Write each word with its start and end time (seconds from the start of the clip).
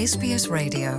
SBS 0.00 0.44
Radio. 0.54 0.90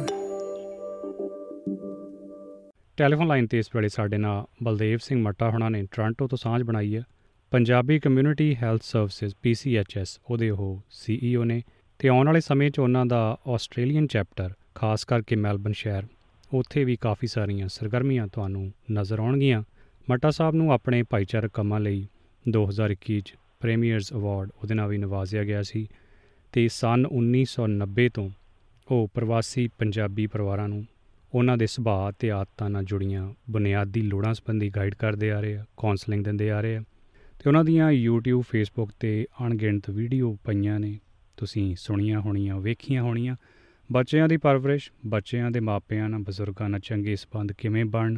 telephone 2.97 3.27
line 3.27 3.47
ਤੇ 3.47 3.59
ਇਸ 3.59 3.69
ਵੇਲੇ 3.75 3.87
ਸਾਡੇ 3.87 4.17
ਨਾਲ 4.17 4.45
ਬਲਦੇਵ 4.63 4.97
ਸਿੰਘ 4.97 5.21
ਮੱਟਾ 5.21 5.49
ਹੁਣਾਂ 5.49 5.71
ਨੇ 5.71 5.83
ਟੋਰਾਂਟੋ 5.83 6.27
ਤੋਂ 6.27 6.37
ਸਾਂਝ 6.37 6.63
ਬਣਾਈ 6.63 6.95
ਹੈ। 6.95 7.03
Punjabi 7.51 7.99
community 7.99 8.55
health 8.55 8.81
services 8.83 9.33
PCHS 9.33 10.21
ਉਹਦੇ 10.29 10.49
ਉਹ 10.49 10.81
CEO 10.99 11.43
ਨੇ 11.43 11.61
ਤੇ 11.99 12.07
ਆਉਣ 12.07 12.25
ਵਾਲੇ 12.25 12.39
ਸਮੇਂ 12.39 12.71
'ਚ 12.71 12.79
ਉਹਨਾਂ 12.79 13.05
ਦਾ 13.05 13.37
ਆਸਟ੍ਰੇਲੀਅਨ 13.47 14.07
ਚੈਪਟਰ 14.07 14.53
ਖਾਸ 14.75 15.05
ਕਰਕੇ 15.05 15.35
ਮੈਲਬਨ 15.35 15.71
ਸ਼ਹਿਰ, 15.71 16.03
ਉੱਥੇ 16.53 16.83
ਵੀ 16.83 16.95
ਕਾਫੀ 16.95 17.27
ਸਾਰੀਆਂ 17.27 17.67
ਸਰਗਰਮੀਆਂ 17.67 18.27
ਤੁਹਾਨੂੰ 18.27 18.71
ਨਜ਼ਰ 18.91 19.19
ਆਉਣਗੀਆਂ। 19.19 19.63
ਮੱਟਾ 20.09 20.29
ਸਾਹਿਬ 20.29 20.55
ਨੂੰ 20.55 20.71
ਆਪਣੇ 20.71 21.03
ਭਾਈਚਾਰਕ 21.03 21.51
ਕੰਮਾਂ 21.53 21.79
ਲਈ 21.79 22.07
2021 22.49 23.19
'ਚ 23.19 23.35
ਪ੍ਰੀਮੀਅਰਸ 23.59 24.13
ਅਵਾਰਡ 24.13 24.49
ਉਹਦੇ 24.61 24.75
ਨਾਲ 24.75 24.89
ਵੀ 24.89 24.97
ਨਵਾਜ਼ਿਆ 24.97 25.43
ਗਿਆ 25.43 25.63
ਸੀ 25.63 25.87
ਤੇ 26.51 26.67
ਸਨ 26.67 27.05
1990 27.11 28.09
ਤੋਂ 28.09 28.29
ਉਹ 28.91 29.09
ਪ੍ਰਵਾਸੀ 29.13 29.67
ਪੰਜਾਬੀ 29.67 30.27
ਪਰਿਵਾਰਾਂ 30.27 30.69
ਨੂੰ 30.69 30.85
ਉਹਨਾਂ 31.33 31.57
ਦੇ 31.57 31.67
ਸੁਭਾਅ 31.67 32.11
ਤੇ 32.11 32.31
ਆਦਤਾਂ 32.31 32.69
ਨਾਲ 32.69 32.83
ਜੁੜੀਆਂ 32.83 33.33
ਬੁਨਿਆਦੀ 33.49 34.01
ਲੋੜਾਂ 34.01 34.33
ਸੰਬੰਧੀ 34.33 34.69
ਗਾਈਡ 34.69 34.95
ਕਰਦੇ 34.95 35.31
ਆ 35.31 35.39
ਰਹੇ 35.39 35.57
ਆ 35.57 35.65
ਕਾਉਂਸਲਿੰਗ 35.77 36.23
ਦਿੰਦੇ 36.23 36.51
ਆ 36.51 36.61
ਰਹੇ 36.61 36.77
ਆ 36.77 36.81
ਤੇ 37.43 37.49
ਉਹਨਾਂ 37.49 37.63
ਦੀਆਂ 37.63 37.91
YouTube, 37.91 38.39
Facebook 38.39 38.89
ਤੇ 38.99 39.27
ਅਣਗਿਣਤ 39.45 39.89
ਵੀਡੀਓ 39.89 40.37
ਪਈਆਂ 40.43 40.79
ਨੇ। 40.79 40.99
ਤੁਸੀਂ 41.37 41.75
ਸੁਣੀਆਂ 41.75 42.19
ਹੋਣੀਆਂ, 42.19 42.59
ਵੇਖੀਆਂ 42.59 43.03
ਹੋਣੀਆਂ। 43.03 43.35
ਬੱਚਿਆਂ 43.91 44.27
ਦੀ 44.27 44.37
ਪਰਵਰਿਸ਼, 44.37 44.91
ਬੱਚਿਆਂ 45.05 45.51
ਦੇ 45.51 45.59
ਮਾਪਿਆਂ 45.59 46.09
ਨਾਲ, 46.09 46.19
ਬਜ਼ੁਰਗਾਂ 46.19 46.69
ਨਾਲ 46.69 46.79
ਚੰਗੇ 46.79 47.15
ਸਬੰਧ 47.15 47.51
ਕਿਵੇਂ 47.51 47.85
ਬਣਨ, 47.85 48.17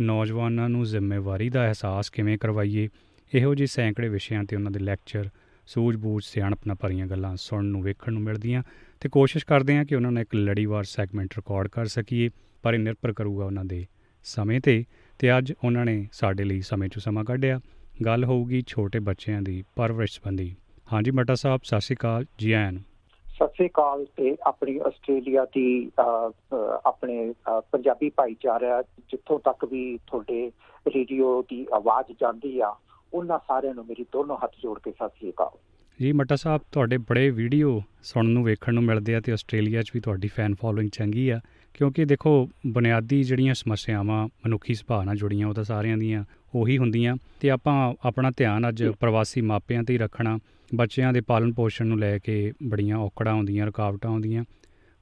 ਨੌਜਵਾਨਾਂ 0.00 0.68
ਨੂੰ 0.68 0.84
ਜ਼ਿੰਮੇਵਾਰੀ 0.84 1.50
ਦਾ 1.50 1.66
ਅਹਿਸਾਸ 1.66 2.10
ਕਿਵੇਂ 2.10 2.38
ਕਰਵਾਈਏ, 2.38 2.88
ਇਹੋ 3.34 3.54
ਜਿਹੇ 3.54 3.66
ਸੈਂਕੜੇ 3.66 4.08
ਵਿਸ਼ਿਆਂ 4.08 4.44
ਤੇ 4.44 4.56
ਉਹਨਾਂ 4.56 4.70
ਦੇ 4.70 4.78
ਲੈਕਚਰ 4.78 5.28
ਸੂਝ-ਬੂਝ, 5.66 6.24
ਸਿਆਣਪ 6.24 6.58
ਨਾਲ 6.66 6.76
ਭਰੀਆਂ 6.76 7.06
ਗੱਲਾਂ 7.06 7.36
ਸੁਣਨ 7.36 7.64
ਨੂੰ, 7.64 7.82
ਵੇਖਣ 7.82 8.12
ਨੂੰ 8.12 8.22
ਮਿਲਦੀਆਂ। 8.22 8.62
ਤੇ 9.04 9.08
ਕੋਸ਼ਿਸ਼ 9.08 9.46
ਕਰਦੇ 9.46 9.76
ਹਾਂ 9.76 9.84
ਕਿ 9.84 9.94
ਉਹਨਾਂ 9.94 10.12
ਨੂੰ 10.12 10.22
ਇੱਕ 10.22 10.34
ਲੜੀਵਾਰ 10.34 10.84
ਸੈਗਮੈਂਟ 10.84 11.28
ਰਿਕਾਰਡ 11.36 11.68
ਕਰ 11.68 11.84
ਸਕੀਏ 11.84 12.30
ਪਰ 12.62 12.74
ਇਹ 12.74 12.78
ਨਿਰਭਰ 12.78 13.12
ਕਰੂਗਾ 13.12 13.44
ਉਹਨਾਂ 13.44 13.64
ਦੇ 13.64 13.86
ਸਮੇਂ 14.24 14.60
ਤੇ 14.60 14.84
ਤੇ 15.18 15.38
ਅੱਜ 15.38 15.52
ਉਹਨਾਂ 15.64 15.84
ਨੇ 15.84 16.08
ਸਾਡੇ 16.12 16.44
ਲਈ 16.44 16.60
ਸਮੇਂ 16.60 16.88
'ਚੋਂ 16.88 17.00
ਸਮਾਂ 17.00 17.24
ਕੱਢਿਆ। 17.24 17.60
ਗੱਲ 18.04 18.24
ਹੋਊਗੀ 18.24 18.62
ਛੋਟੇ 18.66 18.98
ਬੱਚਿਆਂ 18.98 19.42
ਦੀ 19.42 19.64
ਪਰਵਰਿਸ਼ 19.76 20.12
ਸੰਬੰਧੀ। 20.12 20.56
ਹਾਂਜੀ 20.92 21.10
ਮੱਟਾ 21.10 21.34
ਸਾਹਿਬ 21.34 21.60
ਸਤਿ 21.64 21.80
ਸ਼੍ਰੀ 21.80 21.96
ਅਕਾਲ 21.96 22.24
ਜੀ 22.38 22.52
ਆਇਆਂ 22.52 22.72
ਨੂੰ। 22.72 22.82
ਸਤਿ 23.26 23.48
ਸ੍ਰੀ 23.48 23.66
ਅਕਾਲ 23.66 24.04
ਤੇ 24.04 24.36
ਆਪਣੀ 24.42 24.78
ਆਸਟ੍ਰੇਲੀਆ 24.78 25.44
ਦੀ 25.44 25.90
ਅਹ, 26.00 26.30
ਅਹ, 26.30 26.80
ਆਪਣੇ 26.86 27.32
ਅਹ, 27.32 27.60
ਪੰਜਾਬੀ 27.72 28.10
ਭਾਈਚਾਰਾ 28.10 28.82
ਜਿੱਥੋਂ 28.82 29.38
ਤੱਕ 29.38 29.64
ਵੀ 29.64 29.98
ਤੁਹਾਡੇ 30.06 30.52
ਰੇਡੀਓ 30.88 31.42
ਦੀ 31.42 31.66
ਆਵਾਜ਼ 31.74 32.12
ਜਾਂਦੀ 32.12 32.60
ਆ 32.60 32.76
ਉਹਨਾਂ 33.14 33.38
ਸਾਰਿਆਂ 33.38 33.74
ਨੂੰ 33.74 33.86
ਮੇਰੀ 33.86 34.06
ਦੋਨੋਂ 34.12 34.36
ਹੱਥ 34.44 34.52
ਜੋੜ 34.62 34.78
ਕੇ 34.78 34.90
ਸਤਿ 34.90 35.08
ਸ੍ਰੀ 35.08 35.30
ਅਕਾਲ। 35.30 35.73
ਜੀ 36.02 36.12
ਮੱਟਾ 36.12 36.36
ਸਾਹਿਬ 36.36 36.62
ਤੁਹਾਡੇ 36.72 36.98
ਬੜੇ 36.98 37.30
ਵੀਡੀਓ 37.30 37.82
ਸੁਣਨ 38.02 38.30
ਨੂੰ 38.30 38.44
ਵੇਖਣ 38.44 38.74
ਨੂੰ 38.74 38.82
ਮਿਲਦੇ 38.82 39.14
ਆ 39.14 39.20
ਤੇ 39.20 39.32
ਆਸਟ੍ਰੇਲੀਆ 39.32 39.82
'ਚ 39.82 39.90
ਵੀ 39.94 40.00
ਤੁਹਾਡੀ 40.00 40.28
ਫੈਨ 40.28 40.54
ਫੋਲੋਇੰਗ 40.54 40.90
ਚੰਗੀ 40.90 41.28
ਆ। 41.28 41.40
ਕਿਉਂਕਿ 41.74 42.04
ਦੇਖੋ 42.04 42.50
ਬੁਨਿਆਦੀ 42.66 43.22
ਜਿਹੜੀਆਂ 43.22 43.54
ਸਮੱਸਿਆਵਾਂ 43.54 44.26
ਮਨੁੱਖੀ 44.26 44.74
ਸੁਭਾਅ 44.74 45.04
ਨਾਲ 45.04 45.16
ਜੁੜੀਆਂ 45.16 45.46
ਉਹ 45.46 45.54
ਤਾਂ 45.54 45.64
ਸਾਰਿਆਂ 45.64 45.98
ਦੀਆਂ 45.98 46.24
ਉਹੀ 46.54 46.78
ਹੁੰਦੀਆਂ। 46.78 47.16
ਤੇ 47.40 47.50
ਆਪਾਂ 47.50 47.94
ਆਪਣਾ 48.04 48.30
ਧਿਆਨ 48.36 48.68
ਅੱਜ 48.68 48.84
ਪ੍ਰਵਾਸੀ 48.84 49.40
ਮਾਪਿਆਂ 49.40 49.82
ਤੇ 49.82 49.92
ਹੀ 49.92 49.98
ਰੱਖਣਾ। 49.98 50.38
ਬੱਚਿਆਂ 50.74 51.12
ਦੇ 51.12 51.20
ਪਾਲਣ 51.20 51.52
ਪੋਸ਼ਣ 51.52 51.86
ਨੂੰ 51.86 51.98
ਲੈ 51.98 52.18
ਕੇ 52.18 52.52
ਬੜੀਆਂ 52.62 52.96
ਔਕੜਾਂ 52.96 53.32
ਆਉਂਦੀਆਂ 53.32 53.66
ਰੁਕਾਵਟਾਂ 53.66 54.10
ਆਉਂਦੀਆਂ। 54.10 54.44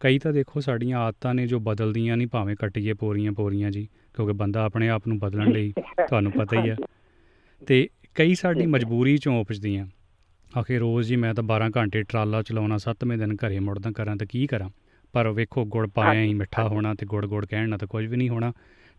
ਕਈ 0.00 0.18
ਤਾਂ 0.18 0.32
ਦੇਖੋ 0.32 0.60
ਸਾਡੀਆਂ 0.60 0.98
ਆਦਤਾਂ 0.98 1.34
ਨੇ 1.34 1.46
ਜੋ 1.46 1.60
ਬਦਲਦੀਆਂ 1.60 2.16
ਨਹੀਂ 2.16 2.28
ਭਾਵੇਂ 2.28 2.56
ਕੱਟੀਏ 2.56 2.92
ਪੋਰੀਆਂ 2.92 3.32
ਪੋਰੀਆਂ 3.32 3.70
ਜੀ 3.70 3.88
ਕਿਉਂਕਿ 4.14 4.32
ਬੰਦਾ 4.32 4.64
ਆਪਣੇ 4.64 4.88
ਆਪ 4.88 5.08
ਨੂੰ 5.08 5.18
ਬਦਲਣ 5.18 5.52
ਲਈ 5.52 5.72
ਤੁਹਾਨੂੰ 6.06 6.32
ਪਤਾ 6.32 6.62
ਹੀ 6.62 6.68
ਆ। 6.68 6.76
ਤੇ 7.66 7.88
ਕਈ 8.14 8.34
ਸਾਡੀ 8.34 8.66
ਮਜਬੂਰੀ 8.66 9.18
ਚੋਂ 9.18 9.40
ਉਪਜਦੀਆਂ। 9.40 9.86
ਆਖੇ 10.58 10.78
ਰੋਜ਼ 10.78 11.12
ਹੀ 11.12 11.16
ਮੈਂ 11.16 11.34
ਤਾਂ 11.34 11.44
12 11.44 11.70
ਘੰਟੇ 11.76 12.02
ਟਰਾਲਾ 12.02 12.42
ਚਲਾਉਣਾ 12.42 12.76
7ਵੇਂ 12.76 13.18
ਦਿਨ 13.18 13.34
ਘਰੇ 13.34 13.58
ਮੁੜਦਾ 13.58 13.92
ਕਰਾਂ 13.92 14.16
ਤਾਂ 14.16 14.26
ਕੀ 14.30 14.46
ਕਰਾਂ? 14.46 14.70
ਪਰ 15.12 15.28
ਵੇਖੋ 15.28 15.64
ਗੁੜ 15.64 15.88
ਪਾਇਆ 15.88 16.22
ਹੀ 16.22 16.34
ਮਿੱਠਾ 16.34 16.68
ਹੋਣਾ 16.68 16.94
ਤੇ 16.94 17.06
ਗੁੜ 17.06 17.26
ਗੁੜ 17.26 17.46
ਕਹਿਣ 17.46 17.68
ਨਾਲ 17.68 17.78
ਤਾਂ 17.78 17.88
ਕੁਝ 17.88 18.06
ਵੀ 18.06 18.16
ਨਹੀਂ 18.16 18.28
ਹੋਣਾ। 18.28 18.52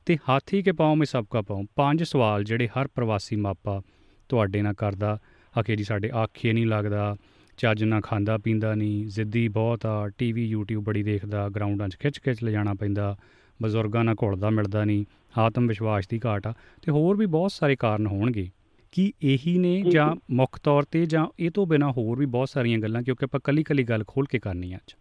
ਤੇ 0.06 0.18
ਹਾਥੀ 0.30 0.62
ਕੇ 0.62 0.72
ਪਾਉ 0.72 0.96
ਮੈਂ 0.96 1.06
ਸਭ 1.06 1.26
ਕਾ 1.30 1.42
ਪਾਉ। 1.42 1.64
ਪੰਜ 1.76 2.04
ਸਵਾਲ 2.04 2.44
ਜਿਹੜੇ 2.44 2.68
ਹਰ 2.68 2.88
ਪ੍ਰਵਾਸੀ 2.88 3.36
ਮਾਪਾ 3.36 3.82
ਤੁਹਾਡੇ 4.30 4.62
ਨਾਲ 4.62 4.74
ਕਰਦਾ। 4.74 5.20
ਆਖੇ 5.60 5.76
ਜੀ 5.76 5.84
ਸਾਡੇ 5.84 6.10
ਆਖੇ 6.16 6.54
ਨਹੀਂ 6.54 6.68
ਲੱਗਦਾ 6.68 7.16
ਚੱਜ 7.58 7.84
ਨਾਲ 7.84 8.02
ਖਾਂਦਾ 8.02 8.38
ਪੀਂਦਾ 8.38 8.76
ਨਹੀਂ 8.76 9.06
ਜ਼ਿੱਦੀ 9.06 9.48
ਬਹੁਤ 9.48 9.86
ਆ 9.86 10.10
ਟੀਵੀ 10.18 10.56
YouTube 10.56 10.82
ਬੜੀ 10.82 11.04
ਦੇਖਦਾ 11.04 11.50
ਗਰਾਊਂਡਾਂ 11.50 11.90
'ਚ 11.90 11.98
ਖਿੱਚ 12.00 12.20
ਖਿੱਚ 12.20 12.44
ਲਿਜਾਣਾ 12.44 12.74
ਪੈਂਦਾ 12.74 13.18
ਬਜ਼ੁਰਗਾਂ 13.62 14.04
ਨਾਲ 14.04 14.16
ਘੁਲਦਾ 14.24 14.50
ਮਿਲਦਾ 14.50 14.86
ਨਹੀਂ 14.86 15.06
ਆਤਮ 15.38 15.68
ਵਿਸ਼ਵਾਸ 15.68 16.08
ਦੀ 16.08 16.22
ਘਾਟ 16.26 16.48
ਆ। 16.48 16.54
ਤੇ 16.82 16.92
ਹੋਰ 16.92 17.18
ਵੀ 17.18 17.26
ਬਹੁਤ 17.26 17.52
ਸਾਰੇ 17.52 17.76
ਕਾਰਨ 17.76 18.08
ਹੋਣਗੇ। 18.08 18.50
ਕੀ 18.94 19.14
ਇਹੀ 19.22 19.58
ਨੇ 19.58 19.82
ਜੀ। 19.82 20.00
ਮੁੱਖ 20.32 20.60
ਤੌਰ 20.64 20.84
ਤੇ 20.84 21.06
ਜਾਂ 21.06 21.28
ਇਹ 21.40 21.52
ਤੋਂ 21.52 21.66
ਬਿਨਾ 21.66 21.92
ਹੋਰ 21.92 22.18
ਵੀ 22.18 22.26
ਬਹੁਤ 22.26 22.50
ਸਾਰੀਆਂ 22.50 22.80
ਗੱਲਾਂ 22.80 23.02
ਕਿਉਂਕਿ 23.04 23.26
ਆਪਾਂ 23.26 23.40
ਕੱਲੀ 23.44 23.64
ਕੱਲੀ 23.64 23.84
ਗੱਲ 23.84 24.04
ਖੋਲ 24.08 24.26
ਕੇ 24.26 24.40
ਕਰਨੀ 24.40 24.76
ਅੱਜ 24.76 24.96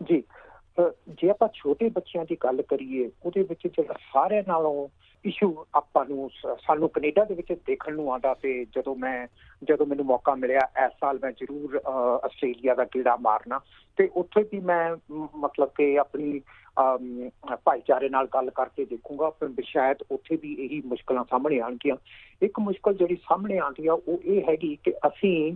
ਜੀ 0.00 0.22
ਜੇ 1.08 1.30
ਆਪਾਂ 1.30 1.48
ਛੋਟੇ 1.54 1.88
ਬੱਚਿਆਂ 1.88 2.24
ਦੀ 2.24 2.36
ਗੱਲ 2.44 2.62
ਕਰੀਏ 2.62 3.10
ਉਹਦੇ 3.24 3.42
ਵਿੱਚ 3.42 3.66
ਜਿਹੜਾ 3.66 3.94
ਸਾਰਿਆਂ 4.12 4.42
ਨਾਲੋਂ 4.48 4.88
ਇਸ਼ੂ 5.24 5.66
ਆਪਾਂ 5.74 6.04
ਨੂੰ 6.04 6.30
ਸਾਨੂੰ 6.60 6.88
ਕੈਨੇਡਾ 6.88 7.24
ਦੇ 7.24 7.34
ਵਿੱਚ 7.34 7.52
ਦੇਖਣ 7.52 7.94
ਨੂੰ 7.94 8.10
ਆਉਂਦਾ 8.12 8.34
ਤੇ 8.34 8.64
ਜਦੋਂ 8.64 8.96
ਮੈਂ 8.96 9.26
ਜਦੋਂ 9.64 9.86
ਮੈਨੂੰ 9.86 10.06
ਮੌਕਾ 10.06 10.34
ਮਿਲਿਆ 10.34 10.60
ਇਸ 10.86 10.92
ਸਾਲ 11.00 11.18
ਮੈਂ 11.22 11.32
ਜ਼ਰੂਰ 11.32 11.80
ਆਸਟ੍ਰੇਲੀਆ 12.24 12.74
ਦਾ 12.74 12.84
ਕੀੜਾ 12.84 13.16
ਮਾਰਨਾ 13.16 13.60
ਤੇ 13.96 14.08
ਉੱਥੇ 14.16 14.42
ਵੀ 14.42 14.60
ਮੈਂ 14.60 14.96
ਮਤਲਬ 15.36 15.68
ਕਿ 15.68 15.98
ਆਪਣੀ 15.98 16.40
ਭਾਈਚਾਰੇ 17.64 18.08
ਨਾਲ 18.08 18.26
ਗੱਲ 18.26 18.50
ਕਰਕੇ 18.50 18.84
ਦੇਖੂੰਗਾ 18.84 19.30
ਪਰ 19.30 19.48
ਸ਼ਾਇਦ 19.64 19.96
ਉੱਥੇ 20.10 20.36
ਵੀ 20.36 20.52
ਇਹੀ 20.54 20.82
ਮੁਸ਼ਕਲਾਂ 20.86 21.24
ਸਾਹਮਣੇ 21.24 21.60
ਆਉਣਗੀਆਂ। 21.60 21.96
ਇੱਕ 22.42 22.58
ਮੁਸ਼ਕਲ 22.60 22.94
ਜਿਹੜੀ 22.94 23.16
ਸਾਹਮਣੇ 23.16 23.58
ਆਉਂਦੀ 23.58 23.86
ਆ 23.86 23.92
ਉਹ 23.92 24.18
ਇਹ 24.24 24.42
ਹੈਗੀ 24.48 24.76
ਕਿ 24.84 24.92
ਅਸੀਂ 25.06 25.52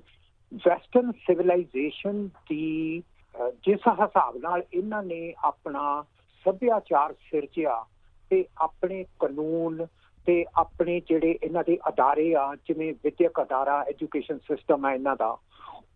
ਵੈਸਟਰਨ 0.53 1.13
ਸਿਵਲਾਈਜੇਸ਼ਨ 1.13 2.27
ਦੀ 2.49 3.03
ਅਹ, 3.35 3.51
ਜਿਸ 3.51 3.81
ਹਿਸਾਬ 3.89 4.37
ਨਾਲ 4.37 4.63
ਇਹਨਾਂ 4.75 5.03
ਨੇ 5.03 5.35
ਆਪਣਾ 5.45 6.05
ਸੱਭਿਆਚਾਰ 6.45 7.13
ਸਿਰਜਿਆ 7.13 7.85
ਤੇ 8.31 8.45
ਆਪਣੇ 8.57 9.05
ਕਾਨੂੰਨ 9.19 9.87
ਤੇ 10.27 10.45
ਆਪਣੇ 10.57 11.01
ਜਿਹੜੇ 11.01 11.39
ਇਹਨਾਂ 11.43 11.65
ਦੇ 11.67 11.79
ਅਦਾਰੇ 11.89 12.35
ਆ 12.35 12.55
ਜਿਵੇਂ 12.55 12.95
ਵਿਦਿਅਕ 13.05 13.43
ਅਦਾਰਾ 13.43 13.83
ਐਜੂਕੇਸ਼ਨ 13.83 14.39
ਸਿਸਟਮ 14.39 14.85
ਆ 14.85 14.93
ਇਹਨਾਂ 14.95 15.17
ਦਾ 15.17 15.37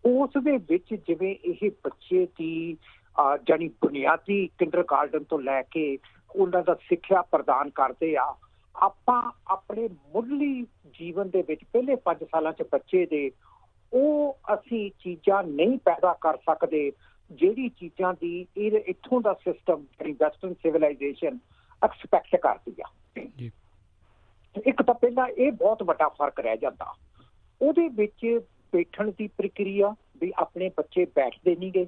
ਉਸ 0.05 0.29
ਦੇ 0.43 0.57
ਵਿੱਚ 0.57 0.93
ਜਿਵੇਂ 0.93 1.35
ਇਹ 1.45 1.71
ਬੱਚੇ 1.83 2.25
ਦੀ 2.25 2.77
ਜਾਣੀ 3.47 3.67
ਬੁਨਿਆਦੀ 3.67 4.47
ਕਿੰਡਰਗਾਰਟਨ 4.47 5.23
ਤੋਂ 5.23 5.39
ਲੈ 5.39 5.61
ਕੇ 5.61 5.97
ਉਹਨਾਂ 6.35 6.63
ਦਾ 6.63 6.73
ਸਿੱਖਿਆ 6.73 7.21
ਪ੍ਰਦਾਨ 7.21 7.69
ਕਰਦੇ 7.69 8.15
ਆ। 8.15 8.35
ਆਪਾਂ 8.75 9.31
ਆਪਣੇ 9.47 9.89
ਮੁੱਢਲੀ 10.13 10.63
ਜੀਵਨ 10.99 11.29
ਦੇ 11.29 11.41
ਵਿੱਚ 11.47 11.63
ਪਹਿਲੇ 11.63 11.95
5 11.95 12.23
ਸਾਲਾਂ 12.23 12.53
'ਚ 12.53 12.63
ਬੱਚੇ 12.71 13.05
ਦੇ 13.05 13.31
ਉਹ 13.93 14.37
ਅਸੀਂ 14.53 14.91
ਚੀਜ਼ਾਂ 15.03 15.43
ਨਹੀਂ 15.43 15.77
ਪੈਦਾ 15.77 16.13
ਕਰ 16.21 16.37
ਸਕਦੇ 16.37 16.91
ਜਿਹੜੀ 17.31 17.69
ਚੀਜ਼ਾਂ 17.69 18.13
ਦੀ 18.21 18.47
ਇਹ 18.57 18.71
ਇੱਥੋਂ 18.71 19.21
ਦਾ 19.21 19.33
ਸਿਸਟਮ 19.33 19.81
ਜਿਹੜੀ 19.81 20.11
ਵੈਸਟਰਨ 20.11 20.53
ਸਿਵਲਾਈਜੇਸ਼ਨ 20.53 21.39
ਐਕਸਪੈਕਟ 21.83 22.35
ਕਰਦੀ 22.35 22.75
ਆ। 22.81 22.89
ਜੀ। 23.37 23.51
ਇੱਕ 24.65 24.81
ਤਾਂ 24.81 24.95
ਪਹਿਲਾਂ 24.95 25.27
ਇਹ 25.27 25.51
ਬਹੁਤ 25.51 25.83
ਵੱਡਾ 25.83 26.07
ਫ਼ਰਕ 26.07 26.39
ਰਹਿ 26.39 26.57
ਜਾਂਦਾ। 26.57 26.95
ਉਹਦੇ 27.61 27.87
ਵਿੱਚ 27.87 28.39
ਬੈਠਣ 28.73 29.11
ਦੀ 29.17 29.27
ਪ੍ਰਕਿਰਿਆ 29.27 29.95
ਵੀ 30.21 30.33
ਆਪਣੇ 30.37 30.71
ਬੱਚੇ 30.77 31.05
ਬੈਠਦੇ 31.05 31.55
ਨਹੀਂਗੇ 31.55 31.87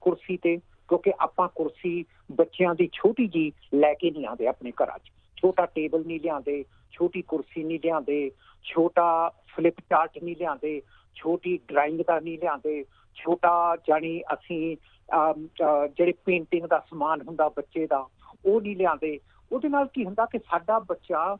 ਕੁਰਸੀ 0.00 0.36
ਤੇ 0.36 0.56
ਕਿਉਂਕਿ 0.56 1.12
ਆਪਾਂ 1.20 1.48
ਕੁਰਸੀ 1.48 2.04
ਬੱਚਿਆਂ 2.32 2.74
ਦੀ 2.74 2.88
ਛੋਟੀ 2.92 3.26
ਜੀ 3.26 3.52
ਲੈ 3.74 3.94
ਕੇ 3.94 4.10
ਨਹੀਂ 4.10 4.26
ਆਉਂਦੇ 4.26 4.46
ਆਪਣੇ 4.46 4.72
ਘਰਾਂ 4.84 4.98
'ਚ। 4.98 5.12
ਛੋਟਾ 5.36 5.66
ਟੇਬਲ 5.66 6.06
ਨਹੀਂ 6.06 6.20
ਲਿਆਉਂਦੇ 6.20 6.64
ਛੋਟੀ 6.92 7.22
ਕੁਰਸੀ 7.22 7.64
ਨਹੀਂ 7.64 7.78
ਲਿਆਉਂਦੇ 7.84 8.30
ਛੋਟਾ 8.64 9.32
ਫਲਿੱਪ 9.46 9.80
ਚਾਰਟ 9.80 10.18
ਨਹੀਂ 10.22 10.36
ਲਿਆਉਂਦੇ 10.36 10.82
ਛੋਟੀ 11.14 11.60
ਡਰਾਇੰਗ 11.68 12.00
ਦਾ 12.00 12.20
ਨਹੀਂ 12.20 12.38
ਲਿਆਉਂਦੇ 12.38 12.84
ਛੋਟਾ 13.14 13.76
ਜਾਣੀ 13.88 14.22
ਅਸੀਂ 14.22 14.76
ਅਮ, 15.14 15.46
ਅਹ, 15.46 15.86
ਜਿਹੜੇ 15.86 16.12
ਪੇਂਟਿੰਗ 16.12 16.66
ਦਾ 16.66 16.78
ਸਮਾਨ 16.90 17.22
ਹੁੰਦਾ 17.22 17.48
ਬੱਚੇ 17.48 17.86
ਦਾ 17.86 18.06
ਉਹ 18.44 18.60
ਨਹੀਂ 18.60 18.76
ਲਿਆਉਂਦੇ। 18.76 19.20
ਉਹਦੇ 19.52 19.68
ਨਾਲ 19.68 19.86
ਕੀ 19.86 20.04
ਹੁੰਦਾ 20.04 20.26
ਕਿ 20.26 20.38
ਸਾਡਾ 20.38 20.78
ਬੱਚਾ 20.78 21.36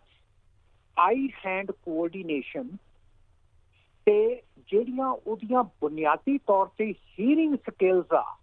ਆਈ 0.99 1.29
ਹੈਂਡ 1.47 1.71
ਕੋਆਰਡੀਨੇਸ਼ਨ 1.71 2.69
ਤੇ 4.07 4.43
ਜਿਹੜੀਆਂ 4.69 5.07
ਉਹਦੀਆਂ 5.07 5.63
ਬੁਨਿਆਦੀ 5.63 6.39
ਤੌਰ 6.39 6.67
ਤੇ 6.67 6.93
ਹੀਅਰਿੰਗ 6.93 7.55
ਸਕਿੱਲਸ 7.55 8.13
ਆ 8.13 8.37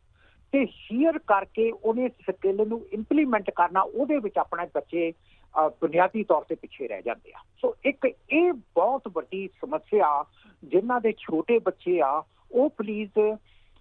ਤੇ 0.54 0.66
ਹੀਅਰ 0.66 1.18
ਕਰਕੇ 1.18 1.72
ਉਹਨੇ 1.72 2.08
ਸਕਿੱਲ 2.10 2.68
ਨੂੰ 2.68 2.86
ਇੰਪਲੀਮੈਂਟ 2.92 3.50
ਕਰਨਾ 3.50 3.82
ਉਹਦੇ 3.82 4.18
ਵਿੱਚ 4.18 4.38
ਆਪਣੇ 4.38 4.66
ਬੱਚੇ 4.76 5.12
ਅਹ, 5.56 5.70
ਬੁਨਿਆਦੀ 5.70 6.24
ਤੌਰ 6.24 6.44
ਤੇ 6.44 6.56
ਪਿੱਛੇ 6.56 6.88
ਰਹਿ 6.88 7.02
ਜਾਂਦੇ 7.02 7.34
ਆ। 7.34 7.40
ਸੋ 7.62 7.76
ਇੱਕ 7.86 8.06
ਇਹ 8.30 8.54
ਬਹੁਤ 8.54 9.02
ਵੱਡੀ 9.14 9.48
ਸਮੱਸਿਆ 9.48 10.26
ਜਿਨ੍ਹਾਂ 10.64 11.02
ਦੇ 11.02 11.12
ਛੋਟੇ 11.12 11.60
ਬੱਚੇ 11.60 12.02
ਆ 12.02 12.24
ਉਹ 12.52 12.70
ਪਲੀਜ਼ 12.70 13.20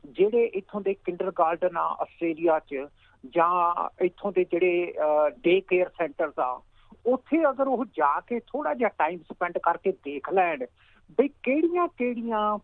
ਜਿਹੜੇ 0.05 0.45
ਇੱਥੋਂ 0.45 0.81
ਦੇ 0.81 0.95
ਕਿੰਡਰਗਾਰਟਨ 0.95 1.77
ਆ 1.77 1.85
ਆਸਟ੍ਰੇਲੀਆ 2.01 2.59
'ਚ 2.59 2.87
ਜਾਂ 3.25 3.89
ਇੱਥੋਂ 4.05 4.33
ਦੇ 4.33 4.45
ਜਿਹੜੇ 4.45 4.95
ਡੇ 5.41 5.61
ਕੇਅਰ 5.61 5.89
ਸੈਂਟਰਸ 5.99 6.39
ਆ 6.39 6.61
ਉੱਥੇ 7.07 7.51
ਅਗਰ 7.51 7.67
ਉਹ 7.67 7.85
ਜਾ 7.85 8.21
ਕੇ 8.21 8.41
ਥੋੜਾ 8.41 8.75
ਜਿਹਾ 8.75 8.89
ਟਾਈਮ 8.89 9.19
ਸਪੈਂਡ 9.19 9.59
ਕਰਕੇ 9.59 9.93
ਦੇਖ 9.93 10.33
ਲੈਣ 10.33 10.65
ਵੀ 11.19 11.29
ਕਿਹੜੀਆਂ 11.29 11.89
ਕਿਹੜੀਆਂ 11.89 12.59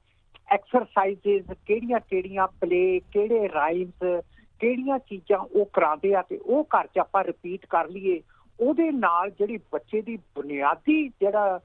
ਐਕਸਰਸਾਈਜ਼ਸ 0.51 1.57
ਕਿਹੜੀਆਂ 1.67 2.01
ਕਿਹੜੀਆਂ 2.01 2.47
ਪਲੇ 2.47 3.01
ਕਿਹੜੇ 3.01 3.49
ਰਾਈਮਸ 3.49 4.23
ਕਿਹੜੀਆਂ 4.61 4.99
ਚੀਜ਼ਾਂ 4.99 5.39
ਉਹ 5.39 5.67
ਕਰਾਉਂਦੇ 5.73 6.15
ਆ 6.15 6.23
ਤੇ 6.23 6.37
ਉਹ 6.37 6.65
ਘਰ 6.65 6.87
'ਚ 6.87 6.99
ਆਪਾਂ 6.99 7.25
ਰਿਪੀਟ 7.25 7.67
ਕਰ 7.67 7.89
ਲਈਏ 7.89 8.23
ਉਹਦੇ 8.61 8.91
ਨਾਲ 8.91 9.31
ਜਿਹੜੀ 9.31 9.59
ਬੱਚੇ 9.73 10.03
ਦੀ 10.03 10.17
ਬੁਨਿਆਦੀ 10.17 11.09
ਜਿਹੜਾ 11.09 11.61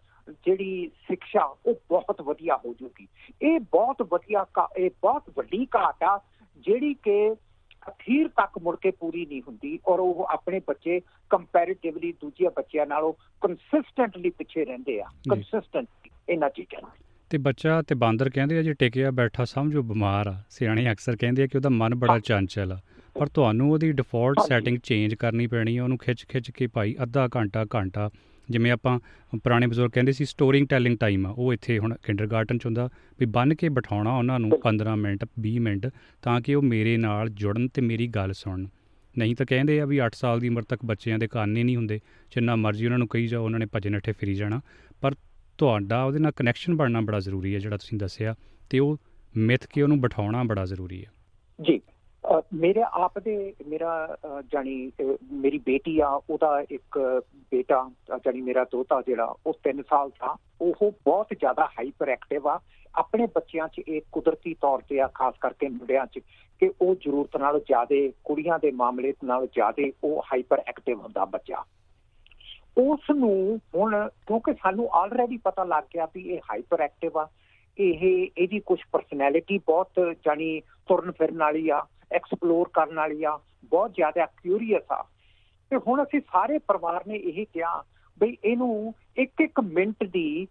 ਜਿਹੜੀ 0.45 0.91
ਸਿੱਖਿਆ 1.07 1.43
ਉਹ 1.65 1.75
ਬਹੁਤ 1.89 2.21
ਵਧੀਆ 2.21 2.57
ਹੋ 2.65 2.73
ਜੂਗੀ 2.73 3.07
ਇਹ 3.41 3.59
ਬਹੁਤ 3.59 4.01
ਵਧੀਆ 4.01 4.45
ਇਹ 4.77 4.89
ਬਹੁਤ 5.01 5.23
ਵੱਡੀ 5.37 5.67
ਘਾਟ 5.75 6.03
ਆ 6.03 6.19
ਜਿਹੜੀ 6.57 6.93
ਕਿ 6.93 7.35
ਅਖੀਰ 7.89 8.27
ਤੱਕ 8.27 8.57
ਮੁੜ 8.57 8.75
ਕੇ 8.75 8.91
ਪੂਰੀ 8.91 9.25
ਨਹੀਂ 9.25 9.41
ਹੁੰਦੀ 9.41 9.79
ਔਰ 9.87 9.99
ਉਹ 9.99 10.25
ਆਪਣੇ 10.29 10.61
ਬੱਚੇ 10.67 11.01
ਕੰਪੈਰੀਟਿਵਲੀ 11.29 12.11
ਦੂਜੇ 12.11 12.49
ਬੱਚਿਆਂ 12.49 12.85
ਨਾਲੋਂ 12.85 13.13
ਕੰਸਿਸਟੈਂਟਲੀ 13.41 14.29
ਪਿੱਛੇ 14.29 14.65
ਰਹਿੰਦੇ 14.65 15.01
ਆ। 15.01 15.05
ਕੰਸਿਸਟੈਂਟ 15.29 15.87
ਇਹਨਾਂ 16.29 16.49
ਚੀਜ਼ਾਂ 16.49 16.81
ਤੇ 17.29 17.37
ਬੱਚਾ 17.37 17.81
ਤੇ 17.81 17.95
ਬਾਂਦਰ 17.95 18.29
ਕਹਿੰਦੇ 18.29 18.57
ਆ 18.57 18.61
ਜੇ 18.61 18.73
ਟਿਕਿਆ 18.73 19.11
ਬੈਠਾ 19.11 19.45
ਸਮਝੋ 19.45 19.83
ਬਿਮਾਰ 19.83 20.27
ਆ। 20.27 20.41
ਸਿਆਣੇ 20.49 20.91
ਅਕਸਰ 20.91 21.15
ਕਹਿੰਦੇ 21.15 21.43
ਆ 21.43 21.47
ਕਿ 21.47 21.57
ਉਹਦਾ 21.57 21.69
ਮਨ 21.69 21.95
ਬੜਾ। 21.95 22.19
ਚੰਚਲ 22.19 22.71
ਆ। 22.71 22.79
ਪਰ 23.19 23.27
ਤੁਹਾਨੂੰ 23.27 23.71
ਉਹਦੀ 23.71 23.91
ਡਿਫਾਲਟ। 23.91 24.35
ਸੈਟਿੰਗ 24.47 24.77
ਚੇਂਜ 24.83 25.15
ਕਰਨੀ 25.15 25.47
ਪੈਣੀ 25.47 25.77
ਆ 25.77 25.83
ਉਹਨੂੰ 25.83 25.97
ਖਿੱਚ 25.97 26.25
ਖਿੱਚ 26.29 26.51
ਕੇ 26.51 26.67
ਭਾਈ 26.67 26.95
ਅੱਧਾ 27.03 27.29
ਘੰਟਾ 27.35 27.65
ਘੰਟਾ। 27.75 28.09
ਜਿਵੇਂ 28.49 28.71
ਆਪਾਂ 28.71 28.99
ਪੁਰਾਣੇ 29.37 29.67
ਬਜ਼ੁਰਗ 29.67 29.91
ਕਹਿੰਦੇ 29.91 30.11
ਸੀ 30.11 30.25
ਸਟੋਰਿੰਗ 30.25 30.67
ਟੈਲਿੰਗ 30.67 30.97
ਟਾਈਮ 30.97 31.27
ਆ 31.27 31.29
ਉਹ 31.29 31.53
ਇੱਥੇ 31.53 31.79
ਹੁਣ 31.79 31.95
ਕਿੰਡਰਗਾਰਟਨ 32.05 32.57
ਚ 32.57 32.65
ਹੁੰਦਾ 32.65 32.89
ਵੀ 33.19 33.25
ਬੰਨ 33.25 33.55
ਕੇ 33.55 33.69
ਬਿਠਾਉਣਾ 33.69 34.17
ਉਹਨਾਂ 34.17 34.39
ਨੂੰ 34.39 34.59
15 34.59 34.95
ਮਿੰਟ 34.95 35.25
20 35.39 35.59
ਮਿੰਟ 35.59 35.87
ਤਾਂ 36.21 36.41
ਕਿ 36.41 36.55
ਉਹ 36.55 36.61
ਮੇਰੇ 36.61 36.97
ਨਾਲ 36.97 37.29
ਜੁੜਨ 37.29 37.67
ਤੇ 37.67 37.81
ਮੇਰੀ 37.81 38.07
ਗੱਲ 38.07 38.33
ਸੁਣਨ। 38.33 38.67
ਨਹੀਂ 39.17 39.35
ਤਾਂ 39.35 39.45
ਕਹਿੰਦੇ 39.45 39.81
ਆ 39.81 39.85
ਵੀ 39.85 40.01
8 40.01 40.09
ਸਾਲ 40.13 40.39
ਦੀ 40.39 40.47
ਉਮਰ 40.47 40.61
ਤੱਕ 40.61 40.85
ਬੱਚਿਆਂ 40.85 41.19
ਦੇ 41.19 41.27
ਕੰਨ 41.27 41.57
ਹੀ 41.57 41.63
ਨਹੀਂ 41.63 41.75
ਹੁੰਦੇ। 41.75 41.97
ਜਿੰਨਾ 42.31 42.55
ਮਰਜ਼ੀ 42.55 42.85
ਉਹਨਾਂ 42.85 42.99
ਨੂੰ 42.99 43.07
ਕਹੀ 43.07 43.27
ਜਾਓ 43.27 43.43
ਉਹਨਾਂ 43.43 43.59
ਨੇ 43.59 43.65
ਭੱਜੇ 43.65 43.89
ਨੱਠੇ 43.89 44.11
ਫਿਰੀ 44.11 44.33
ਜਾਣਾ। 44.33 44.61
ਪਰ 45.01 45.15
ਤੁਹਾਡਾ 45.57 46.03
ਉਹਦੇ 46.03 46.19
ਨਾਲ 46.19 46.31
ਕਨੈਕਸ਼ਨ 46.31 46.75
ਬਣਨਾ 46.75 47.01
ਬੜਾ 47.01 47.19
ਜ਼ਰੂਰੀ 47.19 47.53
ਹੈ 47.53 47.59
ਜਿਹੜਾ 47.59 47.77
ਤੁਸੀਂ 47.77 47.97
ਦੱਸਿਆ 47.97 48.35
ਤੇ 48.69 48.79
ਉਹ 48.79 48.97
ਮਿੱਥ 49.37 49.67
ਕੇ 49.67 49.81
ਉਹਨੂੰ 49.81 50.01
ਬਿਠਾਉਣਾ 50.01 50.43
ਬੜਾ 50.43 50.65
ਜ਼ਰੂਰੀ 50.65 51.05
ਹੈ। 51.05 51.11
ਜੀ 51.61 51.81
ਅ, 52.39 52.41
ਮੇਰੇ 52.53 52.83
ਆਪ 52.91 53.19
ਦੇ 53.19 53.53
ਮੇਰਾ 53.67 54.17
ਅ, 54.25 54.41
ਜਾਣੀ 54.41 54.91
ਅ, 55.01 55.17
ਮੇਰੀ 55.31 55.57
ਬੇਟੀ 55.57 55.99
ਆ 55.99 56.21
ਉਹਦਾ 56.29 56.65
ਇੱਕ 56.71 57.21
ਬੇਟਾ 57.35 57.91
ਅ, 58.15 58.17
ਜਾਣੀ 58.17 58.41
ਮੇਰਾ 58.41 58.63
ਦੋਤਾ 58.63 59.01
ਜਿਹੜਾ 59.01 59.35
ਉਹ 59.45 59.53
3 59.63 59.81
ਸਾਲ 59.89 60.09
ਦਾ 60.09 60.37
ਉਹ 60.61 60.91
ਬਹੁਤ 61.05 61.27
ਜ਼ਿਆਦਾ 61.39 61.65
ਹਾਈਪਰ 61.65 62.09
ਐਕਟਿਵ 62.09 62.47
ਆ। 62.47 62.59
ਆਪਣੇ 62.95 63.27
ਬੱਚਿਆਂ 63.35 63.67
'ਚ 63.67 63.79
ਇਹ 63.79 64.01
ਕੁਦਰਤੀ 64.11 64.53
ਤੌਰ 64.53 64.79
ਤੇ 64.89 64.99
ਆ 64.99 65.09
ਖਾਸ 65.13 65.33
ਕਰਕੇ 65.41 65.69
ਮੁੰਡਿਆਂ 65.69 66.05
'ਚ 66.05 66.19
ਕਿ 66.59 66.71
ਉਹ 66.81 66.95
ਜ਼ਰੂਰਤ 66.95 67.37
ਨਾਲੋਂ 67.37 67.59
ਜ਼ਿਆਦਾ 67.59 68.11
ਕੁੜੀਆਂ 68.23 68.59
ਦੇ 68.59 68.71
ਮਾਮਲੇ 68.71 69.13
ਨਾਲੋਂ 69.23 69.47
ਜ਼ਿਆਦਾ 69.47 69.91
ਉਹ 70.03 70.21
ਹਾਈਪਰ 70.23 70.59
ਐਕਟਿਵ 70.67 71.01
ਹੁੰਦਾ 71.01 71.25
ਬੱਚਾ। 71.25 71.63
ਉਸ 72.77 72.99
ਨੂੰ 73.11 73.61
ਹੁਣ 73.75 74.09
ਕਿਉਂਕਿ 74.27 74.53
ਸਾਨੂੰ 74.53 74.89
ਆਲਰੇਡੀ 74.93 75.37
ਪਤਾ 75.37 75.63
ਲੱਗ 75.63 75.83
ਗਿਆ 75.83 76.05
ਵੀ 76.05 76.21
ਇਹ 76.29 76.39
ਹਾਈਪਰ 76.39 76.81
ਐਕਟਿਵ 76.81 77.17
ਆ 77.17 77.27
ਇਹ 77.77 78.27
ਇਹਦੀ 78.37 78.59
ਕੁਝ 78.59 78.79
ਪਰਸਨੈਲਿਟੀ 78.91 79.57
ਬਹੁਤ 79.57 79.89
ਜਾਣੀ 80.25 80.59
ਤੁਰਨ 80.59 81.11
ਫਿਰਨ 81.11 81.37
ਵਾਲੀ 81.37 81.69
ਆ 81.69 81.85
ਐਕਸਪਲੋਰ 82.11 82.69
ਕਰਨ 82.73 82.95
ਵਾਲੀ 82.95 83.23
ਆ 83.23 83.39
ਬਹੁਤ 83.65 83.93
ਜ਼ਿਆਦਾ 83.93 84.25
ਕਿਊਰੀਅਸ 84.25 84.91
ਆ। 84.91 85.05
ਤੇ 85.69 85.77
ਹੁਣ 85.77 86.03
ਅਸੀਂ 86.03 86.19
ਸਾਰੇ 86.19 86.57
ਪਰਿਵਾਰ 86.57 87.03
ਨੇ 87.07 87.15
ਇਹ 87.15 87.45
ਕਿਹਾ 87.53 87.83
ਬਈ 88.19 88.37
ਇਹਨੂੰ 88.43 88.93
ਇੱਕ 89.17 89.41
ਇੱਕ 89.41 89.59
ਮਿੰਟ 89.59 90.03
ਦੀ 90.03 90.47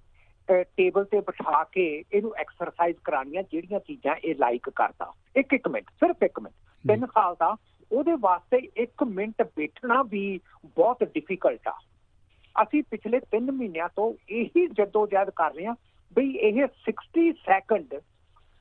ਟੇਬਲ 0.48 1.04
ਤੇ 1.04 1.20
ਬਿਠਾ 1.20 1.64
ਕੇ 1.64 2.04
ਇਹਨੂੰ 2.12 2.34
ਐਕਸਰਸਾਈਜ਼ 2.36 2.96
ਕਰਾਣੀਆਂ 3.04 3.42
ਜਿਹੜੀਆਂ 3.42 3.80
ਚੀਜ਼ਾਂ 3.80 4.16
ਇਹ 4.24 4.34
ਲਾਈਕ 4.38 4.70
ਕਰਦਾ। 4.70 5.12
ਇੱਕ 5.36 5.52
ਇੱਕ 5.52 5.68
ਮਿੰਟ 5.68 5.90
ਸਿਰਫ 5.90 6.22
ਇੱਕ 6.22 6.40
ਮਿੰਟ। 6.40 6.54
ਤਿੰਨ 6.88 7.06
ਸਾਲ 7.06 7.34
ਦਾ 7.34 7.56
ਉਹਦੇ 7.92 8.12
ਵਾਸਤੇ 8.20 8.56
ਇੱਕ 8.76 9.02
ਮਿੰਟ 9.02 9.42
ਬੈਠਣਾ 9.42 10.02
ਵੀ 10.02 10.40
ਬਹੁਤ 10.66 11.04
ਡਿਫਿਕਲਟ 11.04 11.68
ਆ। 11.68 11.78
ਅਸੀਂ 12.62 12.82
ਪਿਛਲੇ 12.90 13.20
3 13.36 13.50
ਮਹੀਨਿਆਂ 13.52 13.88
ਤੋਂ 13.96 14.12
ਇਹੀ 14.30 14.66
ਜਦੋਜਹਿਦ 14.66 15.30
ਕਰ 15.30 15.54
ਰਹੇ 15.54 15.66
ਹਾਂ 15.66 15.74
ਬਈ 16.16 16.30
ਇਹ 16.48 16.60
60 16.90 17.30
ਸੈਕਿੰਡ 17.46 17.94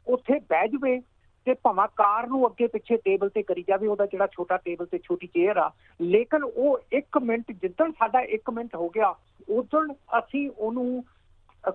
ਉੱਥੇ 0.08 0.40
ਬਹਿ 0.50 0.68
ਜਵੇ 0.68 1.02
ਤੇ 1.48 1.54
ਭਾਵੇਂ 1.54 1.88
ਕਾਰ 1.96 2.28
ਨੂੰ 2.28 2.46
ਅੱਗੇ 2.48 2.68
ਪਿੱਛੇ 2.68 2.98
ਟੇਬਲ 2.98 3.30
ਤੇ 3.30 3.44
ਕਰੀ 3.44 3.64
ਜਾਵੇ, 3.68 3.88
ਉਹਦਾ 3.88 4.06
ਜਿਹੜਾ 4.06 4.28
ਛੋਟਾ 4.28 4.58
ਟੇਬਲ 4.58 4.86
ਤੇ 4.86 5.00
ਛੋਟੀ 5.00 5.28
ਚੇਅਰ 5.28 5.58
ਆ, 5.58 5.72
ਲੇਕਿਨ 6.02 6.44
ਉਹ 6.44 6.80
1 6.94 7.20
ਮਿੰਟ, 7.22 7.52
ਜਿੱਦਣ 7.52 7.92
ਸਾਡਾ 7.92 8.22
1 8.38 8.52
ਮਿੰਟ 8.54 8.76
ਹੋ 8.76 8.90
ਗਿਆ, 8.90 9.14
ਉਦੋਂ 9.50 9.84
ਅਸੀਂ 10.20 10.50
ਉਹਨੂੰ 10.58 11.04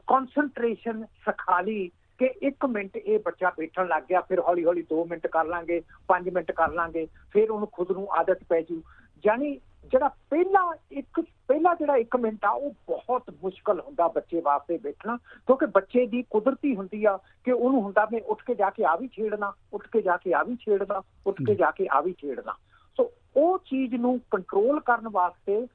ਕਨਸੈਂਟਰੇਸ਼ਨ 0.09 1.05
ਸਿਖਾ 1.05 1.61
ਲਈ 1.61 1.91
ਕਿ 2.19 2.31
1 2.47 2.67
ਮਿੰਟ 2.67 2.97
ਇਹ 2.97 3.19
ਬੱਚਾ 3.19 3.51
ਬੈਠਣ 3.59 3.87
ਲੱਗ 3.89 4.03
ਗਿਆ, 4.03 4.21
ਫਿਰ 4.21 4.41
ਹੌਲੀ 4.41 4.65
ਹੌਲੀ 4.65 4.83
2 4.93 5.05
ਮਿੰਟ 5.05 5.27
ਕਰ 5.27 5.45
ਲਾਂਗੇ 5.45 5.81
5 6.09 6.31
ਮਿੰਟ 6.33 6.53
ਕਰ 6.53 6.73
ਲਾਂਗੇ, 6.73 7.07
ਫਿਰ 7.33 7.51
ਉਹਨੂੰ 7.51 7.69
ਖੁਦ 7.73 7.93
ਨੂੰ 7.93 8.09
ਆਦਤ 8.13 8.45
ਪੈ 8.49 8.61
ਜੂ। 8.63 8.83
ਜਾਨੀ 9.25 9.61
ਜਿਹੜਾ 9.93 10.09
ਪਹਿਲਾ 10.09 10.75
ਇੱਕ 10.93 11.21
ਪਹਿਲਾ 11.21 11.75
ਜਿਹੜਾ 11.75 11.97
1 11.97 12.21
ਮਿੰਟ 12.21 12.45
ਆ 12.45 12.51
ਉਹ 12.51 12.71
ਬਹੁਤ 12.71 13.23
ਮੁਸ਼ਕਲ 13.31 13.81
ਹੁੰਦਾ 13.81 14.09
ਬੱਚੇ 14.09 14.41
ਵਾਸਤੇ 14.41 14.79
ਬੈਠਣਾ 14.79 15.17
ਕਿਉਂਕਿ 15.17 15.67
ਬੱਚੇ 15.67 16.07
ਦੀ 16.07 16.25
ਕੁਦਰਤੀ 16.31 16.77
ਹੁੰਦੀ 16.77 17.05
ਆ 17.05 17.19
ਕਿ 17.45 17.53
ਉਹਨੂੰ 17.53 17.83
ਹੁੰਦਾ 17.83 18.07
ਮੈਂ 18.13 18.21
ਉੱਠ 18.21 18.43
ਕੇ 18.45 18.55
ਜਾ 18.55 18.71
ਕੇ 18.71 18.85
ਆ 18.85 18.97
ਵੀ 18.97 19.09
ਛੇੜਨਾ 19.09 19.53
ਉੱਠ 19.73 19.89
ਕੇ 19.89 20.03
ਜਾ 20.03 20.17
ਕੇ 20.17 20.35
ਆ 20.35 20.43
ਵੀ 20.43 20.57
ਛੇੜਨਾ 20.57 21.03
ਉੱਠ 21.27 21.37
ਕੇ 21.47 21.55
ਜੀ। 21.55 21.65
ਕੇ 21.77 21.89
ਆ 21.91 22.01
ਵੀ 22.01 22.13
ਛੇੜਨਾ। 22.13 22.53
ਸੋ 22.97 23.13
ਉਹ 23.37 23.59
ਚੀਜ਼ 23.59 23.95
ਨੂੰ 23.95 24.21
ਕੰਟਰੋਲ 24.31 24.81
ਕਰਨ 24.81 25.09
ਵਾਸਤੇ 25.09 25.67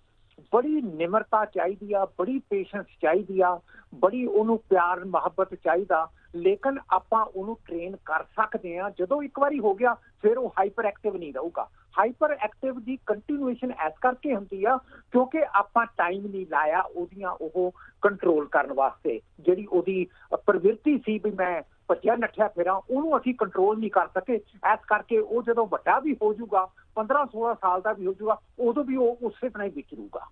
ਬੜੀ 0.54 0.82
ਨਿਮਰਤਾ 0.82 1.46
ਚਾਹੀਦੀ 1.46 1.94
ਆ 1.94 2.06
ਬੜੀ 2.06 2.40
ਪੇਸ਼ੈਂਸ 2.40 2.86
ਚਾਹੀਦੀ 3.02 3.42
ਆ 3.42 3.60
ਬੜੀ 3.96 4.26
ਉਹਨੂੰ 4.26 4.58
ਪਿਆਰ 4.58 5.06
ਮੁਹੱਬਤ 5.06 5.56
ਚਾਹੀਦਾ 5.56 6.08
ਲੇਕਿਨ 6.36 6.80
ਆਪਾਂ 6.90 7.26
ਉਹਨੂੰ 7.26 7.58
ਟ੍ਰੇਨ 7.66 7.96
ਕਰ 7.96 8.24
ਸਕਦੇ 8.24 8.78
ਆ। 8.78 8.90
ਜਦੋਂ 8.90 9.24
ਇੱਕ 9.24 9.40
ਵਾਰੀ 9.40 9.60
ਹੋ 9.60 9.76
ਗਿਆ 9.76 9.94
ਫਿਰ 9.94 10.38
ਉਹ 10.38 10.50
ਹਾਈਪਰ 10.50 10.86
ਐਕਟਿਵ 10.86 11.18
ਨਹੀਂ 11.18 11.34
ਰਹੂਗਾ। 11.34 11.68
ਹਾਈਪਰ 12.00 12.32
ਐਕਟਿਵ 12.32 12.80
ਦੀ 12.80 12.98
ਕੰਟੀਨਿਊਏਸ਼ਨ 13.06 13.72
ਐਸ 13.72 13.94
ਕਰਕੇ 14.02 14.36
ਹੁੰਦੀ 14.36 14.66
ਆ 14.66 14.78
ਕਿਉਂਕਿ 15.12 15.44
ਆਪਾਂ 15.54 15.86
ਟਾਈਮ 15.86 16.28
ਨਹੀਂ 16.28 16.46
ਲਾਇਆ 16.52 16.82
ਉਹਦੀਆਂ 16.82 17.30
ਉਹ 17.30 17.72
ਕੰਟਰੋਲ 18.02 18.48
ਕਰਨ 18.48 18.74
ਵਾਸਤੇ। 18.74 19.22
ਜਿਹੜੀ 19.40 19.66
ਉਹਦੀ 19.66 20.08
ਪ੍ਰਵਿਰਤੀ 20.34 20.98
ਸੀ 20.98 21.18
ਵੀ 21.18 21.32
ਮੈਂ 21.32 21.62
ਭੱਜਿਆ, 21.88 22.16
ਨੱਠਿਆ 22.16 22.48
ਫਿਰਾਂ 22.48 22.82
ਉਹਨੂੰ 22.90 23.18
ਅਸੀਂ 23.18 23.34
ਕੰਟਰੋਲ 23.34 23.80
ਨਹੀਂ 23.80 23.92
ਕਰ 23.92 24.08
ਸਕੇ। 24.08 24.40
ਐਸ 24.64 24.80
ਕਰਕੇ 24.88 25.18
ਉਹ 25.20 25.44
ਜਦੋਂ 25.44 25.68
ਵੱਡਾ 25.68 26.00
ਵੀ 26.00 26.14
ਹੋ 26.22 26.34
ਜਾਊਗਾ 26.34 26.68
15 26.96 27.26
16 27.26 27.54
ਸਾਲ 27.54 27.82
ਦਾ 27.82 27.94
ਵੀ 27.94 28.06
ਹੋ 28.06 28.14
ਜਾਊਗਾ, 28.14 28.40
ਉਦੋਂ 28.60 28.86
ਵੀ 28.86 28.96
ਉਹ 28.96 29.18
ਉਸੇ 29.24 29.50
ਤਰ੍ਹਾਂ 29.50 29.68
ਹੀ 29.68 29.74
ਵਿਚਰੂਗਾ। 29.74 30.28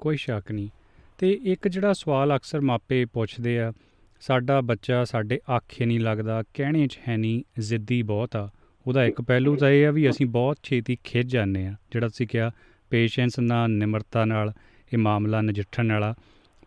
ਕੋਈ 0.00 0.16
ਸ਼ੱਕ 0.16 0.52
ਨਹੀਂ। 0.52 0.68
ਤੇ 1.18 1.40
ਇੱਕ 1.42 1.68
ਜਿਹੜਾ 1.68 1.92
ਸਵਾਲ 1.92 2.36
ਅਕਸਰ 2.36 2.60
ਮਾਪੇ 2.60 3.04
ਪੁੱਛਦੇ 3.04 3.60
ਆ, 3.60 3.72
ਸਾਡਾ 4.20 4.60
ਬੱਚਾ 4.60 5.04
ਸਾਡੇ 5.04 5.40
ਆਖੇ 5.56 5.86
ਨਹੀਂ 5.86 6.00
ਲੱਗਦਾ, 6.00 6.42
ਕਹਿਣੇ 6.54 6.86
'ਚ 6.86 7.00
ਹੈ 7.08 7.16
ਨਹੀਂ, 7.16 7.60
ਜ਼ਿੱਦੀ 7.60 8.02
ਬਹੁਤ 8.02 8.36
ਆ। 8.36 8.50
ਉਹਦਾ 8.86 9.04
ਇੱਕ 9.04 9.20
ਪਹਿਲੂ 9.20 9.56
ਤਾਂ 9.56 9.70
ਇਹ 9.70 9.86
ਆ 9.86 9.90
ਵੀ 9.90 10.10
ਅਸੀਂ 10.10 10.26
ਬਹੁਤ 10.26 10.56
ਛੇਤੀ 10.62 10.96
ਖਿੱਚ 11.04 11.26
ਜਾਂਦੇ 11.26 11.66
ਆ 11.66 11.74
ਜਿਹੜਾ 11.90 12.08
ਤੁਸੀਂ 12.08 12.26
ਕਿਹਾ 12.26 12.50
ਪੇਸ਼ੈਂਸ 12.90 13.38
ਨਾਲ 13.40 13.70
ਨਿਮਰਤਾ 13.70 14.24
ਨਾਲ 14.24 14.52
ਇਹ 14.92 14.98
ਮਾਮਲਾ 14.98 15.40
ਨਜਿੱਠਣ 15.40 15.92
ਵਾਲਾ। 15.92 16.14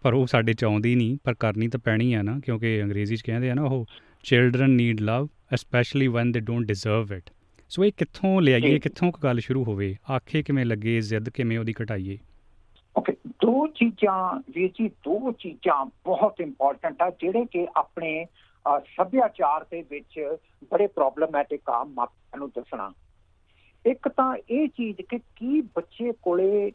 ਪਰ 0.02 0.14
ਉਹ 0.14 0.28
ਸਾਡੇ 0.28 0.54
ਚ 0.54 0.64
ਆਉਂਦੀ 0.64 0.96
ਨਹੀਂ 0.96 1.18
ਪਰ 1.24 1.34
ਕਰਨੀ 1.34 1.68
ਤਾਂ 1.68 1.80
ਪੈਣੀ 1.80 2.14
ਆ 2.14 2.22
ਨਾ 2.22 2.40
ਕਿਉਂਕਿ 2.40 2.84
ਅੰਗਰੇਜ਼ੀ 2.84 3.16
'ਚ 3.16 3.22
ਕਹਿੰਦੇ 3.22 3.50
ਆ 3.50 3.54
ਨਾ 3.54 3.64
ਉਹ 3.64 3.86
children 4.24 4.70
need 4.70 5.02
love 5.02 5.28
especially 5.54 6.08
when 6.08 6.32
they 6.32 6.40
don't 6.40 6.68
deserve 6.68 7.14
it 7.14 7.30
so 7.70 7.86
ਇਹ 7.86 7.92
ਕਿੱਥੋਂ 7.98 8.42
ਲਿਆਈਏ। 8.42 8.80
ਕਿੱਥੋਂ 8.80 9.12
ਕੁ 9.12 9.20
ਗੱਲ 9.24 9.40
ਸ਼ੁਰੂ 9.40 9.64
ਹੋਵੇ? 9.64 9.96
ਆਖੇ 10.12 10.44
ਕਿਵੇਂ 10.44 10.66
ਲੱਗੇ 10.66 11.02
ਜ਼ਿੱਦ 11.02 11.30
ਕਿਵੇਂ 11.30 11.60
ਉਹਦੀ 11.60 11.74
ਘਟਾਈਏ? 11.84 12.18
ਓਕੇ 12.98 13.14
ਦੋ 13.14 13.68
ਚੀਜ਼ਾਂ 13.68 14.42
ਵੀਰ 14.56 14.70
ਜੀ 14.70 14.88
ਦੋ 14.88 15.32
ਚੀਜ਼ਾਂ 15.32 15.86
ਬਹੁਤ 15.86 16.42
ਇੰਪੋਰਟੈਂਟ 16.42 17.02
ਆ 17.02 17.10
ਜਿਹੜੇ 17.10 17.46
ਕਿ 17.46 17.68
ਆਪਣੇ 17.76 18.26
ਸੱਭਿਆਚਾਰ 18.80 19.66
ਦੇ 19.72 19.84
ਵਿੱਚ 19.90 20.38
ਬੜੇ 20.72 20.88
ਪ੍ਰੋਬਲਮੈਟਿਕ 20.88 21.70
ਆ 21.70 21.84
ਮਾਪਿਆਂ 21.84 22.38
ਨੂੰ 22.38 22.50
ਦੱਸਣਾ। 22.50 22.94
ਇੱਕ 23.86 24.08
ਤਾਂ 24.08 24.38
ਇਹ 24.50 24.68
ਚੀਜ਼ 24.68 25.02
ਕਿ 25.02 25.20
ਕੀ 25.36 25.62
ਬੱਚੇ 25.62 26.12
ਕੋਲੇ 26.22 26.72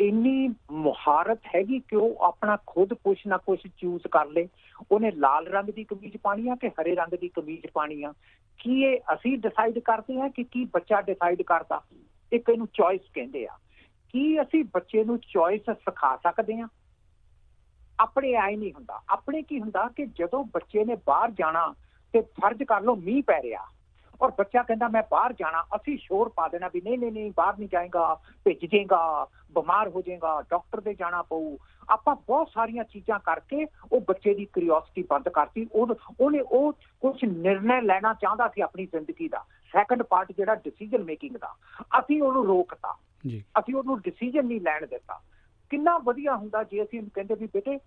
ਇੰਨੀ 0.00 0.54
ਮੁਹਾਰਤ 0.70 1.38
ਹੈਗੀ 1.54 1.78
ਕਿ 1.78 1.96
ਉਹ 1.96 2.16
ਆਪਣਾ 2.16 2.58
ਖੁਦ 2.66 2.94
ਕੁਛ 2.94 3.26
ਨਾ 3.26 3.36
ਕੁਛ 3.36 3.60
ਚੂਜ਼ 3.76 4.06
ਕਰ 4.06 4.26
ਲੇ। 4.26 4.48
ਉਹਨੇ 4.92 5.10
ਲਾਲ 5.10 5.46
ਰੰਗ 5.46 5.70
ਦੀ 5.70 5.84
ਕਮੀਜ਼ 5.84 6.16
ਪਾਣੀ 6.16 6.48
ਆ 6.48 6.54
ਕਿ 6.54 6.68
ਹਰੇ 6.68 6.94
ਰੰਗ 6.94 7.14
ਦੀ 7.14 7.28
ਕਮੀਜ਼ 7.28 7.66
ਪਾਣੀ 7.74 8.02
ਆ? 8.02 8.12
ਕੀ 8.58 8.82
ਇਹ 8.82 9.00
ਅਸੀਂ 9.14 9.38
ਡਿਸਾਈਡ 9.38 9.78
ਕਰਦੇ 9.78 10.20
ਆ 10.20 10.28
ਕਿ 10.28 10.44
ਕੀ 10.44 10.64
ਬੱਚਾ 10.64 11.00
ਡਿਸਾਈਡ 11.00 11.42
ਕਰਦਾ? 11.42 11.82
ਇੱਕ 12.32 12.48
ਇਹਨੂੰ 12.48 12.66
ਚੋਇਸ 12.66 13.00
ਕਹਿੰਦੇ 13.14 13.46
ਆ। 13.46 13.58
ਕੀ 14.12 14.42
ਅਸੀਂ 14.42 14.64
ਬੱਚੇ 14.64 15.04
ਨੂੰ 15.04 15.18
ਚੋਇਸ 15.18 15.62
ਸਿਖਾ 15.70 16.16
ਸਕਦੇ 16.16 16.60
ਆ? 16.60 16.68
ਆਪਣੇ 18.00 18.34
ਆਈ 18.34 18.56
ਨਹੀਂ 18.56 18.72
ਹੁੰਦਾ। 18.72 19.00
ਆਪਣੇ 19.08 19.42
ਕੀ 19.42 19.60
ਹੁੰਦਾ 19.60 19.88
ਕਿ 19.96 20.06
ਜਦੋਂ 20.06 20.44
ਬੱਚੇ 20.44 20.84
ਨੇ 20.84 20.96
ਬਾਹਰ 21.06 21.30
ਜਾਣਾ 21.30 21.74
ਤੇ 22.12 22.20
ਫਰਜ਼ 22.20 22.62
ਕਰ 22.62 22.80
ਲਓ 22.80 22.96
ਮੀਂਹ 22.96 23.22
ਪੈ 23.26 23.42
ਰਿਹਾ 23.42 23.66
ਔਰ 24.22 24.32
ਬੱਚਾ 24.38 24.62
ਕਹਿੰਦਾ 24.62 24.88
ਮੈਂ 24.88 25.02
ਬਾਹਰ 25.10 25.32
ਜਾਣਾ 25.32 25.64
ਅਸੀਂ 25.76 25.98
ਸ਼ੋਰ 25.98 26.28
ਪਾ 26.28 26.48
ਦੇਣਾ 26.48 26.68
ਵੀ 26.68 26.80
ਨਹੀਂ 26.80 26.98
ਨਹੀਂ 26.98 27.12
ਨਹੀਂ 27.12 27.32
ਬਾਹਰ 27.36 27.58
ਨਹੀਂ 27.58 27.68
ਜਾਏਗਾ 27.72 28.20
ਭਿੱਜ 28.44 28.66
ਜਾਏਗਾ 28.66 29.24
ਬਿਮਾਰ 29.24 29.88
ਹੋ 29.88 30.02
ਜਾਏਗਾ 30.02 30.42
ਡਾਕਟਰ 30.50 30.80
ਦੇ 30.80 30.94
ਜਾਣਾ 30.94 31.22
ਪਊ। 31.22 31.56
ਆਪਾਂ 31.88 32.16
ਬਹੁਤ 32.16 32.48
ਸਾਰੀਆਂ 32.54 32.84
ਚੀਜ਼ਾਂ 32.84 33.18
ਕਰਕੇ 33.18 33.66
ਉਹ 33.92 34.00
ਬੱਚੇ 34.00 34.34
ਦੀ 34.34 34.44
ਕਿਉਰਿਓਸਿਟੀ 34.44 35.02
ਬੰਦ 35.02 35.28
ਕਰਤੀ। 35.28 35.68
ਉਹ 35.72 35.94
ਉਹਨੇ 36.20 36.40
ਉਹ 36.40 36.72
ਕੁਝ 36.72 37.24
ਨਿਰਣੈ 37.24 37.80
ਲੈਣਾ 37.82 38.14
ਚਾਹੁੰਦਾ 38.14 38.48
ਸੀ 38.48 38.60
ਆਪਣੀ 38.60 38.86
ਜ਼ਿੰਦਗੀ 38.86 39.28
ਦਾ। 39.28 39.44
ਸੈਕੰਡ 39.72 40.02
ਪਾਰਟ 40.02 40.32
ਜਿਹੜਾ 40.32 40.54
ਡਿਸੀਜਨ 40.54 41.04
ਮੇਕਿੰਗ 41.04 41.36
ਦਾ। 41.36 41.54
ਅਸੀਂ 41.98 42.22
ਉਹਨੂੰ 42.22 42.46
ਰੋਕਤਾ। 42.46 42.96
ਜੀ। 43.26 43.44
ਅਸੀਂ 43.58 43.74
ਉਹਨੂੰ 43.74 44.00
ਡਿਸੀਜਨ 44.00 44.46
ਨਹੀਂ 44.46 44.60
ਲੈਣ 44.60 44.86
ਦਿੱਤਾ। 44.86 45.20
ਕਿੰਨਾ 45.70 45.98
ਵਧੀਆ 45.98 46.36
ਹੁੰਦਾ 46.36 46.62
ਜੇ 46.62 46.82
ਅਸੀਂ 46.82 46.98
ਉਹਨੂੰ 46.98 47.10
ਕਹਿੰਦੇ 47.14 47.34
ਵੀ 47.34 47.46
ਬੇਟੇ 47.46 47.78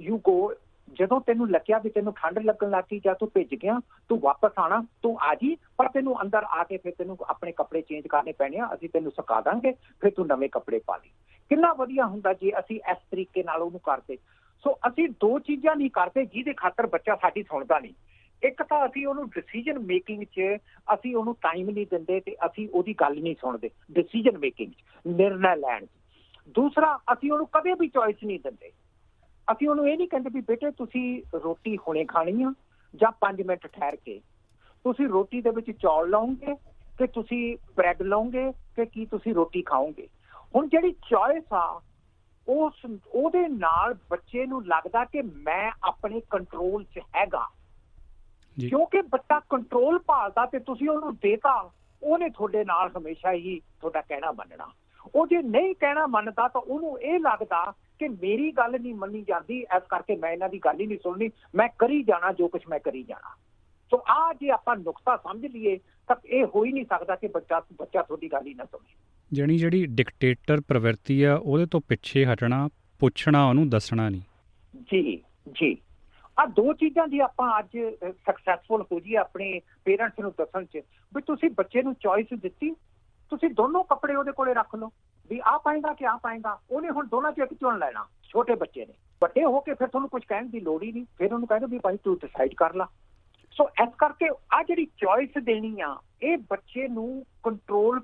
ਯੂ 0.00 0.18
ਗੋ 0.18 0.54
ਜਦੋਂ 0.92 1.20
ਤੈਨੂੰ 1.20 1.50
ਲੱਗਿਆ 1.50 1.78
ਵੀ 1.78 1.90
ਤੈਨੂੰ 1.90 2.12
ਠੰਡ 2.12 2.38
ਲੱਗਣ 2.38 2.70
ਲੱਗੀ 2.70 3.00
ਜਾਂ 3.04 3.14
ਤੂੰ 3.14 3.30
ਭਿੱਜ 3.34 3.54
ਗਿਆ, 3.54 3.80
ਤੂੰ 4.08 4.20
ਵਾਪਸ 4.20 4.52
ਆਣਾ 4.58 4.84
ਤੂੰ 5.02 5.18
ਆ 5.20 5.34
ਜੀ, 5.34 5.56
ਪਰ 5.76 5.88
ਤੈਨੂੰ 5.88 6.22
ਅੰਦਰ 6.22 6.42
ਆ 6.42 6.64
ਕੇ 6.64 6.76
ਫਿਰ 6.76 6.92
ਤੈਨੂੰ 6.98 7.16
ਆਪਣੇ 7.28 7.52
ਕੱਪੜੇ 7.52 7.82
ਚੇਂਜ 7.82 8.06
ਕਰਨੇ 8.06 8.32
ਪੈਣੇ 8.32 8.58
ਆ, 8.58 8.68
ਅਸੀਂ 8.74 8.88
ਤੈਨੂੰ 8.88 9.12
ਸੁਕਾ 9.12 9.40
ਦਾਂਗੇ, 9.40 9.72
ਫਿਰ 9.72 10.10
ਤੂੰ 10.10 10.26
ਨਵੇਂ 10.26 10.48
ਕੱਪੜੇ 10.48 10.80
ਪਾ 10.86 10.96
ਲਈ। 10.96 11.10
ਕਿੰਨਾ 11.48 11.72
ਵਧੀਆ 11.72 12.06
ਹੁੰਦਾ 12.06 12.32
ਜੇ 12.32 12.52
ਅਸੀਂ 12.58 12.80
ਇਸ 12.90 12.98
ਤਰੀਕੇ 13.10 13.42
ਨਾਲ 13.42 13.62
ਉਹਨੂੰ 13.62 13.80
ਕਰਦੇ। 13.80 14.16
ਸੋ 14.64 14.78
ਅਸੀਂ 14.88 15.08
ਦੋ 15.08 15.38
ਚੀਜ਼ਾਂ 15.38 15.76
ਨਹੀਂ 15.76 15.90
ਕਰਦੇ 15.90 16.24
ਜਿਹਦੇ 16.24 16.52
ਖਾਤਰ 16.52 16.86
ਬੱਚਾ 16.86 17.16
ਸਾਡੀ 17.16 17.42
ਸੁਣਦਾ 17.42 17.78
ਨਹੀਂ। 17.78 17.94
ਇੱਕ 18.42 18.62
ਤਾਂ 18.62 18.86
ਅਸੀਂ 18.86 19.06
ਉਹਨੂੰ 19.06 19.28
ਡਿਸੀਜਨ 19.28 19.78
ਮੇਕਿੰਗ 19.78 20.22
'ਚ 20.22 20.40
ਅਸੀਂ 20.94 21.16
ਉਹਨੂੰ 21.16 21.34
ਟਾਈਮ 21.34 21.70
ਨਹੀਂ 21.70 21.86
ਦਿੰਦੇ 21.90 22.20
ਤੇ 22.20 22.36
ਅਸੀਂ 22.46 22.68
ਉਹਦੀ 22.68 22.94
ਗੱਲ 22.94 23.20
ਨਹੀਂ 23.22 23.34
ਸੁਣਦੇ। 23.40 23.70
ਡਿਸੀਜਨ 23.92 24.38
ਮੇਕਿੰਗ 24.38 24.72
'ਚ, 24.72 24.76
ਨਿਰਣਾ 25.06 25.54
ਲੈਣ 25.54 25.86
'ਚ। 25.86 25.99
ਦੂਸਰਾ 26.48 26.98
ਅਸੀਂ 27.12 27.32
ਉਹਨੂੰ 27.32 27.46
ਕਦੇ 27.46 27.74
ਵੀ 27.74 27.88
ਚੋਇਸ 27.88 28.16
ਨਹੀਂ 28.24 28.38
ਦਿੰਦੇ। 28.38 28.70
ਅਸੀਂ 29.52 29.68
ਉਹਨੂੰ 29.68 29.88
ਇਹ 29.88 29.98
ਨਹੀਂ 29.98 30.08
ਕਹਿੰਦੇ 30.08 30.30
ਵੀ 30.34 30.40
ਬੇਟੇ 30.40 30.70
ਤੁਸੀਂ 30.70 31.22
ਰੋਟੀ 31.34 31.76
ਹੁਣੇ 31.76 32.04
ਖਾਣੀ 32.04 32.42
ਆ 32.42 32.52
ਜਾਂ 32.94 33.12
5 33.20 33.42
ਮਿੰਟ 33.46 33.66
ਠਹਿਰ 33.66 33.96
ਕੇ। 33.96 34.20
ਤੁਸੀਂ 34.84 35.08
ਰੋਟੀ 35.08 35.40
ਦੇ 35.40 35.50
ਵਿੱਚ 35.50 35.70
ਚੌਲ 35.70 36.10
ਲਾਉਂਗੇ 36.10 36.54
ਕਿ 36.98 37.06
ਤੁਸੀਂ 37.06 37.56
ਬ੍ਰੈਡ 37.76 38.02
ਲਓਗੇ 38.02 38.52
ਕਿ 38.52 38.86
ਕੀ 38.86 39.06
ਤੁਸੀਂ 39.06 39.34
ਰੋਟੀ 39.34 39.62
ਖਾਓਗੇ। 39.62 40.08
ਹੁਣ 40.54 40.68
ਜਿਹੜੀ 40.68 40.92
ਚੋਇਸ 40.92 41.44
ਆ 41.52 41.80
ਉਸ 42.48 42.74
ਉਹਦੇ 43.08 43.48
ਨਾਲ 43.48 43.94
ਬੱਚੇ 44.10 44.46
ਨੂੰ 44.46 44.66
ਲੱਗਦਾ 44.66 45.04
ਕਿ 45.04 45.22
ਮੈਂ 45.22 45.72
ਆਪਣੇ 45.84 46.20
ਕੰਟਰੋਲ 46.30 46.84
'ਚ 46.84 46.98
ਹੈਗਾ। 47.16 47.48
ਕਿਉਂਕਿ 48.68 49.02
ਬੱਚਾ 49.02 49.40
ਕੰਟਰੋਲ 49.40 49.98
ਭਾਲਦਾ 49.98 50.46
ਤੇ 50.46 50.58
ਤੁਸੀਂ 50.58 50.88
ਉਹਨੂੰ 50.88 51.16
ਦੇਤਾ 51.16 51.70
ਉਹਨੇ 52.02 52.28
ਤੁਹਾਡੇ 52.28 52.64
ਨਾਲ 52.64 52.90
ਹਮੇਸ਼ਾ 52.98 53.32
ਹੀ 53.32 53.60
ਤੁਹਾਡਾ 53.80 54.00
ਕਹਿਣਾ 54.00 54.32
ਮੰਨਣਾ। 54.32 54.68
ਉਹ 55.14 55.26
ਜੇ 55.26 55.42
ਨਹੀਂ 55.42 55.74
ਕਹਿਣਾ 55.74 56.06
ਮੰਨਦਾ 56.06 56.48
ਤਾਂ 56.48 56.60
ਉਹਨੂੰ 56.60 57.00
ਇਹ 57.00 57.20
ਲੱਗਦਾ 57.20 57.70
ਕਿ 57.70 58.08
ਮੇਰੀ 58.08 58.52
ਗੱਲ 58.52 58.80
ਨਹੀਂ 58.80 58.94
ਮੰਨੀ 58.94 59.24
ਜਾਂਦੀ 59.28 59.58
ਇਸ 59.58 59.82
ਕਰਕੇ 59.88 60.16
ਮੈਂ 60.16 60.32
ਇਹਨਾਂ 60.32 60.48
ਦੀ 60.48 60.58
ਗੱਲ 60.58 60.80
ਹੀ 60.80 60.86
ਨਹੀਂ 60.86 60.98
ਸੁਣਨੀ 61.02 61.30
ਮੈਂ 61.54 61.68
ਕਰੀ 61.78 62.02
ਜਾਣਾ 62.02 62.32
ਜੋ 62.32 62.48
ਕੁਝ 62.48 62.62
ਮੈਂ 62.68 62.80
ਕਰੀ 62.80 63.02
ਜਾਣਾ। 63.02 63.34
ਸੋ 63.90 64.04
ਆ 64.08 64.34
ਜੇ 64.34 64.50
ਆਪਾਂ 64.50 64.76
ਨੁਕਤਾ 64.76 65.16
ਸਮਝ 65.16 65.46
ਲਈਏ 65.46 65.78
ਤਾਂ 66.06 66.16
ਇਹ 66.26 66.44
ਹੋ 66.44 66.64
ਹੀ 66.64 66.72
ਨਹੀਂ 66.72 66.84
ਸਕਦਾ 66.84 67.16
ਕਿ 67.16 67.28
ਬੱਚਾ 67.28 67.60
ਬੱਚਾ 67.60 68.02
ਤੁਹਾਡੀ 68.02 68.32
ਗੱਲ 68.32 68.46
ਹੀ 68.46 68.54
ਨਾ 68.54 68.64
ਸੁਣੇ। 68.64 68.94
ਜਣੀ 69.32 69.58
ਜਿਹੜੀ 69.58 69.86
ਡਿਕਟੇਟਰ 69.86 70.60
ਪ੍ਰਵਿਰਤੀ 70.60 71.22
ਆ 71.22 71.40
ਉਹਦੇ 71.42 71.66
ਤੋਂ 71.66 71.80
ਪਿੱਛੇ 71.88 72.26
ਹਟਣਾ 72.26 72.68
ਪੁੱਛਣਾ 72.98 73.48
ਉਹਨੂੰ 73.48 73.68
ਦੱਸਣਾ 73.68 74.08
ਨਹੀਂ। 74.08 74.20
ਜੀ 74.92 75.16
ਜੀ। 75.52 75.76
ਆ 76.38 76.46
ਦੋ 76.46 76.72
ਚੀਜ਼ਾਂ 76.72 77.08
ਦੀ 77.08 77.18
ਆਪਾਂ 77.18 77.58
ਅੱਜ 77.58 77.78
ਸਕਸੈਸਫੁਲ 78.10 78.82
ਹੋ 78.92 79.00
ਜੀ 79.00 79.14
ਆਪਣੇ 79.14 79.60
ਪੇਰੈਂਟਸ 79.84 80.20
ਨੂੰ 80.20 80.32
ਦੱਸਣ 80.38 80.64
ਚ। 80.64 80.76
ਵੀ 81.16 81.22
ਤੁਸੀਂ 81.22 81.50
ਬੱਚੇ 81.50 81.82
ਨੂੰ 81.82 81.94
ਚੋਇਸ 81.94 82.26
ਦਿੱਤੀ? 82.38 82.70
ਤੁਸੀਂ 83.30 83.48
ਦੋਨੋਂ 83.50 83.82
ਕੱਪੜੇ 83.84 84.14
ਉਹਦੇ 84.14 84.32
ਕੋਲੇ 84.32 84.54
ਰੱਖ 84.54 84.74
ਲਓ। 84.74 84.90
ਵੀ 85.30 85.40
ਆ 85.46 85.56
ਪਾਏਗਾ 85.58 85.92
ਕਿ 85.94 86.06
ਆ 86.06 86.16
ਪਾਏਗਾ, 86.16 86.58
ਉਹਨੇ 86.70 86.90
ਹੁਣ 86.90 87.06
ਦੋਨਾਂ 87.06 87.32
ਚੋਂ 87.32 87.44
ਇੱਕ 87.44 87.54
ਚੁਣ 87.54 87.78
ਲੈਣਾ, 87.78 88.06
ਛੋਟੇ 88.30 88.54
ਬੱਚੇ 88.54 88.86
ਨੇ। 88.86 88.94
ਵੱਡੇ 89.22 89.44
ਹੋ 89.44 89.60
ਕੇ 89.60 89.74
ਫਿਰ 89.74 89.88
ਤੁਹਾਨੂੰ 89.88 90.08
ਕੁਝ 90.08 90.22
ਕਹਿਣ 90.24 90.48
ਦੀ 90.48 90.60
ਲੋੜ 90.60 90.82
ਹੀ 90.82 90.92
ਨਹੀਂ। 90.92 91.04
ਫਿਰ 91.18 91.32
ਉਹਨੂੰ 91.34 91.48
ਕਹਿੰਦੇ 91.48 91.66
ਵੀ 91.66 91.78
ਭਾਈ 91.78 91.96
ਤੂੰ 91.96 92.16
ਡਿਸਾਈਡ 92.16 92.54
ਕਰ 92.54 92.74
ਲੈ। 92.74 92.84
ਸੋ 93.52 93.68
ਇਸ 93.82 93.94
ਕਰਕੇ 93.98 94.28
ਆ 94.52 94.62
ਜਿਹੜੀ 94.62 94.86
ਚੋਇਸ 94.98 95.42
ਦੇਣੀ 95.44 95.80
ਆ, 95.80 95.96
ਇਹ 96.22 96.36
ਬੱਚੇ 96.50 96.88
ਨੂੰ 96.88 97.24
ਕੰਟਰੋਲ 97.44 98.00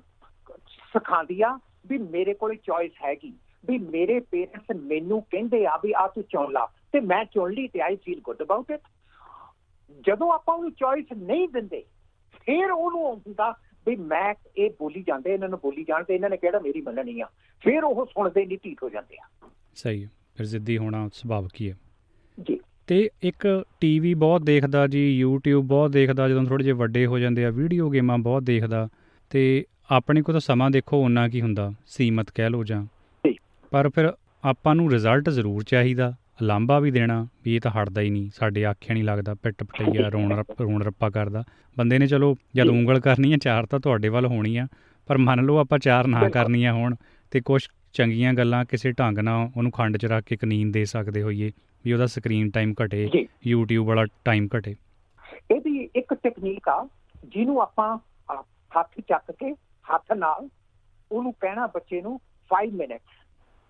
ਸਿਖਾਉਂਦੀ 0.93 1.41
ਆ 1.41 1.57
ਵੀ 1.87 1.97
ਮੇਰੇ 1.97 2.33
ਕੋਲੇ 2.33 2.55
ਚੋਇਸ 2.55 2.91
ਹੈਗੀ। 3.05 3.33
ਵੀ 3.67 3.77
ਮੇਰੇ 3.77 4.19
ਪੇਰੈਂਟਸ 4.31 4.75
ਮੈਨੂੰ 4.81 5.21
ਕਹਿੰਦੇ 5.31 5.65
ਆ 5.65 5.77
ਵੀ 5.77 5.93
ਆ 5.97 6.07
ਤੂੰ 6.07 6.23
ਚੁਣ 6.23 6.51
ਲਾ। 6.51 6.67
ਤੇ 6.91 6.99
ਮੈਂ 7.01 7.23
ਚੁਣ 7.25 7.51
ਲਈ 7.53 7.67
ਤੇ 7.67 7.81
I 7.81 7.95
feel 7.95 8.21
good 8.21 8.43
about 8.43 8.71
it 8.71 8.81
ਜਦੋਂ 10.05 10.31
ਆਪਾਂ 10.31 10.55
ਉਹਨੂੰ 10.55 10.71
ਚੋਇਸ 10.71 11.11
ਨਹੀਂ 11.13 11.47
ਦਿੰਦੇ, 11.49 11.83
ਫਿਰ 12.45 12.71
ਉਹਨੂੰ 12.71 13.05
ਹੁੰਦਾ 13.05 13.51
ਵੀ 13.87 13.95
ਮੈਂ 13.95 14.35
ਇਹ 14.57 14.69
ਬੋਲੀ 14.69 15.03
ਜਾਂਦੇ 15.07 15.33
ਇਹਨਾਂ 15.33 15.49
ਨੂੰ 15.49 15.59
ਬੋਲੀ 15.59 15.83
ਜਾਣ 15.83 16.03
ਤੇ 16.03 16.15
ਇਹਨਾਂ 16.15 16.29
ਨੇ 16.29 16.37
ਕਿਹੜਾ 16.37 16.59
ਮੇਰੀ 16.59 16.81
ਮੰਨਣੀ 16.81 17.21
ਆ। 17.21 17.25
ਫਿਰ 17.63 17.83
ਉਹ 17.83 18.05
ਸੁਣਦੇ 18.05 18.45
ਨਹੀਂ 18.45 18.57
ਢੀਠ 18.65 18.77
ਹੋ 18.83 18.89
ਜਾਂਦੇ 18.89 19.17
ਆ। 19.17 19.49
ਸਹੀ 19.75 20.03
ਹੈ। 20.03 20.09
ਫਿਰ 20.37 20.45
ਜ਼ਿੱਦੀ 20.45 20.77
ਹੋਣਾ 20.77 21.09
ਸੁਭਾਵਿਕ 21.13 21.61
ਹੀ 21.61 21.69
ਹੈ? 21.69 21.75
ਜੀ। 22.49 22.59
ਤੇ 22.87 23.09
ਇੱਕ 23.23 23.63
ਟੀਵੀ 23.81 24.13
ਬਹੁਤ 24.13 24.41
ਦੇਖਦਾ 24.41 24.87
ਜੀ 24.87 25.23
YouTube 25.23 25.61
ਬਹੁਤ 25.61 25.91
ਦੇਖਦਾ 25.91 26.29
ਜਦੋਂ 26.29 26.45
ਥੋੜੇ 26.45 26.63
ਜਿਹੇ 26.63 26.73
ਵੱਡੇ 26.73 27.05
ਹੋ 27.05 27.19
ਜਾਂਦੇ 27.19 27.45
ਆ 27.45 27.49
ਵੀਡੀਓ 27.49 27.89
ਗੇਮਾਂ 27.89 28.17
ਬਹੁਤ 28.17 28.43
ਦੇਖਦਾ। 28.43 28.87
ਤੇ 29.29 29.65
ਆਪਣੇ 29.91 30.21
ਕੋਲ 30.21 30.33
ਤਾਂ 30.33 30.39
ਸਮਾਂ 30.39 30.71
ਦੇਖੋ 30.71 31.05
ਉਨਾ 31.05 31.27
ਕੀ 31.27 31.41
ਹੁੰਦਾ 31.41 31.71
ਸੀਮਤ 31.87 32.31
ਕਹਿ 32.35 32.49
ਲੋ 32.49 32.63
ਜਾਂ। 32.63 32.83
ਜੀ। 33.27 33.35
ਪਰ 33.71 33.89
ਫਿਰ 33.89 34.13
ਆਪਾਂ 34.43 34.75
ਨੂੰ 34.75 34.91
ਰਿਜ਼ਲਟ 34.91 35.29
ਜ਼ਰੂਰ 35.29 35.63
ਚਾਹੀਦਾ। 35.63 36.13
ਲਾਂਬਾ 36.37 36.79
ਵੀ 36.79 36.91
ਦੇਣਾ 36.91 37.25
ਵੀ 37.43 37.55
ਇਹ 37.55 37.61
ਤਾਂ 37.61 37.71
ਹਟਦਾ 37.71 38.01
ਹੀ 38.01 38.09
ਨਹੀਂ 38.09 38.29
ਸਾਡੇ 38.35 38.65
ਆਖਿਆ 38.65 38.93
ਨਹੀਂ 38.93 39.03
ਲੱਗਦਾ 39.03 39.33
ਪਿੱਟ 39.33 39.63
ਪਟਈਆ 39.63 40.09
ਰੋਣ 40.09 40.33
ਰੋਣ 40.61 40.83
ਰੱਪਾ 40.83 41.09
ਕਰਦਾ 41.09 41.43
ਬੰਦੇ 41.77 41.99
ਨੇ 41.99 42.07
ਚਲੋ 42.07 42.35
ਜਦ। 42.55 42.69
ਉਂਗਲ 42.69 42.99
ਕਰਨੀ 42.99 43.31
ਹੈ 43.33 43.37
ਚਾਰ 43.37 43.65
ਤਾਂ 43.65 43.79
ਤੁਹਾਡੇ 43.79 44.09
ਵੱਲ 44.09 44.25
ਹੋਣੀ 44.25 44.55
ਆ 44.57 44.67
ਪਰ 45.09 45.17
ਮੰਨ 45.17 45.43
ਲਓ 45.45 45.57
ਆਪਾਂ 45.57 45.79
ਚਾਰ 45.79 46.07
ਨਾ। 46.07 46.29
ਕਰਨੀਆਂ 46.29 46.73
ਹੋਣ 46.73 46.95
ਤੇ 47.31 47.41
ਕੁਝ 47.41 47.61
ਚੰਗੀਆਂ 47.93 48.33
ਗੱਲਾਂ 48.33 48.63
ਕਿਸੇ 48.65 48.91
ਢੰਗ 48.91 49.19
ਨਾਲ 49.19 49.49
ਉਹਨੂੰ 49.57 49.71
ਖੰਡ 49.71 49.97
'ਚ 49.97 50.05
ਰੱਖ 50.05 50.25
ਕੇ 50.25 50.35
ਇੱਕ 50.35 50.45
ਨੀਂਦ 50.45 50.73
ਦੇ 50.73 50.85
ਸਕਦੇ 50.85 51.21
ਹੋਈਏ 51.21 51.51
ਵੀ 51.85 51.93
ਉਹਦਾ 51.93 52.05
ਸਕਰੀਨ 52.05 52.49
ਟਾਈਮ 52.49 52.73
ਘਟੇ 52.83 53.05
YouTube 53.49 53.83
ਵਾਲਾ 53.83 54.05
ਟਾਈਮ 54.25 54.47
ਘਟੇ 54.57 54.75
ਇਹਦੀ 55.51 55.89
ਇੱਕ 55.95 56.13
ਟੈਕਨੀਕ 56.13 56.69
ਆ 56.69 56.87
ਜਿਹਨੂੰ 57.25 57.61
ਆਪਾਂ 57.61 57.97
ਹੱਥ 58.71 58.99
ਚੱਕ 58.99 59.31
ਕੇ 59.31 59.51
ਹੱਥ 59.85 60.13
ਨਾਲ 60.13 60.47
ਉਹਨੂੰ 61.11 61.33
ਕਹਿਣਾ 61.33 61.67
ਬੱਚੇ 61.67 62.01
ਨੂੰ 62.01 62.19
5 62.51 62.73
ਮਿੰਟ 62.73 62.91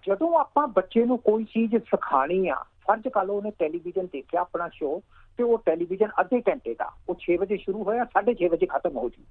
ਜਦੋਂ 0.07 0.39
ਆਪਾਂ 0.39 0.67
ਬੱਚੇ 0.67 1.05
ਨੂੰ 1.05 1.17
ਕੋਈ 1.17 1.43
ਚੀਜ਼ 1.43 1.75
ਸਿਖਾਣੀ 1.75 2.47
ਆ, 2.47 2.55
ਫਰਜ਼ 2.55 3.07
ਕਰ 3.07 3.25
ਲਓ 3.25 3.35
ਉਹਨੇ 3.37 3.51
ਟੈਲੀਵਿਜ਼ਨ 3.51 4.05
ਦੇਖਿਆ 4.05 4.41
ਆਪਣਾ 4.41 4.69
ਸ਼ੋਅ 4.69 4.99
ਤੇ 5.37 5.43
ਉਹ 5.43 5.57
ਟੈਲੀਵਿਜ਼ਨ 5.65 6.11
ਅੱਧੇ 6.21 6.41
ਘੰਟੇ 6.41 6.73
ਦਾ, 6.73 6.91
ਉਹ 7.09 7.15
6 7.15 7.37
ਵਜੇ 7.37 7.57
ਸ਼ੁਰੂ 7.57 7.83
ਹੋਇਆ 7.83 8.05
6:30 8.05 8.47
ਵਜੇ 8.47 8.65
ਖਤਮ 8.65 8.97
ਹੋ 8.97 9.09
ਜੂ। 9.09 9.23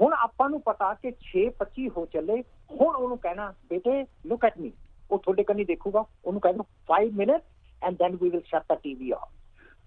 ਹੁਣ 0.00 0.12
ਆਪਾਂ 0.12 0.48
ਨੂੰ 0.50 0.60
ਪਤਾ 0.60 0.94
ਕਿ 0.94 1.12
6:25 1.22 1.88
ਹੋ 1.88 2.06
ਚੱਲੇ, 2.06 2.42
ਹੁਣ 2.80 2.96
ਉਹਨੂੰ 2.96 3.18
ਕਹਿਣਾ, 3.18 3.54
ਬੇਟੇ 3.68 4.06
ਲੁੱਕ 4.26 4.44
ਐਟ 4.44 4.58
ਮੀ 4.58 4.72
ਉਹ 5.10 5.18
ਤੁਹਾਡੇ 5.18 5.44
ਕੰਨੀ 5.44 5.64
ਦੇਖੂਗਾ, 5.64 6.04
ਉਹਨੂੰ 6.24 6.40
ਕਹਿਣਾ 6.40 6.64
5 6.86 7.12
minute 7.12 7.42
and 7.82 7.96
then 7.96 8.16
we 8.16 8.30
will 8.30 8.40
shut 8.40 8.62
the 8.68 8.74
TV 8.74 9.10
off 9.10 9.28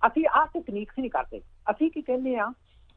ਅਸੀਂ 0.07 0.25
ਆਹ 0.31 0.45
ਟੈਕਨੀਕਸ 0.45 0.99
ਨਹੀਂ 0.99 1.09
ਕਰਦੇ। 1.09 1.41
ਅਸੀਂ 1.71 1.91
ਕੀ 1.91 2.01
ਕਹਿੰਦੇ 2.01 2.35
ਆ 2.35 2.51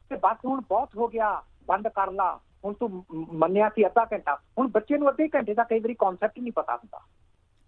ਕਿ 0.09 0.15
ਬਸ 0.15 0.37
ਹੁਣ 0.45 0.61
ਬਹੁਤ 0.69 0.95
ਹੋ 0.97 1.07
ਗਿਆ, 1.07 1.43
ਬੰਦ 1.67 1.87
ਕਰ 1.87 2.11
ਲਾ। 2.11 2.39
ਹੁਣ 2.65 2.73
ਤੂੰ 2.73 3.05
ਮੰਨਿਆ 3.33 3.69
ਸੀ 3.69 3.85
ਅੱਧਾ 3.85 4.05
ਘੰਟਾ 4.13 4.35
ਹੁਣ 4.57 4.67
ਬੱਚੇ 4.67 4.97
ਨੂੰ 4.97 5.09
ਅੱਧੇ 5.09 5.27
ਘੰਟੇ 5.35 5.53
ਦਾ 5.53 5.63
ਕਈ 5.63 5.79
ਵਾਰੀ 5.79 5.93
ਕਨਸੈਪਟ 5.99 6.37
ਹੀ 6.37 6.41
ਨਹੀਂ 6.41 6.53
ਪਤਾ 6.53 6.75
ਹੁੰਦਾ। 6.75 6.99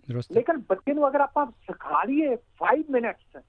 ਦਰੁਸਤ 0.08 0.32
ਲੇਕਿਨ 0.32 0.58
ਬੱਚੇ 0.70 0.94
ਨੂੰ 0.94 1.08
ਅਗਰ 1.08 1.22
ਆਪਾਂ 1.22 1.46
ਸਿਖਾ 1.68 2.04
ਲਈਏ 2.04 2.36
5 2.62 2.84
ਮਿੰਟਸ 2.90 3.42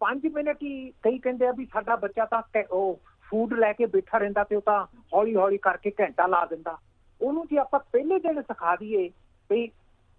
5 0.00 0.28
ਮਿੰਟ 0.34 0.62
ਹੀ 0.62 0.72
ਕਈ 1.02 1.18
ਕਹਿੰਦੇ 1.18 1.46
ਆ 1.46 1.52
ਵੀ 1.52 1.66
ਸਾਡਾ 1.72 1.96
ਬੱਚਾ 1.96 2.24
ਤਾਂ 2.32 2.42
ਉਹ 2.70 3.00
ਫੂਡ 3.30 3.52
ਲੈ 3.54 3.72
ਕੇ 3.72 3.86
ਬੈਠਾ 3.94 4.18
ਰਹਿੰਦਾ 4.18 4.44
ਤੇ 4.44 4.56
ਉਹ 4.56 4.62
ਤਾਂ 4.62 4.84
ਹੌਲੀ 5.14 5.34
ਹੌਲੀ 5.36 5.58
ਕਰਕੇ 5.58 5.92
ਘੰਟਾ 6.00 6.26
ਲਾ 6.26 6.44
ਦਿੰਦਾ। 6.46 6.76
ਉਹਨੂੰ 7.20 7.46
ਜੇ 7.50 7.58
ਆਪਾਂ 7.58 7.80
ਪਹਿਲੇ 7.92 8.18
ਦਿਨ 8.18 8.40
ਸਿਖਾ 8.42 8.74
ਦਈਏ 8.76 9.08
ਵੀ 9.50 9.70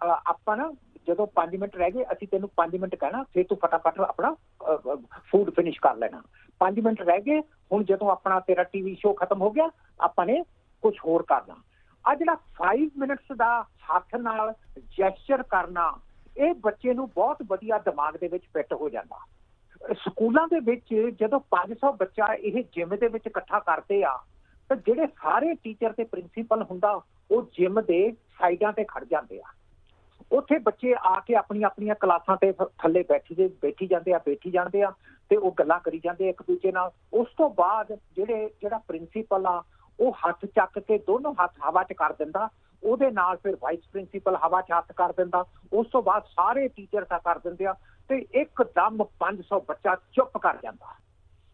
ਆਪਾਂ 0.01 0.57
ਨਾ 0.57 0.71
ਜਦੋਂ 1.07 1.27
5 1.35 1.57
ਮਿੰਟ 1.59 1.75
ਰਹਿ 1.75 1.91
ਗਏ 1.91 2.05
ਅਸੀਂ 2.13 2.27
ਤੈਨੂੰ 2.27 2.49
5 2.59 2.77
ਮਿੰਟ 2.79 2.95
ਕਹਿਣਾ 2.95 3.23
ਫਿਰ 3.33 3.45
ਤੂੰ 3.49 3.57
ਫਟਾਫਟ 3.63 3.99
ਆਪਣਾ 4.01 4.33
ਫੂਡ 5.31 5.49
ਫਿਨਿਸ਼ 5.55 5.79
ਕਰ 5.81 5.95
ਲੈਣਾ। 5.95 6.21
5 6.61 6.81
ਮਿੰਟ 6.83 7.01
ਰਹਿ 7.01 7.21
ਗਏ 7.21 7.39
ਹੁਣ 7.71 7.83
ਜਦੋਂ 7.83 8.09
ਆਪਣਾ 8.11 8.39
ਤੇਰਾ 8.47 8.63
ਟੀਵੀ 8.73 8.95
ਸ਼ੋਅ 8.99 9.13
ਖਤਮ 9.15 9.41
ਹੋ 9.41 9.49
ਗਿਆ 9.51 9.69
ਆਪਾਂ 10.07 10.25
ਨੇ 10.25 10.41
ਕੁਝ 10.85 10.97
ਹੋਰ 11.05 11.21
ਕਰਨਾ। 11.21 11.55
ਆ 12.07 12.15
ਜਿਹੜਾ 12.15 12.35
5 12.35 12.89
ਮਿੰਟਸ 12.97 13.35
ਦਾ 13.37 13.63
ਹੱਥ 13.63 14.15
ਨਾਲ 14.15 14.53
ਜੈਸਚਰ 14.97 15.43
ਕਰਨਾ, 15.43 15.93
ਇਹ 16.37 16.53
ਬੱਚੇ 16.53 16.93
ਨੂੰ 16.93 17.09
ਬਹੁਤ 17.09 17.37
ਵਧੀਆ 17.47 17.77
ਦਿਮਾਗ 17.77 18.17
ਦੇ 18.17 18.27
ਵਿੱਚ 18.27 18.43
ਫਿੱਟ 18.43 18.73
ਹੋ 18.73 18.89
ਜਾਂਦਾ। 18.89 19.25
ਸਕੂਲਾਂ 19.93 20.47
ਦੇ 20.47 20.59
ਵਿੱਚ 20.59 21.17
ਜਦੋਂ 21.19 21.39
500 21.39 21.91
ਬੱਚਾ 21.91 22.33
ਇਹ 22.33 22.63
ਜਿਮ 22.63 22.95
ਦੇ 22.95 23.07
ਵਿੱਚ 23.07 23.27
ਇਕੱਠਾ 23.27 23.59
ਕਰਦੇ 23.59 24.03
ਆ, 24.03 24.17
ਤਾਂ 24.69 24.77
ਜਿਹੜੇ 24.77 25.07
ਸਾਰੇ 25.07 25.53
ਟੀਚਰ 25.53 25.93
ਤੇ 25.93 26.03
ਪ੍ਰਿੰਸੀਪਲ 26.03 26.63
ਹੁੰਦਾ, 26.63 27.01
ਉਹ 27.31 27.41
ਜਿਮ 27.41 27.81
ਦੇ 27.81 28.11
ਸਾਈਡਾਂ 28.11 28.73
ਤੇ 28.73 28.85
ਖੜ 28.87 29.03
ਜਾਂਦੇ 29.03 29.39
ਆ। 29.39 29.47
ਉੱਥੇ 30.31 30.59
ਬੱਚੇ 30.59 30.95
ਆ 30.99 31.19
ਕੇ 31.19 31.35
ਆਪਣੀਆਂ 31.35 31.65
ਆਪਣੀਆਂ 31.65 31.95
ਕਲਾਸਾਂ 31.95 32.37
ਤੇ 32.37 32.51
ਥ- 32.51 32.71
ਥੱਲੇ 32.77 33.03
ਬੈਠੀ 33.09 33.35
ਦੇ, 33.35 33.47
ਬੈਠੀ 33.47 33.87
ਜਾਂਦੇ 33.87 34.13
ਆ, 34.13 34.17
ਬੈਠੀ 34.17 34.51
ਜਾਂਦੇ 34.51 34.83
ਆ 34.83 34.91
ਤੇ 35.29 35.35
ਉਹ 35.35 35.51
ਗੱਲਾਂ 35.51 35.79
ਕਰੀ 35.79 35.99
ਜਾਂਦੇ 35.99 36.27
ਆ 36.27 36.29
ਇੱਕ 36.29 36.41
ਦੂਜੇ 36.41 36.71
ਨਾਲ। 36.71 36.91
ਉਸ 37.13 37.27
ਤੋਂ 37.37 37.49
ਬਾਅਦ 37.49 37.97
ਜਿਹੜੇ, 38.15 38.49
ਜਿਹੜਾ 38.61 38.77
ਪ੍ਰਿੰਸੀਪਲ 38.77 39.45
ਆ 39.45 39.63
ਉਹ 39.99 40.11
ਹੱਥ 40.11 40.45
ਚੱਕ 40.45 40.79
ਕੇ 40.79 40.97
ਦੋਨੋਂ 40.97 41.33
ਹੱਥ 41.43 41.51
ਹਵਾ 41.69 41.83
'ਚ 41.83 41.93
ਕਰ 41.93 42.13
ਦਿੰਦਾ, 42.13 42.49
ਉਹਦੇ 42.83 43.11
ਨਾਲ 43.11 43.37
ਫਿਰ 43.37 43.57
ਵਾਈਸ 43.61 43.79
ਪ੍ਰਿੰਸੀਪਲ 43.91 44.35
ਹਵਾ 44.35 44.61
'ਚ 44.61 44.71
ਹੱਥ 44.71 44.91
ਕਰ 44.91 45.13
ਦਿੰਦਾ, 45.13 45.45
ਉਸ 45.73 45.87
ਤੋਂ 45.87 46.01
ਬਾਅਦ 46.03 46.23
ਸਾਰੇ 46.25 46.67
ਟੀਚਰ 46.67 47.05
ਦਾ 47.05 47.17
ਕਰ 47.17 47.39
ਦਿੰਦੇ 47.39 47.65
ਆ 47.65 47.75
ਤੇ 48.09 48.25
ਇੱਕਦਮ 48.31 49.03
500 49.19 49.59
ਬੱਚਾ 49.59 49.95
ਚੁੱਪ 50.13 50.37
ਕਰ 50.37 50.57
ਜਾਂਦਾ। 50.63 50.95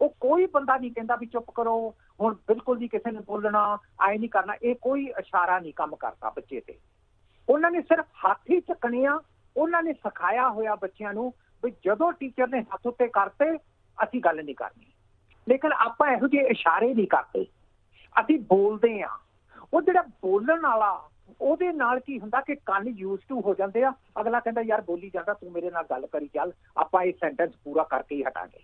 ਉਹ 0.00 0.14
ਕੋਈ 0.20 0.46
ਬੰਦਾ 0.46 0.76
ਨਹੀਂ 0.76 0.92
ਕਹਿੰਦਾ 0.92 1.16
ਵੀ 1.16 1.26
ਚੁੱਪ 1.26 1.50
ਕਰੋ, 1.50 1.94
ਹੁਣ 2.20 2.34
ਬਿਲਕੁਲ 2.48 2.78
ਨਹੀਂ 2.78 2.88
ਕਿਸੇ 2.88 3.10
ਨੇ 3.10 3.20
ਬੋਲਣਾ, 3.20 3.78
ਆਏ 4.00 4.18
ਨਹੀਂ 4.18 4.30
ਕਰਨਾ, 4.30 4.54
ਇਹ 4.62 4.74
ਕੋਈ 4.74 5.06
ਇਸ਼ਾਰਾ 5.06 5.58
ਨਹੀਂ 5.58 5.72
ਕੰਮ 5.74 5.96
ਕਰਦਾ 5.96 6.30
ਬੱਚੇ 6.30 6.60
ਤੇ। 6.60 6.78
ਉਹਨਾਂ 7.48 7.70
ਨੇ 7.70 7.82
ਸਿਰਫ 7.82 8.06
ਹੱਥ 8.26 8.40
ਹੀ 8.50 8.60
ਚੱਕਣੇ 8.60 9.06
ਆ, 9.06 9.20
ਉਹਨਾਂ 9.56 9.82
ਨੇ 9.82 9.92
ਸਿਖਾਇਆ 9.92 10.48
ਹੋਇਆ 10.48 10.74
ਬੱਚਿਆਂ 10.74 11.14
ਨੂੰ 11.14 11.34
ਵੀ 11.64 11.72
ਜਦੋਂ 11.84 12.12
ਟੀਚਰ 12.12 12.48
ਨੇ 12.48 12.60
ਹੱਥ 12.60 12.86
ਉੱਤੇ 12.86 13.08
ਕਰਤੇ, 13.08 13.56
ਅਸੀਂ 14.04 14.20
ਗੱਲ 14.20 14.44
ਨਹੀਂ 14.44 14.54
ਕਰਨੀ। 14.54 14.86
ਲੇਕਿਨ 15.48 15.72
ਆਪਾਂ 15.72 16.12
ਇਹੋ 16.12 16.28
ਜਿਹੇ 16.28 16.46
ਇਸ਼ਾਰੇ 16.46 16.94
ਨਹੀਂ 16.94 17.06
ਕਰਦੇ। 17.06 17.46
ਅਸੀਂ 18.20 18.38
ਬੋਲਦੇ 18.38 19.02
ਆ 19.02 19.08
ਉਹ 19.74 19.82
ਜਿਹੜਾ 19.82 20.02
ਬੋਲਣ 20.02 20.60
ਵਾਲਾ 20.60 21.08
ਉਹਦੇ 21.40 21.72
ਨਾਲ 21.72 22.00
ਕੀ 22.00 22.18
ਹੁੰਦਾ 22.20 22.40
ਕਿ 22.40 22.54
ਕੰਨ 22.54 22.88
ਯੂਜ਼ 22.88 23.20
ਟੂ 23.28 23.40
ਹੋ 23.40 23.54
ਜਾਂਦੇ 23.54 23.82
ਆ। 23.84 23.92
ਅਗਲਾ 24.20 24.40
ਕਹਿੰਦਾ 24.40 24.60
ਯਾਰ 24.60 24.80
ਬੋਲੀ 24.80 25.10
ਜਾਂਦਾ 25.14 25.32
ਤੂੰ 25.32 25.52
ਮੇਰੇ 25.52 25.70
ਨਾਲ 25.70 25.84
ਗੱਲ 25.90 26.06
ਕਰੀ 26.06 26.26
ਚੱਲ। 26.26 26.52
ਆਪਾਂ 26.76 27.02
ਇਹ 27.02 27.12
ਸੈਂਟੈਂਸ 27.12 27.52
ਪੂਰਾ 27.64 27.82
ਕਰਕੇ 27.82 28.14
ਹੀ 28.14 28.22
ਹਟਾਂਗੇ। 28.22 28.60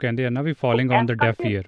ਕਹਿੰਦੇ 0.00 0.26
ਆ 0.26 0.30
ਨਾ 0.30 0.42
ਵੀ 0.42 0.52
falling 0.52 0.90
on 0.90 1.06
the 1.06 1.12
deaf 1.12 1.40
ear 1.46 1.64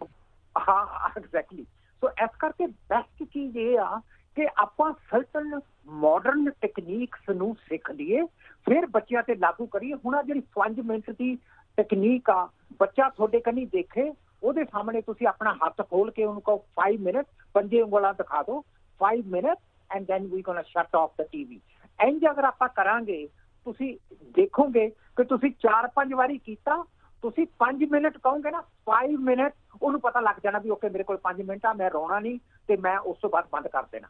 ਹਾਂ 0.69 0.87
ਐਗਜ਼ੈਕਟਲੀ 1.17 1.65
ਸੋ 2.03 2.09
ਇਸ 2.09 2.37
ਕਰਕੇ 2.39 2.67
ਬੈਸਟ 2.67 3.23
ਚੀਜ਼ 3.25 3.57
ਇਹ 3.57 3.79
ਆ 3.79 4.01
ਕਿ 4.37 4.47
ਆਪਾਂ 4.59 4.93
ਸਰਟਨ 5.11 5.61
ਮਾਡਰਨ 5.87 6.51
ਟੈਕਨੀਕਸ 6.51 7.31
ਨੂੰ 7.31 7.55
ਸਿੱਖ 7.69 7.91
ਲਈਏ 7.91 8.23
ਫਿਰ 8.67 8.87
ਬੱਚਿਆਂ 8.87 9.23
ਤੇ 9.23 9.35
ਲਾਗੂ 9.35 9.67
ਕਰੀਏ। 9.67 9.95
ਹੁਣ 9.95 10.15
ਆ 10.15 10.23
ਜਿਹੜੀ 10.23 10.43
5 10.61 10.83
ਮਿੰਟ 10.85 11.11
ਦੀ 11.11 11.35
ਟੈਕਨੀਕ 11.77 12.31
ਆ 12.31 12.49
ਬੱਚਾ 12.81 13.09
ਤੁਹਾਡੇ 13.09 13.41
ਕੰਨੀ 13.41 13.65
ਦੇਖੇ 13.65 14.11
ਉਹਦੇ 14.43 14.65
ਸਾਹਮਣੇ 14.65 15.01
ਤੁਸੀਂ 15.01 15.27
ਆਪਣਾ 15.27 15.53
ਹੱਥ 15.65 15.81
ਖੋਲ 15.91 16.11
ਕੇ 16.11 16.25
ਉਹਨੂੰ 16.25 16.43
ਕਹੋ 16.43 16.65
5 16.81 16.99
ਮਿੰਟ 17.01 17.27
ਪੰਜੇ 17.55 17.81
ਉਂਗਲਾਂ 17.83 18.13
ਦਿਖਾ 18.15 18.43
ਦਿਓ 18.43 18.63
5 19.01 19.23
minute 19.27 19.59
and 19.91 20.07
then 20.07 20.27
we 20.27 20.43
gonna 20.43 20.63
shut 20.63 20.97
off 20.97 21.11
the 21.21 21.27
TV 21.33 21.61
ਇੰਜ 21.99 22.27
ਅਗਰ 22.31 22.45
ਆਪਾਂ 22.45 22.69
ਕਰਾਂਗੇ, 22.69 23.27
ਤੁਸੀਂ 23.67 23.97
ਦੇਖੋਗੇ 24.35 24.89
ਕਿ 25.17 25.25
ਤੁਸੀਂ 25.25 25.51
4-5 25.67 26.15
ਵਾਰੀ 26.17 26.39
ਕੀਤਾ, 26.39 26.83
ਤੁਸੀਂ 27.23 27.47
5 27.59 27.87
ਮਿੰਟ 27.91 28.19
ਕਹੋਗੇ 28.19 28.51
ਨਾ 28.51 28.63
5 28.87 29.17
ਮਿੰਟ 29.29 29.55
ਉਹਨੂੰ 29.83 30.01
ਪਤਾ 30.01 30.21
ਲੱਗ 30.21 30.41
ਜਾਣਾ 30.45 30.59
ਵੀ 30.59 30.71
ਓਕੇ 30.71 30.89
ਮੇਰੇ 30.89 31.05
ਕੋਲ 31.05 31.19
5 31.23 31.43
ਮਿੰਟ 31.45 31.67
ਆ 31.67 31.73
ਮੈਂ 31.73 31.91
ਰੋਣਾ 31.91 32.19
ਨਹੀਂ 32.19 32.39
ਤੇ 32.69 32.77
ਮੈਂ 32.77 32.99
ਉਸ 33.13 33.19
ਤੋਂ 33.23 33.31
ਬਾਅਦ 33.31 33.49
ਬੰਦ 33.53 33.69
ਕਰ 33.69 33.87
ਦੇਣਾ। 33.93 34.09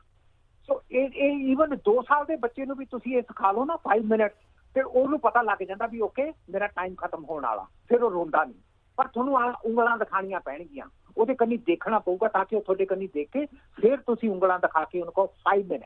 ਸੋ 0.69 0.81
ਇਹ 0.91 1.09
ਇਹ 1.17 1.49
ਈਵਨ 1.51 1.77
2 1.89 1.97
ਸਾਲ 2.03 2.25
ਦੇ 2.25 2.37
ਬੱਚੇ 2.37 2.65
ਨੂੰ 2.67 2.77
ਵੀ 2.77 2.85
ਤੁਸੀਂ 2.91 3.17
ਇਹ 3.17 3.23
ਸਿਖਾ 3.23 3.53
ਲਓ 3.53 3.65
ਨਾ 3.65 3.79
5 3.85 4.07
ਮਿੰਟ 4.07 4.33
ਤੇ 4.77 4.83
ਉਹਨੂੰ 4.83 5.19
ਪਤਾ 5.21 5.43
ਲੱਗ 5.43 5.63
ਜਾਂਦਾ 5.63 5.87
ਵੀ 5.87 6.01
ਓਕੇ 6.01 6.31
ਮੇਰਾ 6.51 6.67
ਟਾਈਮ 6.67 6.95
ਖਤਮ 6.95 7.25
ਹੋਣ 7.25 7.43
ਵਾਲਾ, 7.43 7.67
ਫਿਰ 7.89 8.03
ਉਹ 8.03 8.11
ਰੋਂਦਾ 8.11 8.45
ਨਹੀਂ। 8.45 8.61
ਪਰ 8.97 9.07
ਤੁਹਾਨੂੰ 9.07 9.39
ਆਹ 9.39 9.53
ਉਂਗਲਾਂ 9.65 9.99
ਦਿਖਾਣੀਆਂ 9.99 10.41
ਪੈਣਗੀਆਂ। 10.41 10.87
ਉਹਦੇ 11.17 11.35
ਕੰਨੀ 11.35 11.57
ਦੇਖਣਾ 11.57 11.99
ਪਊਗਾ 11.99 12.29
ਤਾਂ 12.29 12.45
ਕਿ 12.45 12.57
ਉਹ 12.57 12.63
ਤੁਹਾਡੇ 12.63 12.87
ਕੰਨੀ 12.87 13.07
ਦੇਖ। 13.07 13.29
ਕੇ 13.33 13.47
ਫਿਰ 13.47 13.97
ਤੁਸੀਂ 13.97 14.31
ਉਂਗਲਾਂ 14.31 14.59
ਦਿਖਾ 14.59 14.85
ਕੇ 14.85 15.01
ਉਹਨਾਂ 15.01 15.13
ਕੋਲ 15.13 15.29
5 15.45 15.67
ਮਿੰਟ 15.69 15.83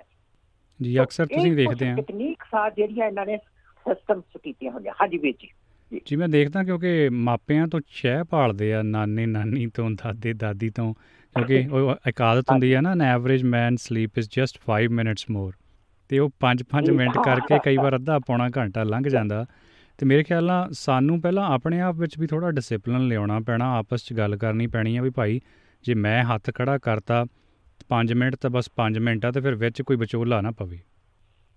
ਜੀ 0.83 1.03
ਅਕਸਰ 1.03 1.27
ਤੁਸੀਂ 1.27 1.57
ਦੇਖਦੇ 1.57 1.89
ਆ। 1.89 1.95
ਟੈਕਨੀਕਸ 1.95 2.55
ਆ 2.55 2.71
ਜਿਹੜੀਆਂ 2.71 3.07
ਇਹਨਾਂ 3.07 3.27
ਨੇ 3.27 3.37
ਸਿਸਟਮਸ 3.87 4.41
ਕੀਤੀਆਂ 4.43 4.73
ਹੋਈਆਂ। 4.73 4.93
ਹਾਂਜੀ 5.03 5.19
ਵੀਰ 5.19 5.35
ਜੀ। 5.41 5.49
ਜੀ 6.07 6.17
ਮੈਂ 6.17 6.29
ਦੇਖਦਾ 6.29 6.65
ਕਿਉਂਕਿ 6.65 7.09
ਮਾਪਿਆਂ 7.09 7.69
ਤੋਂ 7.69 7.81
ਸ਼ਹਿ 7.87 8.25
ਭਾਲਦੇ 8.25 8.75
ਆ 8.75 8.83
ਨਾਨੇ 8.83 9.27
ਨਾਨੀ 9.27 9.67
ਤੋਂ 9.67 9.91
ਦਾਦੇ 9.91 10.33
ਦਾਦੀ 10.33 10.71
ਤੋਂ। 10.71 10.95
ਕਿਉਂਕਿ 10.95 11.69
ਉਹ 11.73 11.95
ਇੱਕ 12.09 12.23
ਆਦਤ 12.23 12.51
ਹੁੰਦੀ 12.51 12.75
ਹੈ 12.75 12.81
ਨਾ 12.81 12.93
an 12.93 13.03
average 13.03 13.45
man 13.45 13.77
sleep 13.77 14.19
is 14.19 14.29
just 14.33 14.59
5 14.67 14.89
minutes 14.91 15.27
more 15.31 15.53
ਤੇ 16.09 16.19
ਉਹ 16.19 16.31
5-5 16.41 16.91
ਮਿੰਟ 16.91 17.19
ਕਰਕੇ 17.25 17.59
ਕਈ 17.65 17.77
ਵਾਰ 17.77 17.97
ਅੱਧਾ 17.97 18.19
ਪੌਣਾ 18.19 18.49
ਘੰਟਾ 18.57 18.83
ਲੰਘ 18.83 19.09
ਜਾਂਦਾ। 19.09 19.47
ਤੇ 20.01 20.07
ਮੇਰੇ 20.07 20.23
ਖਿਆਲ 20.23 20.45
ਨਾਲ 20.45 20.71
ਸਾਨੂੰ 20.73 21.21
ਪਹਿਲਾਂ 21.21 21.45
ਆਪਣੇ 21.53 21.81
ਆਪ 21.81 21.95
ਵਿੱਚ 21.95 22.19
ਵੀ 22.19 22.27
ਥੋੜਾ 22.27 22.51
ਡਿਸਪਲਿਨ 22.51 23.07
ਲਿਆਉਣਾ 23.09 23.39
ਪੈਣਾ, 23.41 23.67
ਆਪਸ 23.79 24.05
'ਚ 24.05 24.13
ਗੱਲ 24.13 24.37
ਕਰਨੀ 24.37 24.67
ਪੈਣੀ 24.67 24.97
ਆ 24.97 25.03
ਵੀ 25.03 25.11
ਭਾਈ 25.11 25.41
ਜੇ 25.85 25.95
ਮੈਂ 25.95 26.23
ਹੱਥ 26.25 26.51
ਖੜਾ 26.55 26.77
ਕਰਤਾ 26.79 27.25
5 27.91 28.15
ਮਿੰਟ 28.17 28.37
ਤਾਂ 28.37 28.51
ਬਸ 28.51 28.71
5 28.77 28.99
ਮਿੰਟ 29.01 29.25
ਆ 29.25 29.31
ਤੇ 29.31 29.41
ਫਿਰ 29.41 29.55
ਵਿੱਚ 29.55 29.83
ਕੋਈ 29.83 29.97
ਵਿਚੋਲਾ 29.97 30.41
ਨਾ 30.41 30.51
ਪਵੇ। 30.51 30.79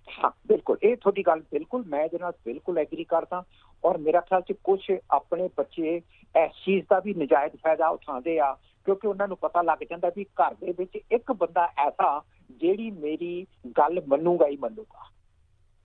ਹਾਂ, 0.08 0.32
ਬਿਲਕੁਲ, 0.48 0.78
ਇਹ 0.84 0.98
ਤੁਹਾਡੀ 0.98 1.24
ਗੱਲ 1.28 1.42
ਬਿਲਕੁਲ, 1.52 1.84
ਮੈਂ 1.88 2.04
ਇਹਦੇ 2.04 2.18
ਨਾਲ 2.18 2.34
ਬਿਲਕੁਲ 2.46 2.78
ਐਗਰੀ 2.78 3.04
ਕਰਦਾ 3.04 3.44
ਔਰ 3.84 3.98
ਮੇਰਾ 3.98 4.22
ਖਿਆਲ 4.22 4.42
ਚ 4.42 4.54
ਕੁਝ 4.64 4.80
ਆਪਣੇ 5.12 5.50
ਬੱਚੇ 5.58 5.96
ਇਸ 6.36 6.52
ਚੀਜ਼ 6.66 6.86
ਦਾ 6.90 7.00
ਵੀ 7.00 7.14
ਨਜਾਇਜ਼ 7.14 7.56
ਫਾਇਦਾ 7.64 7.88
ਉਠਾਉਂਦੇ 7.88 8.38
ਆ, 8.40 8.54
ਕਿਉਂਕਿ 8.86 9.08
ਉਹਨਾਂ 9.08 9.28
ਨੂੰ 9.28 9.38
ਪਤਾ 9.38 9.62
ਲੱਗ 9.62 9.88
ਜਾਂਦਾ 9.90 10.12
ਵੀ 10.18 10.26
ਘਰ 10.42 10.54
ਦੇ 10.54 10.74
ਵਿੱਚ 10.80 10.98
ਇੱਕ 11.12 11.32
ਬੰਦਾ 11.32 11.66
ਐਸਾ 11.88 12.22
ਜਿਹੜੀ 12.62 12.92
ਮੇਰੀ 12.92 13.46
ਗੱਲ 13.78 14.02
ਮੰਨੂਗਾ 14.08 14.48
ਹੀ 14.48 14.58
ਮੰਨੂਗਾ। 14.58 15.10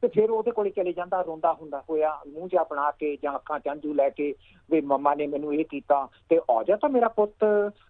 ਤੇ 0.03 0.09
ਫਿਰ 0.09 0.31
ਉਹਦੇ 0.31 0.51
ਕੋਲੇ 0.51 0.71
ਚਲੇ 0.71 0.93
ਜਾਂਦਾ 0.93 1.23
ਰੋਂਦਾ 1.23 1.53
ਹੁੰਦਾ 1.53 1.85
ਹੋਇਆ 1.91 2.19
ਮੂੰਹ 2.33 2.49
ਜਿਹਾ 2.49 2.65
ਬਣਾ 2.65 2.91
ਕੇ 2.91 3.19
ਜਾਂ 3.23 3.35
ਅੱਖਾਂ 3.35 3.61
ਚਾਂਜੂ 3.61 3.95
ਲੈ 3.95 4.11
ਕੇ 4.11 4.35
ਵੀ 4.71 4.81
ਮੰਮਾ 4.81 5.15
ਨੇ 5.15 5.27
ਮੈਨੂੰ 5.27 5.55
ਇਹ 5.55 5.65
ਕੀਤਾ 5.65 6.09
ਤੇ 6.29 6.41
ਆ 6.51 6.65
ਜਾ 6.69 6.77
ਤਾਂ 6.77 6.91
ਮੇਰਾ 6.91 7.09
ਪੁੱਤ 7.09 7.45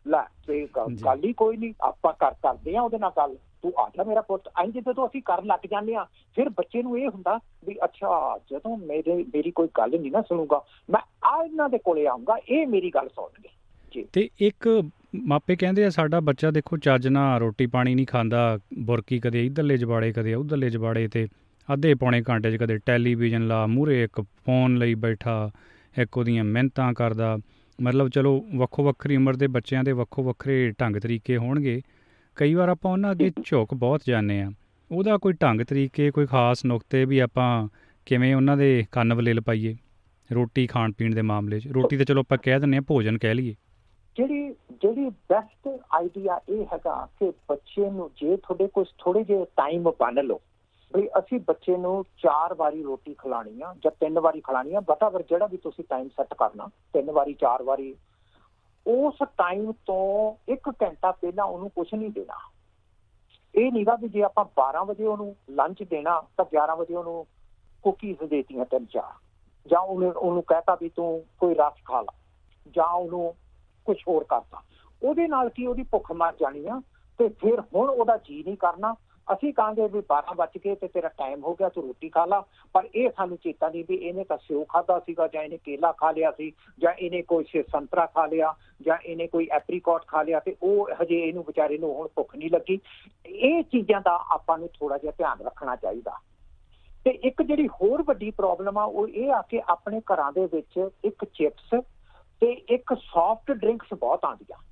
ਲੈ 0.06 0.22
ਤੇ 0.46 0.68
ਗੱਲ 1.04 1.24
ਹੀ 1.24 1.32
ਕੋਈ 1.32 1.56
ਨਹੀਂ 1.56 1.74
ਆਪਾਂ 1.80 2.12
ਕਰ 2.12 2.30
ਕਰਦੇ 2.30 2.76
ਆ 2.76 2.82
ਉਹਦੇ 2.82 2.98
ਨਾਲ 2.98 3.10
ਗੱਲ 3.16 3.36
ਤੂੰ 3.62 3.72
ਆ 3.78 3.90
ਜਾ 3.96 4.04
ਮੇਰਾ 4.04 4.20
ਪੁੱਤ 4.20 4.42
ਇੰਜ 4.64 4.78
ਜਦੋਂ 4.78 5.06
ਅਸੀਂ 5.08 5.22
ਕਰਨ 5.22 5.46
ਲੱਗ 5.46 5.66
ਜਾਂਦੇ 5.70 5.94
ਆ 5.94 6.04
ਫਿਰ 6.34 6.48
ਬੱਚੇ 6.48 6.82
ਨੂੰ 6.82 6.98
ਇਹ 6.98 7.08
ਹੁੰਦਾ 7.08 7.38
ਵੀ 7.66 7.76
ਅੱਛਾ 7.84 8.38
ਜਦੋਂ 8.50 8.78
ਮੇਰੇ 8.78 9.14
ਮੇਰੀ 9.14 9.50
ਕੋਈ 9.50 9.68
ਗੱਲ 9.78 10.00
ਨਹੀਂ 10.00 10.12
ਨਾ 10.12 10.22
ਸੁਣੂਗਾ 10.22 10.64
ਮੈਂ 10.90 11.00
ਆ 11.28 11.44
ਇਹਨਾਂ 11.44 11.68
ਦੇ 11.68 11.78
ਕੋਲੇ 11.78 12.06
ਆਉਂਗਾ 12.06 12.36
ਇਹ 12.48 12.66
ਮੇਰੀ 12.66 12.90
ਗੱਲ 12.90 13.08
ਸੁਣਨਗੇ। 13.08 13.48
ਜੀ। 13.92 14.06
ਤੇ 14.12 14.28
ਇੱਕ 14.40 14.82
ਮਾਪੇ 15.26 15.56
ਕਹਿੰਦੇ 15.56 15.84
ਆ 15.84 15.90
ਸਾਡਾ 15.90 16.20
ਬੱਚਾ 16.20 16.50
ਦੇਖੋ 16.50 16.76
ਚੱਜ 16.76 17.08
ਨਾਲ 17.08 17.40
ਰੋਟੀ 17.40 17.66
ਪਾਣੀ 17.66 17.94
ਨਹੀਂ 17.94 18.06
ਖਾਂਦਾ 18.06 18.58
ਬੁਰਕੀ 18.78 19.18
ਕਦੇ 19.18 19.46
ਇਧਰਲੇ 19.46 19.76
ਜਵਾੜੇ 19.76 20.12
ਕਦੇ 20.12 20.34
ਉਧਰਲੇ 20.34 20.70
ਜਵਾੜੇ 20.70 21.08
ਤੇ 21.08 21.28
ਅੱਧੇ 21.72 21.94
ਪੌਣੇ 21.94 22.22
ਘੰਟੇ 22.28 22.50
'ਚ 22.50 22.56
ਕਦੇ 22.56 22.78
ਟੈਲੀਵਿਜ਼ਨ 22.78 23.46
ਲਾ 23.46 23.66
ਮੂਰੇ 23.66 24.02
ਇੱਕ 24.02 24.20
ਫੋਨ 24.20 24.76
ਲਈ 24.76 24.94
ਬੈਠਾ, 24.94 25.50
ਇੱਕ 25.98 26.18
ਉਹਦੀਆਂ 26.18 26.44
ਮਿਹਨਤਾਂ 26.44 26.92
ਕਰਦਾ। 26.92 27.38
ਮਤਲਬ 27.80 28.08
ਚਲੋ, 28.08 28.44
ਵੱਖੋ 28.54 28.84
ਵੱਖਰੀ 28.84 29.16
ਉਮਰ 29.16 29.36
ਦੇ 29.36 29.46
ਬੱਚਿਆਂ 29.46 29.84
ਦੇ 29.84 29.92
ਵੱਖੋ 29.92 30.22
ਵੱਖਰੇ 30.22 30.72
ਢੰਗ 30.80 30.96
ਤਰੀਕੇ 30.96 31.36
ਹੋਣਗੇ। 31.36 31.80
ਕਈ 32.36 32.54
ਵਾਰ 32.54 32.68
ਆਪਾਂ 32.68 32.92
ਉਹਨਾਂ 32.92 33.10
ਅੱਗੇ 33.10 33.30
ਝੁਕ 33.44 33.74
ਬਹੁਤ 33.74 34.02
ਜਾਂਦੇ 34.08 34.40
ਆ 34.40 34.50
ਉਹਦਾ 34.92 35.16
ਕੋਈ 35.16 35.32
ਢੰਗ 35.32 35.60
ਤਰੀਕੇ, 35.60 36.10
ਕੋਈ 36.10 36.26
ਖਾਸ 36.26 36.64
ਨੁਕਤੇ 36.64 37.04
ਵੀ 37.04 37.18
ਆਪਾਂ 37.18 37.68
ਕਿਵੇਂ 38.06 38.34
ਉਹਨਾਂ 38.34 38.56
ਦੇ 38.56 38.84
ਕੰਨ 38.92 39.14
ਵਲੇਲ 39.14 39.40
ਪਾਈਏ 39.40 39.76
ਰੋਟੀ 40.32 40.66
ਖਾਣ 40.66 40.92
ਪੀਣ 40.92 41.14
ਦੇ 41.14 41.22
ਮਾਮਲੇ 41.22 41.60
'ਚ। 41.60 41.68
ਰੋਟੀ 41.68 41.96
ਤੇ 41.96 42.04
ਚਲੋ 42.04 42.20
ਆਪਾਂ 42.20 42.38
ਕਹਿ 42.38 42.60
ਦਿੰਨੇ 42.60 42.76
ਆ 42.76 42.80
ਭੋਜਨ 42.80 43.18
ਕਹਿ 43.18 43.34
ਲਈਏ। 43.34 43.54
ਜਿਹੜੀ 44.16 44.48
ਜਿਹੜੀ 44.82 45.08
ਬੈਸਟ 45.08 45.68
ਆਈਡੀਆ 45.94 46.40
ਇਹ 46.48 46.64
ਹੈਗਾ 46.64 47.08
ਕਿ 47.20 47.32
ਬੱਚੇ 47.48 47.90
ਨੂੰ 47.90 48.10
ਜੇ 48.16 48.36
ਤੁਹਾਡੇ 48.36 48.68
ਕੋਲ 48.68 48.84
ਥੋੜੇ 48.98 49.24
ਜਿਹੇ 49.24 49.44
ਟਾਈਮ 49.44 49.90
ਬੰਨ 50.00 50.24
ਲਓ। 50.24 50.40
ਵੀ 50.96 51.08
ਅਸੀਂ 51.18 51.38
ਬੱਚੇ 51.40 51.76
ਨੂੰ 51.76 52.04
ਚਾਰ 52.18 52.54
ਵਾਰੀ 52.54 52.82
ਰੋਟੀ 52.82 53.14
ਖਿਲਾਣੀ 53.14 53.62
ਆ 53.62 53.74
ਜਾਂ 53.78 53.90
ਤਿੰਨ 54.00 54.18
ਵਾਰੀ 54.18 54.40
ਖਿਲਾਣੀ 54.40 54.74
ਆ 54.74 54.80
ਬਟਾਵਰ 54.80 55.22
ਜਿਹੜਾ 55.22 55.46
ਵੀ 55.46 55.56
ਤੁਸੀਂ 55.56 55.84
ਟਾਈਮ 55.88 56.08
ਸੈੱਟ 56.08 56.34
ਕਰਨਾ, 56.34 56.68
ਤਿੰਨ 56.92 57.10
ਵਾਰੀ, 57.10 57.34
ਚਾਰ 57.34 57.62
ਵਾਰੀ, 57.62 57.94
ਉਸ 58.86 59.18
ਟਾਈਮ 59.36 59.72
ਤੋਂ 59.86 60.34
1 60.52 60.70
ਘੰਟਾ 60.82 61.10
ਪਹਿਲਾਂ 61.12 61.44
ਉਹਨੂੰ 61.44 61.70
ਕੁਝ 61.70 61.88
ਨਹੀਂ 61.94 62.10
ਦੇਣਾ। 62.10 62.38
ਇਹ 63.54 63.72
ਨਹੀਂਗਾ 63.72 63.94
ਵੀ 63.94 64.08
ਜੇ 64.08 64.22
ਆਪਾਂ 64.22 64.44
12 64.44 64.84
ਵਜੇ 64.84 65.06
ਉਹਨੂੰ 65.06 65.34
ਲੰਚ 65.50 65.82
ਦੇਣਾ, 65.82 66.20
ਤਾਂ 66.36 66.44
11 66.44 66.76
ਵਜੇ 66.76 66.94
ਉਹਨੂੰ 66.94 67.26
ਕੁਕੀਜ਼ 67.82 68.22
ਦੇਤੀਆਂ 68.22 68.64
ਤਿੰਨ 68.64 68.84
ਚਾਰ। 68.84 69.12
ਜਾਂ 69.66 69.80
ਉਹਨੂੰ 69.80 70.12
ਉਹਨੂੰ 70.12 70.42
ਕਹਤਾ 70.42 70.74
ਵੀ 70.74 70.88
ਤੂੰ 70.88 71.24
ਕੋਈ 71.40 71.54
ਰਸ 71.54 71.84
ਖਾ 71.84 72.00
ਲਾ, 72.00 72.12
ਜਾਂ 72.74 72.86
ਉਹਨੂੰ 72.86 73.34
ਕੁਝ 73.86 73.96
ਹੋਰ 74.08 74.24
ਕਰਤਾ। 74.24 74.62
ਉਹਦੇ 75.02 75.26
ਨਾਲ 75.28 75.48
ਕੀ 75.48 75.66
ਉਹਦੀ 75.66 75.82
ਭੁੱਖ 75.82 76.12
ਮਰ 76.12 76.34
ਜਾਣੀ 76.40 76.66
ਆ, 76.66 76.80
ਤੇ 77.18 77.28
ਫਿਰ 77.28 77.60
ਹੁਣ 77.60 77.90
ਉਹਦਾ 77.90 78.16
ਜੀ 78.16 78.42
ਨਹੀਂ 78.42 78.56
ਕਰਨਾ 78.56 78.94
ਅਸੀਂ 79.32 79.52
ਕਹਾਂਗੇ 79.52 79.82
ਵੀ 79.82 79.98
12 79.98 80.34
ਵੱਜ 80.36 80.58
ਗਏ 80.64 80.74
ਤੇ 80.74 80.88
ਤੇਰਾ 80.88 81.08
ਟਾਈਮ 81.08 81.44
ਹੋ 81.44 81.54
ਗਿਆ, 81.54 81.68
ਤੂੰ 81.68 81.82
ਰੋਟੀ 81.84 82.08
ਖਾ 82.08 82.24
ਲਾ। 82.24 82.44
ਪਰ 82.72 82.88
ਇਹ 82.94 83.10
ਸਾਨੂੰ 83.16 83.36
ਚੇਤਾ 83.36 83.68
ਨਹੀਂ 83.68 83.84
ਵੀ 83.88 83.96
ਇਹਨੇ 83.96 84.24
ਤਾਂ 84.24 84.36
ਸਿਓ 84.36 84.64
ਖਾਦਾ 84.64 84.98
ਸੀਗਾ 84.98 85.28
ਜਾਂ 85.28 85.42
ਇਹਨੇ 85.42 85.56
ਕੇਲਾ 85.56 85.92
ਖਾ 85.92 86.10
ਲਿਆ 86.10 86.30
ਸੀ 86.30 86.52
ਜਾਂ 86.78 86.92
ਇਹਨੇ 86.92 87.22
ਕੋਈ 87.22 87.44
ਸੰਤਰਾ 87.72 88.06
ਖਾ 88.06 88.26
ਲਿਆ 88.26 88.54
ਜਾਂ 88.82 88.98
ਇਹਨੇ 89.06 89.26
ਕੋਈ 89.26 89.48
ਐਪਰੀਕੋਟ 89.52 90.06
ਖਾ 90.06 90.22
ਲਿਆ 90.22 90.40
ਤੇ 90.40 90.56
ਉਹ 90.62 90.88
ਹਜੇ 91.02 91.28
ਇਹਨੂੰ 91.28 91.44
ਵਿਚਾਰੇ 91.46 91.78
ਨੂੰ 91.78 91.94
ਹੁਣ 91.94 92.08
ਭੁੱਖ 92.14 92.36
ਨਹੀਂ 92.36 92.50
ਲੱਗੀ। 92.50 92.78
ਇਹ 93.26 93.62
ਚੀਜ਼ਾਂ 93.62 94.00
ਦਾ 94.00 94.24
ਆਪਾਂ 94.30 94.58
ਨੂੰ 94.58 94.68
ਥੋੜਾ 94.68 94.98
ਜਿਹਾ 94.98 95.12
ਧਿਆਨ 95.18 95.44
ਰੱਖਣਾ 95.44 95.76
ਚਾਹੀਦਾ। 95.76 96.18
ਤੇ 97.04 97.10
ਇੱਕ 97.10 97.42
ਜਿਹੜੀ 97.42 97.68
ਹੋਰ 97.68 98.02
ਵੱਡੀ 98.02 98.30
ਪ੍ਰੋਬਲਮ 98.30 98.78
ਆ, 98.78 98.84
ਉਹ 98.84 99.08
ਇਹ 99.08 99.32
ਆ 99.32 99.42
ਕਿ 99.42 99.62
ਆਪਣੇ 99.68 100.00
ਘਰਾਂ 100.00 100.32
ਦੇ 100.32 100.46
ਵਿੱਚ 100.46 100.90
ਇੱਕ 101.04 101.24
ਚਿਪਸ 101.24 101.84
ਤੇ 102.40 102.52
ਇੱਕ 102.52 102.94
ਸੌਫਟ 102.94 103.52
ਡਰਿੰਕਸ 103.52 103.94
ਬਹੁਤ 103.94 104.24
ਆਉਂਦੀਆਂ। 104.24 104.62
ਜੀ 104.62 104.67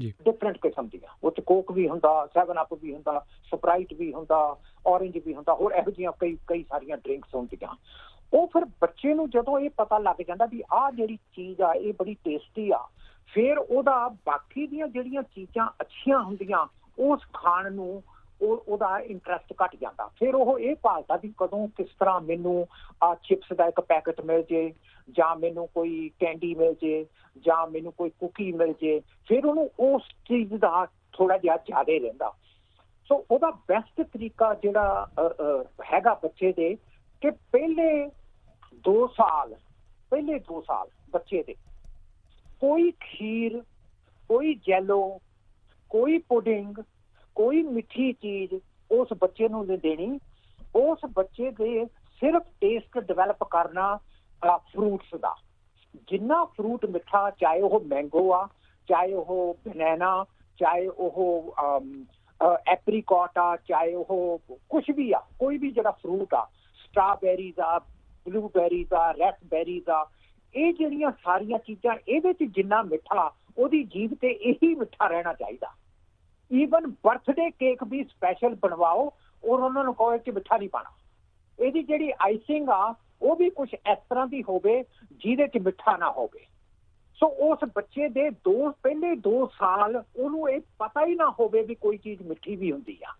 ਡਿਫਰੈਂਟ 0.00 0.58
ਕਿਸਮ 0.58 0.88
ਦੀਆਂ। 0.88 1.16
ਉਹ 1.24 1.30
ਚ 1.30 1.40
ਕੋਕ 1.40 1.72
ਵੀ 1.72 1.88
ਹੁੰਦਾ 1.88 2.28
7 2.34 2.52
ਅਪ 2.62 2.74
ਵੀ 2.74 2.94
ਹੁੰਦਾ 2.94 3.24
ਸਪਰਾਈਟ 3.50 3.94
ਵੀ 3.94 4.12
ਹੁੰਦਾ 4.14 4.56
ਔਰੇਂਜ 4.86 5.18
ਵੀ 5.26 5.34
ਹੁੰਦਾ, 5.34 5.54
ਹੋਰ 5.54 5.72
ਇਹੋ 5.72 5.90
ਜਿਹੀਆਂ 5.90 6.12
ਕਈ 6.20 6.36
ਕਈ 6.46 6.62
ਸਾਰੀਆਂ 6.62 6.96
ਡਰਿੰਕਸ 6.96 7.34
ਹੁੰਦੀਆਂ। 7.34 7.76
ਉਹ 8.34 8.46
ਫਿਰ 8.46 8.64
ਬੱਚੇ 8.64 9.14
ਨੂੰ 9.14 9.30
ਜਦੋਂ 9.30 9.58
ਇਹ 9.58 9.70
ਪਤਾ 9.70 9.98
ਲੱਗ 9.98 10.22
ਜਾਂਦਾ 10.22 10.46
ਵੀ 10.46 10.62
ਆਹ 10.72 10.90
ਜਿਹੜੀ 10.92 11.16
ਚੀਜ਼ 11.16 11.60
ਆ, 11.60 11.72
ਇਹ 11.72 11.92
ਬੜੀ 11.92 12.14
ਟੇਸਟੀ 12.14 12.70
ਆ, 12.70 12.84
ਫਿਰ 13.34 13.58
ਉਹਦਾ 13.58 14.08
ਬਾਕੀ 14.08 14.66
ਦੀਆਂ 14.66 14.88
ਜਿਹੜੀਆਂ 14.88 15.22
ਚੀਜ਼ਾਂ 15.22 15.68
ਅੱਛੀਆਂ 15.80 16.18
ਹੁੰਦੀਆਂ, 16.18 16.66
ਉਸ 16.98 17.20
ਖਾਣ 17.34 17.72
ਨੂੰ 17.72 18.02
ਉਹ, 18.42 18.64
ਉਹਦਾ 18.68 18.98
ਇੰਟਰਸਟ 19.00 19.52
ਘਟ 19.64 19.76
ਜਾਂਦਾ। 19.76 20.06
ਫਿਰ 20.18 20.34
ਉਹ 20.34 20.58
ਇਹ 20.58 20.76
ਭਾਲਦਾ 20.82 21.16
ਵੀ 21.16 21.32
ਕਦੋਂ, 21.38 21.66
ਕਿਸ 21.68 21.88
ਤਰ੍ਹਾਂ 22.00 22.20
ਮੈਨੂੰ 22.20 22.66
ਆ 23.02 23.14
ਚਿਪਸ 23.14 23.52
ਦਾ 23.56 23.66
ਇੱਕ 23.66 23.80
ਪੈਕੇਟ 23.80 24.20
ਮਿਲ 24.20 24.42
ਜੇ, 24.42 24.72
ਜਾਂ 25.08 25.34
ਮੈਨੂੰ 25.36 25.68
ਕੋਈ 25.74 26.10
ਕੈਂਡੀ 26.20 26.54
ਮਿਲ 26.54 26.74
ਜੇ, 26.74 27.06
ਜਾਂ 27.36 27.66
ਮੈਨੂੰ 27.66 27.92
ਕੋਈ 27.92 28.10
ਕੁਕੀ 28.10 28.50
ਮਿਲ 28.52 28.72
ਜੇ, 28.80 29.00
ਫਿਰ 29.26 29.46
ਉਹਨੂੰ 29.46 29.70
ਉਸ 29.80 30.02
ਚੀਜ਼ 30.28 30.54
ਦਾ 30.54 30.86
ਥੋੜਾ 31.12 31.38
ਜਿਹਾ 31.38 31.56
ਜ਼ਿਆਦਾ 31.56 31.98
ਰਹਿੰਦਾ। 31.98 32.32
ਸੋ 33.08 33.24
ਉਹਦਾ 33.30 33.50
ਬੈਸਟ 33.68 34.02
ਤਰੀਕਾ 34.02 34.54
ਜਿਹੜਾ 34.54 35.06
ਹੈਗਾ 35.92 36.14
ਬੱਚੇ 36.14 36.52
ਦੇ 36.52 36.74
ਕਿ 37.22 37.30
ਪਹਿਲੇ 37.30 38.06
2 38.84 39.06
ਸਾਲ, 39.06 39.54
ਪਹਿਲੇ 40.10 40.38
2 40.38 40.60
ਸਾਲ 40.60 40.88
ਬੱਚੇ 41.10 41.42
ਦੇ 41.42 41.54
ਕੋਈ 42.60 42.90
ਖੀਰ, 43.00 43.62
ਕੋਈ 44.30 44.54
ਜੈਲੋ, 44.66 45.20
ਕੋਈ 45.90 46.18
ਪੁਡਿੰਗ 46.18 46.78
ਕੋਈ 47.38 47.62
ਮਿੱਠੀ 47.62 48.12
ਚੀਜ਼ 48.12 48.54
ਉਸ 48.90 49.08
ਬੱਚੇ 49.20 49.48
ਨੂੰ 49.48 49.64
ਨਹੀਂ 49.66 49.78
ਦੇਣੀ। 49.78 50.18
ਉਸ 50.76 51.04
ਬੱਚੇ 51.14 51.50
ਦੇ 51.50 51.84
ਸਿਰਫ 52.20 52.42
ਟੇਸਟ 52.60 52.98
ਡਿਵੈਲਪ 52.98 53.44
ਕਰਨਾ 53.44 53.98
ਫਰੂਟਸ 54.42 55.14
ਦਾ। 55.20 55.34
ਜਿੰਨਾ 56.08 56.44
ਫਰੂਟ 56.44 56.86
ਮਿੱਠਾ, 56.86 57.30
ਚਾਹੇ 57.30 57.60
ਉਹ 57.60 57.80
ਮੈਂਗੋ 57.86 58.32
ਆ, 58.34 58.46
ਚਾਹੇ 58.88 59.14
ਉਹ 59.14 59.56
ਬਨਾਨਾ 59.66 60.24
ਚਾਹੇ 60.58 60.86
ਉਹ 60.88 61.54
ਐਪਰੀਕੋਟ 62.68 63.38
ਆ, 63.38 63.56
ਚਾਹੇ 63.68 63.94
ਉਹ 63.94 64.40
ਕੁਝ 64.48 64.84
ਵੀ 64.96 65.10
ਆ, 65.12 65.22
ਕੋਈ 65.38 65.58
ਵੀ 65.58 65.70
ਜਿਹੜਾ 65.70 65.90
ਫਰੂਟ 66.02 66.34
ਆ 66.34 66.44
ਸਟ੍ਰਾਬੇਰੀਜ਼ 66.78 67.60
ਆ 67.60 67.78
ਬਲੂਬੇਰੀਜ਼ 67.78 68.94
ਆ 68.94 69.10
ਰੈਸਬੇਰੀਜ਼ 69.12 69.88
ਆ, 69.90 70.04
ਇਹ 70.54 70.72
ਜਿਹੜੀਆਂ 70.74 71.10
ਸਾਰੀਆਂ 71.24 71.58
ਚੀਜ਼ਾਂ, 71.58 71.96
ਇਹਦੇ 72.08 72.28
ਵਿੱਚ 72.28 72.54
ਜਿੰਨਾ 72.54 72.82
ਮਿੱਠਾ, 72.82 73.30
ਉਹਦੀ 73.58 73.82
ਜੀਭ 73.84 74.14
ਤੇ 74.20 74.30
ਇਹੀ 74.30 74.74
ਮਿੱਠਾ 74.74 75.06
ਰਹਿਣਾ 75.08 75.32
ਚਾਹੀਦਾ। 75.34 75.74
ਈਵਨ 76.50 76.86
ਬਰਥਡੇ 77.04 77.50
ਕੇਕ 77.50 77.84
ਵੀ 77.84 78.02
ਸਪੈਸ਼ਲ 78.04 78.54
ਬਣਵਾਓ 78.62 79.06
ਔਰ 79.44 79.60
ਉਹਨਾਂ 79.60 79.84
ਨੂੰ 79.84 79.94
ਕਹੋ 79.94 80.18
ਕਿ 80.18 80.30
ਮਿੱਠਾ 80.30 80.56
ਨਹੀਂ 80.56 80.68
ਪਾਣਾ। 80.68 80.90
ਇਹਦੀ 81.58 81.82
ਜਿਹੜੀ 81.82 82.12
ਆਈਸਿੰਗ 82.20 82.68
ਆ 82.70 82.94
ਉਹ 83.22 83.36
ਵੀ 83.36 83.48
ਕੁਝ 83.50 83.68
ਇਸ 83.74 83.98
ਤਰ੍ਹਾਂ 84.10 84.26
ਦੀ 84.26 84.42
ਹੋਵੇ 84.42 84.82
ਜਿਹਦੇ 85.14 85.46
'ਚ 85.46 85.58
ਮਿੱਠਾ 85.58 85.96
ਨਾ 85.96 86.10
ਹੋਵੇ। 86.10 86.46
ਸੋ 87.18 87.26
ਉਸ 87.44 87.64
ਬੱਚੇ 87.74 88.08
ਦੇ 88.08 88.28
ਦੋ 88.44 88.70
ਪਹਿਲੇ 88.82 89.14
2 89.22 89.46
ਸਾਲ 89.54 90.02
ਉਹਨੂੰ 90.16 90.50
ਇਹ 90.50 90.60
ਪਤਾ 90.78 91.04
ਹੀ 91.06 91.14
ਨਾ 91.14 91.28
ਹੋਵੇ 91.40 91.62
ਵੀ 91.62 91.74
ਕੋਈ 91.74 91.96
ਚੀਜ਼ 91.96 92.22
ਮਿੱਠੀ 92.22 92.56
ਵੀ 92.56 92.70
ਹੁੰਦੀ 92.72 92.98
ਆ। 93.04 93.12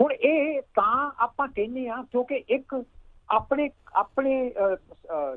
ਹੁਣ 0.00 0.12
ਇਹ 0.12 0.60
ਤਾਂ 0.74 1.10
ਆਪਾਂ 1.18 1.48
ਕਹਿੰਦੇ 1.48 1.88
ਆ 1.88 2.02
ਕਿਉਂਕਿ 2.02 2.42
ਇੱਕ 2.48 2.74
ਆਪਣੇ 3.28 3.68
ਆਪਣੇ 3.96 4.52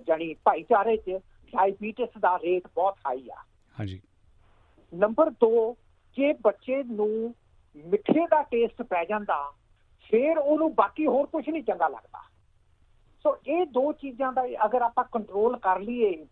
ਜਾਨੀ 0.08 0.34
ਭਾਈਚਾਰੇ 0.43 0.95
'ਚ 0.97 1.19
ਡਾਇਬੀਟਿਸ 1.53 2.10
ਦਾ 2.19 2.38
ਰੇਟ 2.38 2.67
ਬਹੁਤ 2.75 2.97
ਹਾਈ 3.08 3.29
ਆ। 3.29 3.43
ਹਾਂਜੀ। 3.79 3.99
ਨੰਬਰ 4.93 5.32
2 5.43 5.51
ਜੇ 6.19 6.34
ਬੱਚੇ 6.34 6.84
ਨੂੰ 6.84 7.36
ਮਿੱਠੇ 7.86 8.27
ਦਾ 8.27 8.41
ਟੇਸਟ 8.41 8.82
ਪੈ 8.82 9.05
ਜਾਂਦਾ, 9.05 9.53
ਫਿਰ 10.12 10.38
ਉਹਨੂੰ 10.38 10.75
ਬਾਕੀ 10.75 11.08
ਹੋਰ 11.08 11.27
ਕੁਝ 11.27 11.49
ਨਹੀਂ 11.49 11.63
ਚੰਗਾ 11.63 11.88
ਲੱਗਦਾ। 11.88 12.19
ਸੋ 13.23 13.38
ਇਹ 13.47 13.65
ਦੋ 13.65 13.93
ਚੀਜ਼ਾਂ 13.93 14.34
ਦਾ 14.34 14.43
ਅਗਰ 14.65 14.82
ਆਪਾਂ 14.82 15.03
ਕੰਟਰੋਲ 15.03 15.58
ਕਰ 15.58 15.79
ਲਈਏ 15.79 16.25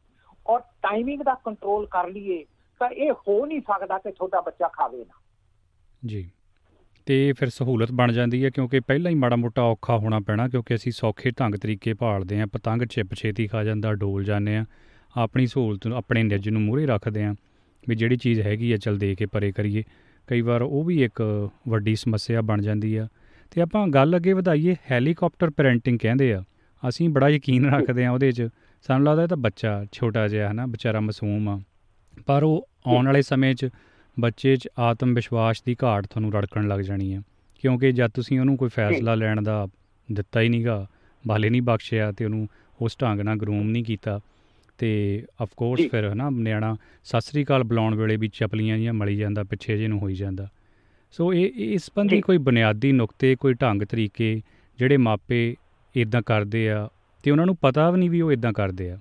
ਔਰ 0.47 0.59
ਟਾਈਮਿੰਗ 0.59 1.21
ਦਾ 1.21 1.33
ਕੰਟਰੋਲ 1.33 1.87
ਕਰ 1.87 2.07
ਲਈਏ, 2.07 2.45
ਤਾਂ 2.79 2.89
ਇਹ 2.89 3.11
ਹੋ 3.11 3.45
ਨਹੀਂ 3.45 3.61
ਸਕਦਾ 3.61 3.97
ਕਿ 3.97 4.11
ਤੁਹਾਡਾ 4.11 4.41
ਬੱਚਾ 4.41 4.67
ਖਾਵੇ 4.67 4.97
ਨਾ। 4.97 5.21
ਜੀ। 6.05 6.31
ਤੇ 7.05 7.33
ਫਿਰ 7.33 7.49
ਸਹੂਲਤ 7.49 7.91
ਬਣ 7.91 8.11
ਜਾਂਦੀ 8.11 8.45
ਹੈ 8.45 8.49
ਕਿਉਂਕਿ 8.49 8.79
ਪਹਿਲਾਂ 8.79 9.11
ਹੀ 9.11 9.15
ਮਾੜਾ 9.15 9.35
ਮੋਟਾ 9.35 9.61
ਔਖਾ 9.61 9.97
ਹੋਣਾ 9.97 10.19
ਪੈਣਾ 10.19 10.47
ਕਿਉਂਕਿ 10.47 10.75
ਅਸੀਂ 10.75 10.91
ਸੌਖੇ 10.91 11.31
ਢੰਗ 11.31 11.55
ਤਰੀਕੇ 11.55 11.93
ਭਾਲਦੇ 11.93 12.41
ਆਂ 12.41 12.47
ਪਤੰਗ 12.47 12.81
ਚਿਪ 12.81 13.13
ਛੇਤੀ 13.13 13.47
ਖਾ 13.47 13.63
ਜਾਂਦਾ, 13.63 13.93
ਡੋਲ 13.93 14.23
ਜਾਂਦੇ 14.23 14.57
ਆ 14.57 14.65
ਆਪਣੀ 15.17 15.47
ਸਹੂਲਤ 15.47 15.87
ਨੂੰ, 15.87 15.97
ਆਪਣੇ 15.97 16.23
ਨਿੱਜ 16.23 16.49
ਨੂੰ 16.49 16.61
ਮੂਹਰੇ 16.61 16.85
ਰੱਖਦੇ 16.85 17.23
ਆ 17.23 17.35
ਵੀ 17.89 17.95
ਜਿਹੜੀ 17.95 18.15
ਚੀਜ਼ 18.15 18.41
ਹੈਗੀ 18.41 18.71
ਆ, 18.71 18.77
ਚਲ 18.77 18.97
ਦੇ 18.97 19.15
ਕੇ 19.15 19.25
ਪਰੇ 19.25 19.51
ਕਰੀਏ। 19.51 19.83
ਕਈ 20.27 20.41
ਵਾਰ 20.41 20.61
ਉਹ 20.61 20.83
ਵੀ 20.83 21.03
ਇੱਕ 21.03 21.49
ਵੱਡੀ 21.69 21.95
ਸਮੱਸਿਆ 21.95 22.41
ਬਣ 22.41 22.61
ਜਾਂਦੀ 22.61 22.95
ਆ। 22.95 23.07
ਤੇ 23.51 23.61
ਆਪਾਂ 23.61 23.87
ਗੱਲ 23.87 24.15
ਅੱਗੇ 24.15 24.33
ਵਧਾਈਏ, 24.33 24.75
ਹੈਲੀਕਾਪਟਰ 24.91 25.49
ਪੈਰੈਂਟਿੰਗ 25.49 25.99
ਕਹਿੰਦੇ 25.99 26.33
ਆ। 26.33 26.43
ਅਸੀਂ 26.89 27.09
ਬੜਾ 27.09 27.29
ਯਕੀਨ 27.29 27.65
ਰੱਖਦੇ 27.65 28.05
ਆ 28.05 28.11
ਉਹਦੇ 28.11 28.31
'ਚ। 28.31 28.49
ਸਾਨੂੰ 28.81 29.07
ਲੱਗਦਾ 29.07 29.23
ਇਹ 29.23 29.27
ਤਾਂ 29.27 29.37
ਬੱਚਾ 29.37 29.85
ਛੋਟਾ 29.91 30.27
ਜਿਹਾ 30.27 30.51
ਹਨਾ, 30.51 30.65
ਵਿਚਾਰਾ 30.65 30.99
ਮਾਸੂਮ 30.99 31.49
ਆ। 31.49 31.61
ਪਰ 32.25 32.43
ਉਹ 32.43 32.69
ਆਉਣ 32.87 33.05
ਵਾਲੇ 33.05 33.21
ਸਮੇਂ 33.21 33.55
'ਚ 33.55 33.69
ਬੱਚੇ 34.19 34.55
'ਚ 34.55 34.69
ਆਤਮ 34.79 35.13
ਵਿਸ਼ਵਾਸ 35.13 35.63
ਦੀ 35.63 35.75
ਘਾਟ 35.83 36.07
ਤੁਹਾਨੂੰ 36.07 36.33
ਰੜਕਣ 36.33 36.67
ਲੱਗ 36.67 36.79
ਜਾਣੀ 36.79 37.13
ਹੈ 37.13 37.21
ਕਿਉਂਕਿ 37.61 37.91
ਜਦ 37.91 38.07
ਤੁਸੀਂ 38.07 38.39
ਉਹਨੂੰ 38.39 38.57
ਕੋਈ 38.57 38.69
ਫੈਸਲਾ 38.69 39.15
ਲੈਣ 39.15 39.41
ਦਾ 39.41 39.67
ਦਿੱਤਾ 40.11 40.41
ਹੀ 40.41 40.49
ਨਹੀਂਗਾ 40.49 40.87
ਬਾਲੇ 41.27 41.49
ਨਹੀਂ 41.49 41.61
ਬਖਸ਼ਿਆ 41.61 42.11
ਤੇ 42.11 42.25
ਉਹਨੂੰ 42.25 42.47
ਉਸ 42.81 42.97
ਢੰਗ 43.01 43.21
ਨਾਲ 43.21 43.37
ਗਰੂਮ 43.37 43.69
ਨਹੀਂ 43.69 43.83
ਕੀਤਾ 43.83 44.19
ਤੇ 44.77 45.23
ਆਫ 45.41 45.49
ਕੋਰਸ 45.57 45.91
ਫਿਰ 45.91 46.13
ਹਨਾ 46.13 46.29
ਨਿਆਣਾ 46.29 46.75
ਸਤਿ 47.03 47.21
ਸ੍ਰੀ 47.21 47.43
ਅਕਾਲ 47.43 47.63
ਬੁਲਾਉਣ 47.63 47.95
ਵੇਲੇ 47.95 48.17
ਵੀ 48.17 48.29
ਚਪਲੀਆਂ 48.33 48.77
ਜੀਆਂ 48.77 48.93
ਮਲੀ 48.93 49.15
ਜਾਂਦਾ 49.15 49.43
ਪਿੱਛੇ 49.43 49.77
ਜੇ 49.77 49.87
ਨੂੰ 49.87 49.99
ਹੋਈ 49.99 50.13
ਜਾਂਦਾ। 50.13 50.47
ਸੋ 51.11 51.33
ਇਹ 51.33 51.51
ਇਸ 51.55 51.91
ਬੰਦੀ 51.95 52.21
ਕੋਈ 52.21 52.37
ਬੁਨਿਆਦੀ 52.37 52.91
ਨੁਕਤੇ 52.91 53.35
ਕੋਈ 53.35 53.53
ਢੰਗ 53.53 53.81
ਤਰੀਕੇ 53.81 54.41
ਜਿਹੜੇ 54.79 54.97
ਮਾਪੇ 54.97 55.55
ਇਦਾਂ 55.95 56.21
ਕਰਦੇ 56.21 56.69
ਆ 56.69 56.89
ਤੇ 57.23 57.31
ਉਹਨਾਂ 57.31 57.45
ਨੂੰ 57.45 57.55
ਪਤਾ 57.55 57.91
ਵੀ 57.91 57.99
ਨਹੀਂ 57.99 58.09
ਵੀ 58.09 58.21
ਉਹ 58.21 58.31
ਇਦਾਂ 58.31 58.53
ਕਰਦੇ 58.53 58.91
ਆ। 58.91 58.99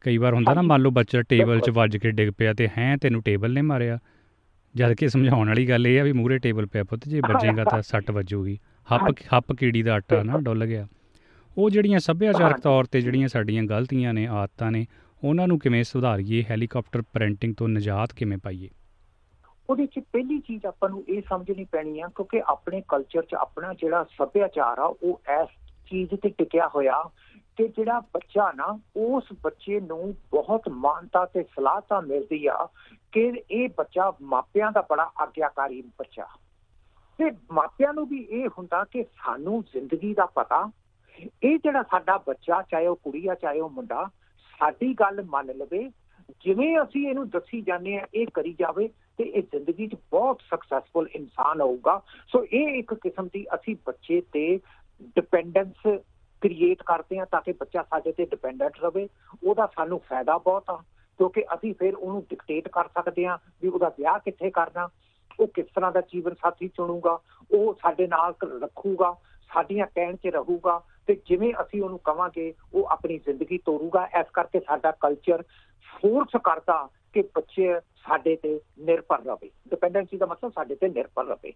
ਕਈ 0.00 0.16
ਵਾਰ 0.16 0.34
ਹੁੰਦਾ 0.34 0.54
ਨਾ 0.54 0.62
ਮੰਨ 0.62 0.82
ਲਓ 0.82 0.90
ਬੱਚਾ 0.90 1.22
ਟੇਬਲ 1.22 1.60
'ਚ 1.60 1.70
ਵੱਜ 1.70 1.96
ਕੇ 1.96 2.10
ਡਿੱਗ 2.10 2.32
ਪਿਆ 2.38 2.52
ਤੇ 2.52 2.68
ਹੈ 2.78 2.96
ਤੈਨੂੰ 2.96 3.22
ਟੇਬਲ 3.22 3.52
ਨੇ 3.52 3.62
ਮਾਰਿਆ। 3.62 3.98
ਜਦ 4.76 4.92
ਕਿ 4.92 5.08
ਸਮਝਾਉਣ 5.08 5.48
ਵਾਲੀ 5.48 5.68
ਗੱਲ 5.68 5.86
ਇਹ 5.86 6.00
ਆ 6.00 6.04
ਵੀ 6.04 6.12
ਮੂਰੇ 6.12 6.38
ਟੇਬਲ 6.38 6.66
ਪਿਆ 6.66 6.84
ਪੁੱਤ 6.84 7.08
ਜੇ 7.08 7.20
ਵੱਜੇਗਾ 7.20 7.64
ਤਾਂ 7.64 7.82
ਸੱਟ 7.88 8.10
ਵੱਜੂਗੀ। 8.10 8.58
ਹੱਪ 8.94 9.14
ਹੱਪ 9.36 9.52
ਕੀੜੀ 9.52 9.82
ਦਾ 9.82 9.94
ਆਟਾ 9.94 10.22
ਨਾ 10.22 10.38
ਡੁੱਲ 10.38 10.66
ਗਿਆ। 10.66 10.86
ਉਹ 11.58 11.70
ਜਿਹੜੀਆਂ 11.70 11.98
ਸੱਭਿਆਚਾਰਕ 11.98 12.60
ਤੌਰ 12.60 12.84
ਤੇ 12.84 13.00
ਜਿਹੜੀਆਂ 13.00 13.28
ਸਾਡੀਆਂ 13.28 13.62
ਗਲਤੀਆਂ 13.62 14.14
ਨੇ 14.14 14.26
ਆਦਤਾਂ 14.26 14.72
ਨੇ 14.72 14.86
ਉਹਨਾਂ 15.24 15.48
ਨੂੰ 15.48 15.58
ਕਿਵੇਂ 15.58 15.84
ਸੁਧਾਰੀਏ, 15.84 16.44
ਹੈਲੀਕਾਪਟਰ 16.50 17.02
ਪੈਰੈਂਟਿੰਗ 17.02 17.54
ਤੋਂ 17.54 17.68
ਨਜਾਤ 17.68 18.12
ਕਿਵੇਂ 18.12 18.38
ਪਾਈਏ? 18.38 18.68
ਉਹਦੇ 19.70 19.86
'ਚ 19.86 19.98
ਪਹਿਲੀ 19.98 20.40
ਚੀਜ਼ 20.40 20.66
ਆਪਾਂ 20.66 20.88
ਨੂੰ 20.88 21.04
ਇਹ 21.08 21.22
ਸਮਝਣੀ 21.28 21.64
ਪੈਣੀ 21.64 22.00
ਆ, 22.00 22.08
ਕਿਉਂਕਿ 22.08 22.42
ਆਪਣੇ 22.46 22.82
ਕਲਚਰ 22.88 23.22
'ਚ 23.22 23.34
ਆਪਣਾ 23.34 23.74
ਜਿਹੜਾ 23.74 24.04
ਸੱਭਿਆਚਾਰ 24.04 24.78
ਆ, 24.78 24.84
ਉਹ 25.02 25.20
ਇਸ 25.42 25.48
ਚੀਜ਼ 25.90 26.14
ਤੇ 26.14 26.28
ਟਿਕਿਆ 26.28 26.68
ਹੋਇਆ 26.74 27.02
ਕਿ 27.56 27.68
ਜਿਹੜਾ 27.68 28.00
ਬੱਚਾ 28.00 28.52
ਨਾ, 28.52 28.78
ਉਸ 28.96 29.24
ਬੱਚੇ 29.42 29.80
ਨੂੰ 29.80 30.16
ਬਹੁਤ 30.30 30.68
ਮਾਨਤਾ 30.68 31.26
ਤੇ 31.26 31.42
ਸਲਾਹਤਾ 31.42 32.00
ਮਿਲਦੀ 32.00 32.46
ਆ 32.46 32.68
ਕਿ 33.12 33.42
ਇਹ 33.50 33.68
ਬੱਚਾ 33.78 34.12
ਮਾਪਿਆਂ 34.22 34.72
ਦਾ 34.72 34.80
ਬੜਾ 34.90 35.10
ਆਗਿਆਕਾਰੀ 35.22 35.82
ਬੱਚਾ। 35.82 36.26
ਤੇ 37.18 37.30
ਮਾਪਿਆਂ 37.52 37.94
ਨੂੰ 37.94 38.08
ਵੀ 38.08 38.26
ਇਹ 38.30 38.48
ਹੁੰਦਾ 38.48 38.84
ਕਿ 38.84 39.02
ਸਾਨੂੰ 39.02 39.62
ਜ਼ਿੰਦਗੀ 39.62 40.14
ਦਾ 40.14 40.26
ਪਤਾ, 40.26 40.70
ਇਹ 41.42 41.58
ਜਿਹੜਾ 41.58 41.82
ਸਾਡਾ 41.82 42.18
ਬੱਚਾ, 42.18 42.62
ਚਾਹੇ 42.62 42.86
ਉਹ 42.86 42.96
ਕੁੜੀ 42.96 43.26
ਆ, 43.26 43.34
ਚਾਹੇ 43.34 43.60
ਉਹ 43.60 43.70
ਮੁੰਡਾ 43.70 44.10
ਸਾਡੀ 44.58 44.92
ਗੱਲ 44.94 45.22
ਮੰਨ 45.24 45.52
ਲਵੇ, 45.56 45.88
ਜਿਵੇਂ 46.40 46.76
ਅਸੀਂ 46.78 47.06
ਇਹਨੂੰ 47.08 47.28
ਦੱਸੀ 47.30 47.60
ਜਾਂਦੇ 47.60 47.96
ਆ 47.98 48.06
ਇਹ 48.14 48.26
ਕਰੀ 48.34 48.52
ਜਾਵੇ 48.58 48.88
ਤੇ 49.18 49.24
ਇਹ 49.24 49.42
ਜ਼ਿੰਦਗੀ 49.42 49.86
'ਚ 49.86 49.96
ਬਹੁਤ 50.10 50.40
ਸਕਸੈਸਫੁਲ 50.50 51.08
ਇਨਸਾਨ 51.14 51.60
ਹੋਊਗਾ। 51.60 52.00
ਸੋ 52.28 52.44
ਇਹ 52.44 52.78
ਇੱਕ 52.78 52.94
ਕਿਸਮ 52.94 53.28
ਦੀ 53.32 53.44
ਅਸੀਂ 53.54 53.76
ਬੱਚੇ 53.86 54.20
ਤੇ 54.32 54.60
ਡਿਪੈਂਡੈਂਸ 55.16 55.86
ਕ੍ਰੀਏਟ 56.42 56.82
ਕਰਦੇ 56.82 57.18
ਆ 57.18 57.24
ਤਾਂ 57.24 57.40
ਕਿ 57.40 57.52
ਬੱਚਾ 57.52 57.82
ਸਾਡੇ 57.82 58.12
ਤੇ 58.12 58.24
ਡਿਪੈਂਡੈਂਟ 58.24 58.80
ਰਵੇ। 58.80 59.08
ਉਹਦਾ 59.44 59.66
ਸਾਨੂੰ 59.66 60.00
ਫਾਇਦਾ 60.08 60.38
ਬਹੁਤ 60.38 60.70
ਆ, 60.70 60.76
ਕਿਉਂਕਿ 61.18 61.44
ਅਸੀਂ 61.54 61.74
ਫਿਰ 61.74 61.94
ਉਹਨੂੰ 61.94 62.24
ਡਿਕਟੇਟ 62.30 62.68
ਕਰ 62.68 62.88
ਸਕਦੇ 62.88 63.24
ਆ 63.24 63.38
ਵੀ 63.62 63.68
ਉਹਦਾ 63.68 63.88
ਵਿਆਹ 63.98 64.18
ਕਿੱਥੇ 64.18 64.50
ਕਰਨਾ, 64.50 64.88
ਉਹ 65.40 65.46
ਕਿਸ 65.46 65.66
ਤਰ੍ਹਾਂ 65.74 65.92
ਦਾ 65.92 66.00
ਜੀਵਨ 66.12 66.34
ਸਾਥੀ 66.34 66.68
ਚੁਣੂਗਾ, 66.68 67.18
ਉਹ 67.50 67.74
ਸਾਡੇ 67.82 68.06
ਨਾਲ 68.06 68.34
ਰੱਖੂਗਾ, 68.62 69.14
ਸਾਡੀਆਂ 69.50 69.86
ਕਹਿਣ 69.86 70.16
'ਚ 70.16 70.26
ਰਹੂਗਾ। 70.26 70.80
ਤੇ 71.06 71.14
ਜਿਵੇਂ 71.26 71.52
ਅਸੀਂ 71.62 71.82
ਉਹਨੂੰ 71.82 71.98
ਕਵਾਂਗੇ, 71.98 72.52
ਉਹ 72.74 72.86
ਆਪਣੀ 72.86 73.18
ਜ਼ਿੰਦਗੀ 73.18 73.58
ਤੋਰੂਗਾ 73.58 74.06
ਇਸ 74.20 74.26
ਕਰਕੇ 74.32 74.60
ਸਾਡਾ 74.60 74.90
ਕਲਚਰ 74.90 75.42
ਫੋਰਸ 76.02 76.40
ਕਰਦਾ 76.44 76.88
ਕਿ 77.12 77.22
ਬੱਚੇ 77.22 77.80
ਸਾਡੇ 77.80 78.36
ਤੇ 78.36 78.60
ਨਿਰਭਰ 78.78 79.22
ਰਵੇ 79.24 79.50
ਡਿਪੈਂਡੈਂਸੀ 79.70 80.16
ਦਾ 80.16 80.26
ਮਤਲਬ 80.26 80.52
ਸਾਡੇ 80.52 80.74
ਤੇ 80.74 80.88
ਨਿਰਭਰ 80.88 81.24
ਰਵੇ 81.24 81.52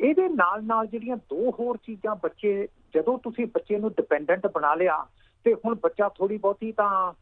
ਇਹਦੇ 0.00 0.28
ਨਾਲ 0.28 0.64
ਨਾਲ 0.64 0.86
ਜਿਹੜੀਆਂ 0.86 1.16
ਦੋ 1.16 1.50
ਹੋਰ 1.50 1.76
ਚੀਜ਼ਾਂ 1.76 2.16
ਬੱਚੇ, 2.16 2.68
ਜਦੋਂ 2.94 3.18
ਤੁਸੀਂ 3.18 3.46
ਬੱਚੇ 3.46 3.78
ਨੂੰ 3.78 3.90
ਡਿਪੈਂਡੈਂਟ 3.90 4.46
ਬਣਾ 4.46 4.74
ਲਿਆ, 4.74 5.06
ਤੇ 5.44 5.54
ਹੁਣ 5.54 5.74
ਬੱਚਾ 5.74 6.08
ਥੋੜੀ 6.08 6.36
ਬਹੁਤੀ 6.36 6.72
ਤਾਂ 6.72 7.12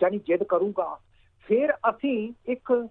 ਜਾਨੀ 0.00 0.18
ਜਿੱਦ 0.18 0.42
ਕਰੂਗਾ, 0.42 0.98
ਫਿਰ 1.46 1.72
ਅਸੀਂ 1.90 2.32
ਇੱਕ 2.46 2.88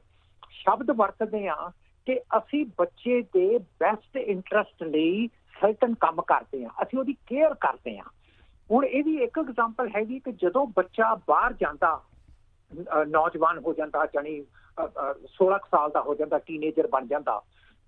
ਸ਼ਬਦ 0.51 0.91
ਵਰਤਦੇ 0.91 1.47
ਆ 1.47 1.71
ਕਿ 2.05 2.19
ਅਸੀਂ 2.37 2.65
ਬੱਚੇ 2.77 3.21
ਦੇ 3.21 3.57
ਬੈਸਟ 3.57 4.17
ਇੰਟਰਸਟ 4.17 4.83
ਲਈ 4.83 5.29
ਸਰਟਨ 5.53 5.93
ਕੰਮ 5.99 6.21
ਕਰਦੇ 6.21 6.63
ਆ, 6.65 6.69
ਅਸੀਂ 6.83 6.99
ਉਹਦੀ 6.99 7.13
ਕੇਅਰ 7.27 7.53
ਕਰਦੇ 7.61 7.97
ਆ। 7.99 8.03
ਹੁਣ 8.69 8.85
ਇਹਦੀ 8.85 9.15
ਇੱਕ 9.23 9.39
ਐਗਜ਼ਾਮਪਲ 9.39 9.89
ਹੈਗੀ 9.95 10.19
ਕਿ 10.19 10.31
ਜਦੋਂ 10.41 10.65
ਬੱਚਾ 10.75 11.13
ਬਾਹਰ 11.27 11.53
ਜਾਂਦਾ 11.53 12.01
ਨੌਜਵਾਨ 13.07 13.57
ਹੋ 13.57 13.73
ਜਾਂਦਾ 13.73 14.05
ਜਾਨੀ 14.13 14.35
16 15.33 15.57
ਸਾਲ 15.71 15.91
ਦਾ 15.91 16.01
ਹੋ 16.01 16.15
ਜਾਂਦਾ 16.15 16.37
ਟੀਨੇਜਰ 16.39 16.87
ਬਣ 16.87 17.07
ਜਾਂਦਾ, 17.07 17.41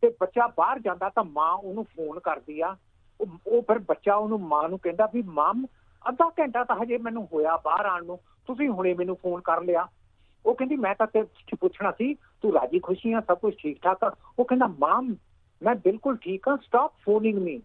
ਤੇ 0.04 0.10
ਬੱਚਾ 0.21 0.47
ਬਾਹਰ 0.58 0.80
ਜਾਂਦਾ 0.80 1.10
ਤਾਂ 1.10 1.23
ਮਾਂ 1.23 1.51
ਉਹਨੂੰ 1.54 1.86
ਫੋਨ 1.95 2.19
ਕਰਦੀ 2.19 2.60
ਆ। 2.62 2.75
ਉਹ 3.19 3.62
ਫਿਰ 3.62 3.80
ਬੱਚਾ 3.88 4.15
ਉਹਨੂੰ 4.15 4.39
ਮਾਂ 4.41 4.67
ਨੂੰ 4.69 4.80
ਕਹਿੰਦਾ 4.80 5.06
ਵੀ, 5.13 5.21
ਮਾਮ, 5.21 5.65
ਅੱਧਾ 6.01 6.30
ਘੰਟਾ 6.39 6.63
ਤਾਂ 6.63 6.75
ਹਜੇ 6.75 6.97
ਮੈਨੂੰ 6.97 7.28
ਹੋਇਆ 7.34 7.56
ਬਾਹਰ 7.65 7.86
ਆਣ 7.86 8.06
ਨੂੰ, 8.06 8.19
ਤੁਸੀਂ 8.47 8.69
ਹੁਣੇ 8.69 8.93
ਮੈਨੂੰ 8.93 9.15
ਫੋਨ 9.15 9.41
ਕਰ 9.41 9.62
ਲਿਆ। 9.62 9.88
ਉਹ 10.45 10.56
ਕਹਿੰਦੀ, 10.56 10.75
ਮੈਂ 10.75 10.93
ਤਾਂ 10.95 11.08
ਤੇ 11.08 11.23
ਪੁੱਛਣਾ 11.56 11.91
ਸੀ, 11.91 12.13
ਤੂੰ 12.41 12.54
ਰਾਜੀ 12.54 12.80
ਖੁਸ਼ੀ 12.80 13.13
ਆ, 13.13 13.21
ਸਭ 13.21 13.38
ਕੁਝ 13.38 13.54
ਠੀਕ 13.54 13.82
ਠਾਕ 13.84 14.04
ਆ? 14.04 14.15
ਉਹ 14.39 14.45
ਕਹਿੰਦਾ, 14.45 14.67
ਮਾਮ 14.80 15.15
ਮੈਂ 15.65 15.75
ਬਿਲਕੁਲ 15.75 16.17
ਠੀਕ 16.17 16.47
ਆ 16.49 16.56
ਸਟਾਪ 16.56 16.93
ਫੋਨਿੰਗ 17.06 17.38
ਮੀ 17.38 17.62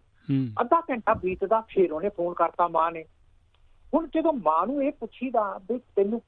ਅੱਧਾ 0.61 0.81
ਘੰਟਾ 0.91 1.15
ਬੀਤਦਾ 1.15 1.61
ਫਿਰ 1.61 1.93
ਉਹਨੇ 1.93 2.09
ਫੋਨ 2.09 2.35
ਕਰਤਾ 2.35 2.69
ਮਾਂ 2.69 2.91
ਨੇ। 2.93 3.05
ਹੁਣ 3.95 4.07
ਜਦੋਂ 4.15 4.33
ਮਾਂ 4.33 4.67
ਨੂੰ 4.67 4.83
ਇਹ 4.85 4.93
ਪੁੱਛੀਦਾ 4.93 5.43
ਵੀ 5.71 5.79
ਤੈਨੂੰ 5.97 6.21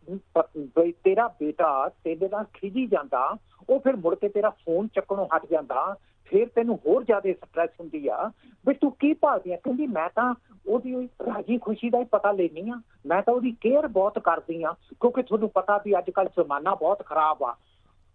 ਤੇਰਾ 1.05 1.27
ਬੇਟਾ 1.41 1.89
ਤੇਰੇ 2.05 2.29
ਨਾਲ 2.29 2.45
ਖਿਜੀ 2.55 2.87
ਜਾਂਦਾ 2.87 3.37
ਉਹ 3.71 3.79
ਫਿਰ 3.81 3.97
ਮੁੜ 3.97 4.15
ਕੇ 4.15 4.29
ਤੇਰਾ 4.29 4.51
ਫੋਨ 4.65 4.89
ਚੱਕਣੋਂ 4.95 5.27
ਹਟ 5.37 5.47
ਜਾਂਦਾ 5.51 5.95
ਫਿਰ 6.33 6.49
ਤੈਨੂੰ 6.55 6.79
ਹੋਰ 6.87 7.05
ਜ਼ਿਆਦਾ 7.05 7.33
ਸਟ੍ਰੈਸ 7.33 7.71
ਹੁੰਦੀ 7.81 8.07
ਆ 8.09 8.31
ਵੀ 8.65 8.75
ਤੂੰ 8.75 8.91
ਕੀ 9.01 9.13
ਭਾਲਦੀ 9.15 9.53
ਆ? 9.53 9.57
ਕਹਿੰਦੀ 9.57 9.87
ਮੈਂ 9.87 10.09
ਤਾਂ 10.15 10.35
ਉਹਦੀ 10.67 10.95
ਰਾਜੀ 11.27 11.59
ਖੁਸ਼ੀ 11.59 11.91
ਦਾ 11.91 11.99
ਹੀ 11.99 12.05
ਪਤਾ 12.05 12.33
ਲੈਣੀ 12.33 12.69
ਆ। 12.71 12.81
ਮੈਂ 13.07 13.23
ਤਾਂ 13.23 13.35
ਉਹਦੀ 13.35 13.51
ਕੇਅਰ 13.61 13.87
ਬਹੁਤ 13.89 14.19
ਕਰਦੀ 14.19 14.63
ਆ 14.63 14.73
ਕਿਉਂਕਿ 15.01 15.23
ਤੁਹਾਨੂੰ 15.23 15.49
ਪਤਾ 15.51 15.79
ਵੀ 15.85 15.99
ਅੱਜ 15.99 16.11
ਕੱਲ 16.11 16.29
ਜ਼ਮਾਨਾ 16.29 16.75
ਬਹੁਤ 16.75 17.03
ਖਰਾਬ 17.07 17.43
ਆ। 17.45 17.53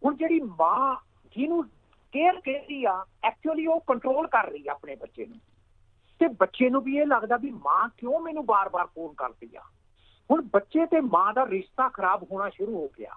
ਹੁਣ 0.01 0.15
ਜਿਹੜੀ 0.15 0.39
ਮਾਂ 0.39 0.95
ਜਿਹਨੂੰ 1.35 1.63
ਕੇਅਰ 2.17 2.41
ਕਹਿੰਦੀ 2.41 2.85
ਆ 2.85 3.05
ਐਕਚੁਅਲੀ 3.23 3.67
ਉਹ 3.67 3.79
ਕੰਟਰੋਲ 3.79 4.27
ਕਰ 4.27 4.51
ਰਹੀ 4.51 4.67
ਆ 4.67 4.71
ਆਪਣੇ 4.71 4.95
ਬੱਚੇ 4.95 5.25
ਨੂੰ। 5.25 5.37
ਤੇ 6.19 6.27
ਬੱਚੇ 6.27 6.69
ਨੂੰ 6.69 6.81
ਵੀ 6.81 6.97
ਇਹ 6.97 7.05
ਲੱਗਦਾ 7.05 7.37
ਵੀ 7.37 7.51
ਮਾਂ 7.51 7.89
ਕਿਉਂ 7.97 8.19
ਮੈਨੂੰ 8.19 8.45
ਬਾਰ-ਬਾਰ 8.45 8.85
ਫੋਨ 8.85 9.13
ਕਰਦੀ 9.13 9.55
ਆ? 9.55 9.61
ਹੁਣ 10.31 10.41
ਬੱਚੇ 10.41 10.85
ਤੇ 10.85 11.01
ਮਾਂ 11.01 11.33
ਦਾ 11.33 11.45
ਰਿਸ਼ਤਾ 11.45 11.89
ਖਰਾਬ 11.89 12.27
ਹੋਣਾ 12.31 12.49
ਸ਼ੁਰੂ 12.49 12.75
ਹੋ 12.75 12.87
ਗਿਆ। 12.99 13.13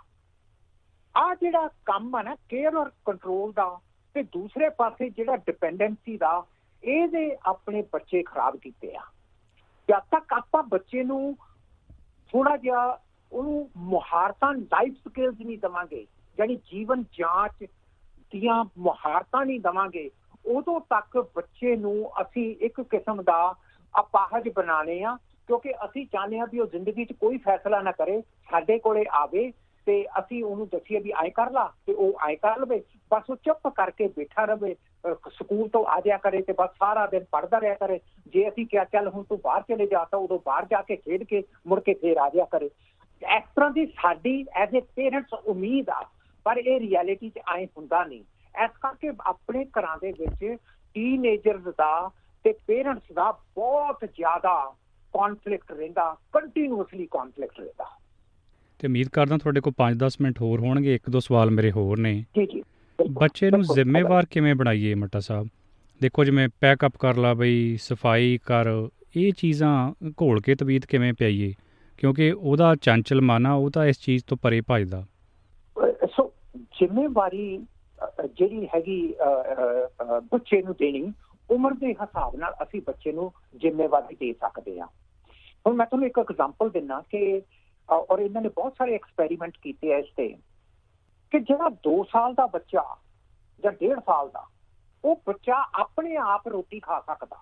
ਆ 1.17 1.35
ਜਿਹੜਾ 1.35 1.69
ਕੰਮ 1.69 2.17
ਆ 2.17 2.23
ਨਾ 2.23 2.37
ਕੇਅਰ 2.49 2.75
ਔਰ 2.75 2.91
ਕੰਟਰੋਲ 3.05 3.53
ਦਾ, 3.53 3.79
ਤੇ 4.15 4.23
ਦੂਸਰੇ 4.23 4.69
ਪਾਸੇ 4.69 5.11
ਜਿਹੜਾ 5.11 5.37
ਡਿਪੈਂਡੈਂਸੀ 5.37 6.17
ਦਾ, 6.17 6.45
ਇਹਦੇ 6.85 7.37
ਆਪਣੇ 7.47 7.85
ਬੱਚੇ 7.93 8.23
ਖਰਾਬ 8.23 8.57
ਕੀਤੇ 8.57 8.97
ਆ। 8.97 9.03
ਜਦ 9.89 9.99
ਤੱਕ 9.99 10.33
ਆਪਾਂ 10.33 10.63
ਬੱਚੇ 10.63 11.05
ਨੂੰ 11.05 11.37
ਥੋੜਾ 12.33 12.57
ਜਿਹਾ 12.57 13.01
ਉਹਨੂੰ 13.33 13.71
ਮੁਹਾਰਤਾਂ 13.77 14.55
ਲਾਈਫ 14.55 14.95
ਸਕਿੱਲਸ 14.95 15.41
ਨਹੀਂ 15.41 15.59
ਦਵਾਂਗੇ 15.59 16.07
ਯਾਨੀ 16.41 16.57
ਜੀਵਨ 16.57 17.03
ਜਾਂਚ 17.03 17.67
ਦੀਆਂ 18.33 18.65
ਮੁਹਾਰਤਾਂ 18.79 19.45
ਨਹੀਂ 19.47 19.61
ਦਵਾਂਗੇ, 19.61 20.11
ਉਦੋਂ 20.47 20.81
ਤੱਕ 20.81 21.19
ਬੱਚੇ 21.37 21.77
ਨੂੰ 21.77 22.11
ਅਸੀਂ 22.21 22.55
ਇੱਕ 22.61 22.81
ਕਿਸਮ 22.81 23.23
ਦਾ 23.23 23.55
ਅਪਾਹਜ 23.95 24.49
ਬਣਾਣੇ 24.57 25.03
ਆ, 25.03 25.17
ਕਿਉਂਕਿ 25.49 25.73
ਅਸੀਂ 25.85 26.07
ਚਾਹੁੰਦੇ 26.13 26.39
ਆ 26.39 26.45
ਵੀ 26.53 26.59
ਉਹ 26.61 26.67
ਜ਼ਿੰਦਗੀ 26.67 27.05
'ਚ 27.05 27.13
ਕੋਈ 27.13 27.39
ਫੈਸਲਾ 27.39 27.81
ਨਾ 27.83 27.93
ਕਰੇ, 27.93 28.21
ਸਾਡੇ 28.51 28.79
ਕੋਲੇ 28.79 29.05
ਆਵੇ 29.13 29.51
ਤੇ 29.87 30.05
ਅਸੀਂ 30.19 30.43
ਉਹਨੂੰ 30.45 30.67
ਦੱਸੀਏ 30.73 30.99
ਵੀ 31.01 31.13
ਆਏ 31.17 31.31
ਕਰ 31.31 31.51
ਲਾ 31.51 31.65
ਤੇ 31.87 31.93
ਉਹ 31.93 32.19
ਆਏ 32.23 32.37
ਕਰ 32.37 32.59
ਲਵੇ, 32.59 32.83
ਬਸ 33.11 33.31
ਉਹ 33.31 33.37
ਚੁੱਪ 33.45 33.69
ਕਰਕੇ 33.69 34.09
ਬੈਠਾ 34.17 34.45
ਰਵੇ 34.45 34.75
ਸਕੂਲ 35.33 35.69
ਤੋਂ 35.69 35.85
ਆ 35.87 36.01
ਜਾਇਆ 36.01 36.17
ਕਰੇ 36.19 36.43
ਤੇ 36.43 36.53
ਬਸ 36.53 36.71
ਸਾਰਾ 36.79 37.07
ਦਿਨ 37.07 37.25
ਪੜਦਾ 37.33 37.61
ਰਿਹਾ 37.61 37.75
ਕਰੇ। 37.75 37.99
ਜੇ 38.27 38.49
ਅਸੀਂ 38.49 38.67
ਕਿਹਾ, 38.67 38.85
ਚੱਲ 38.85 39.09
ਹੁਣ 39.09 39.23
ਤੂੰ 39.23 39.41
ਬਾਹਰ 39.45 39.63
ਚਲੇ 39.69 39.87
ਜਾ, 39.87 40.05
ਤਾਂ 40.05 40.19
ਉਦੋਂ 40.19 40.39
ਬਾਹਰ 40.47 40.67
ਜਾ 40.71 40.83
ਕੇ 40.83 40.97
ਖੇਡ 40.97 41.25
ਕੇ 41.25 41.43
ਮੁੜ 41.67 41.81
ਕੇ 41.81 41.95
ਫੇਰ 41.95 42.19
ਆ 42.19 42.29
ਜਾਇਆ 42.29 42.45
ਕਰੇ। 42.51 42.67
ਇਸ 43.23 43.45
ਤਰ੍ਹਾਂ 43.57 43.71
ਦੀ 43.71 43.87
ਸਾਡੀ 44.03 44.45
ਐਜ਼ 44.55 44.77
ਅ 44.77 44.81
ਪੇਰੈਂਟਸ 44.97 45.35
ਉਮੀਦ 45.35 45.91
ਆ 45.91 46.03
ਪਰ 46.45 46.57
ਇਹ 46.57 46.81
ਰਿਐਲਿਟੀ 46.81 47.31
'ਚ 47.31 47.39
ਆਏ 47.49 47.67
ਹੁੰਦਾ 47.67 48.05
ਨਹੀਂ। 48.05 48.21
ਇਸ 48.65 48.71
ਕਰਕੇ 48.71 49.13
ਆਪਣੇ 49.27 49.65
ਘਰਾਂ 49.65 49.97
ਦੇ 49.97 50.13
ਵਿੱਚ 50.13 50.57
ਟੀਨੇਜਰਸ 50.95 51.63
ਦਾ 51.63 52.11
ਤੇ 52.45 52.53
ਪੇਰੈਂਟਸ 52.53 53.13
ਦਾ 53.13 53.33
ਬਹੁਤ 53.33 54.05
ਜ਼ਿਆਦਾ 54.05 54.75
ਕਨਫਲਿਕਟ 55.15 55.73
ਰਹਿੰਦਾ 55.73 56.17
ਕੰਟੀਨਿਊਸਲੀ 56.33 57.07
ਕਨਫਲਿਕਟ 57.07 57.59
ਰਹਿੰਦਾ। 57.59 57.87
ਤੇ 58.79 58.89
ਉਮੀਦ 58.89 59.09
ਕਰਦਾ 59.09 59.37
ਤੁਹਾਡੇ 59.37 59.61
ਕੋਲ 59.61 59.73
5-10 59.79 60.17
ਮਿੰਟ 60.21 60.41
ਹੋਰ 60.41 60.61
ਹੋਣਗੇ 60.61 60.95
ਇੱਕ 60.95 61.11
ਦੋ 61.11 61.21
ਸਵਾਲ 61.21 61.51
ਮੇਰੇ 61.51 61.71
ਹੋਰ 61.71 61.99
ਨੇ। 61.99 62.25
ਜੀ 62.39 62.47
ਜੀ। 62.47 62.63
ਬੱਚੇ 63.11 63.51
ਨੂੰ 63.51 63.63
ਜ਼ਿੰਮੇਵਾਰ 63.63 64.27
ਕਿਵੇਂ 64.27 64.55
ਬਣਾਈਏ 64.55 64.95
ਮੱਟਾ 64.95 65.21
ਸਾਹਿਬ? 65.21 65.49
ਦੇਖੋ 66.03 66.25
ਜਿਵੇਂ 66.25 66.49
ਪੈਕ 66.61 66.87
ਅਪ 66.87 66.93
ਕਰ 66.99 67.17
ਲਾ 67.17 67.35
ਬਈ 67.35 67.77
ਸਫ਼ਾਈ 67.77 68.39
ਕਰ 68.47 68.67
ਇਹ 69.17 69.33
ਚੀਜ਼ਾਂ 69.33 69.95
ਘੋਲ 70.23 70.41
ਕੇ 70.41 70.55
ਤਬੀਤ 70.55 70.87
ਕਿਵੇਂ 70.87 71.13
ਪਿਆਈਏ? 71.13 71.55
ਕਿਉਂਕਿ 71.99 72.33
ਉਹਦਾ 72.33 72.75
ਚੰਚਲ 72.75 73.21
ਮਾਨਾ 73.21 73.55
ਉਹ 73.55 73.71
ਤਾਂ 73.71 73.87
ਇਸ 73.87 74.01
ਚੀਜ਼ 74.01 74.25
ਤੋਂ 74.27 74.37
ਪਰੇ 74.37 74.63
ਭਜਦਾ। 74.71 75.07
ਜ਼ਿੰਮੇਵਾਰੀ 76.81 77.47
ਜਿਹੜੀ 78.35 78.67
ਹੈਗੀ 78.75 79.15
ਬੱਚੇ 80.33 80.61
ਨੂੰ 80.63 80.75
ਦੇਣੀ, 80.79 81.13
ਉਮਰ 81.51 81.73
ਦੇ 81.81 81.93
ਹਿਸਾਬ 81.93 82.37
ਨਾਲ 82.37 82.55
ਅਸੀਂ 82.63 82.81
ਬੱਚੇ 82.87 83.13
ਨੂੰ 83.13 83.31
ਜ਼ਿੰਮੇਵਾਰੀ 83.57 84.17
ਦੇ 84.17 84.33
ਸਕਦੇ 84.35 84.79
ਹਾਂ। 84.81 84.87
ਹੁਣ 85.67 85.75
ਮੈਂ 85.77 85.87
ਤੁਹਾਨੂੰ 85.87 86.07
ਇੱਕ 86.07 86.19
ਐਗਜ਼ਾਮਪਲ 86.19 86.71
ਦਿੰਨਾ 86.71 87.01
ਕਿ 87.11 87.41
ਔਰ 87.89 88.19
ਇਹਨਾਂ 88.19 88.43
ਨੇ 88.43 88.49
ਬਹੁਤ 88.49 88.75
ਸਾਰੇ 88.79 88.95
ਐਕਸਪੈਰੀਮੈਂਟ 88.95 89.57
ਕੀਤੇ 89.63 89.91
ਐ 89.93 89.99
ਇਸ 89.99 90.07
ਤੇ, 90.17 90.29
ਕਿ 91.33 91.39
ਜਿਹੜਾ 91.41 91.69
2 91.87 92.03
ਸਾਲ 92.13 92.35
ਦਾ 92.35 92.47
ਬੱਚਾ 92.47 92.85
ਜਾਂ 93.63 93.73
1.5 93.73 94.01
ਸਾਲ 94.01 94.29
ਦਾ, 94.29 94.47
ਉਹ 95.05 95.21
ਬੱਚਾ 95.27 95.57
ਆਪਣੇ 95.81 96.17
ਆਪ 96.17 96.49
ਰੋਟੀ 96.49 96.81
ਖਾ 96.81 97.01
ਸਕਦਾ। 97.01 97.37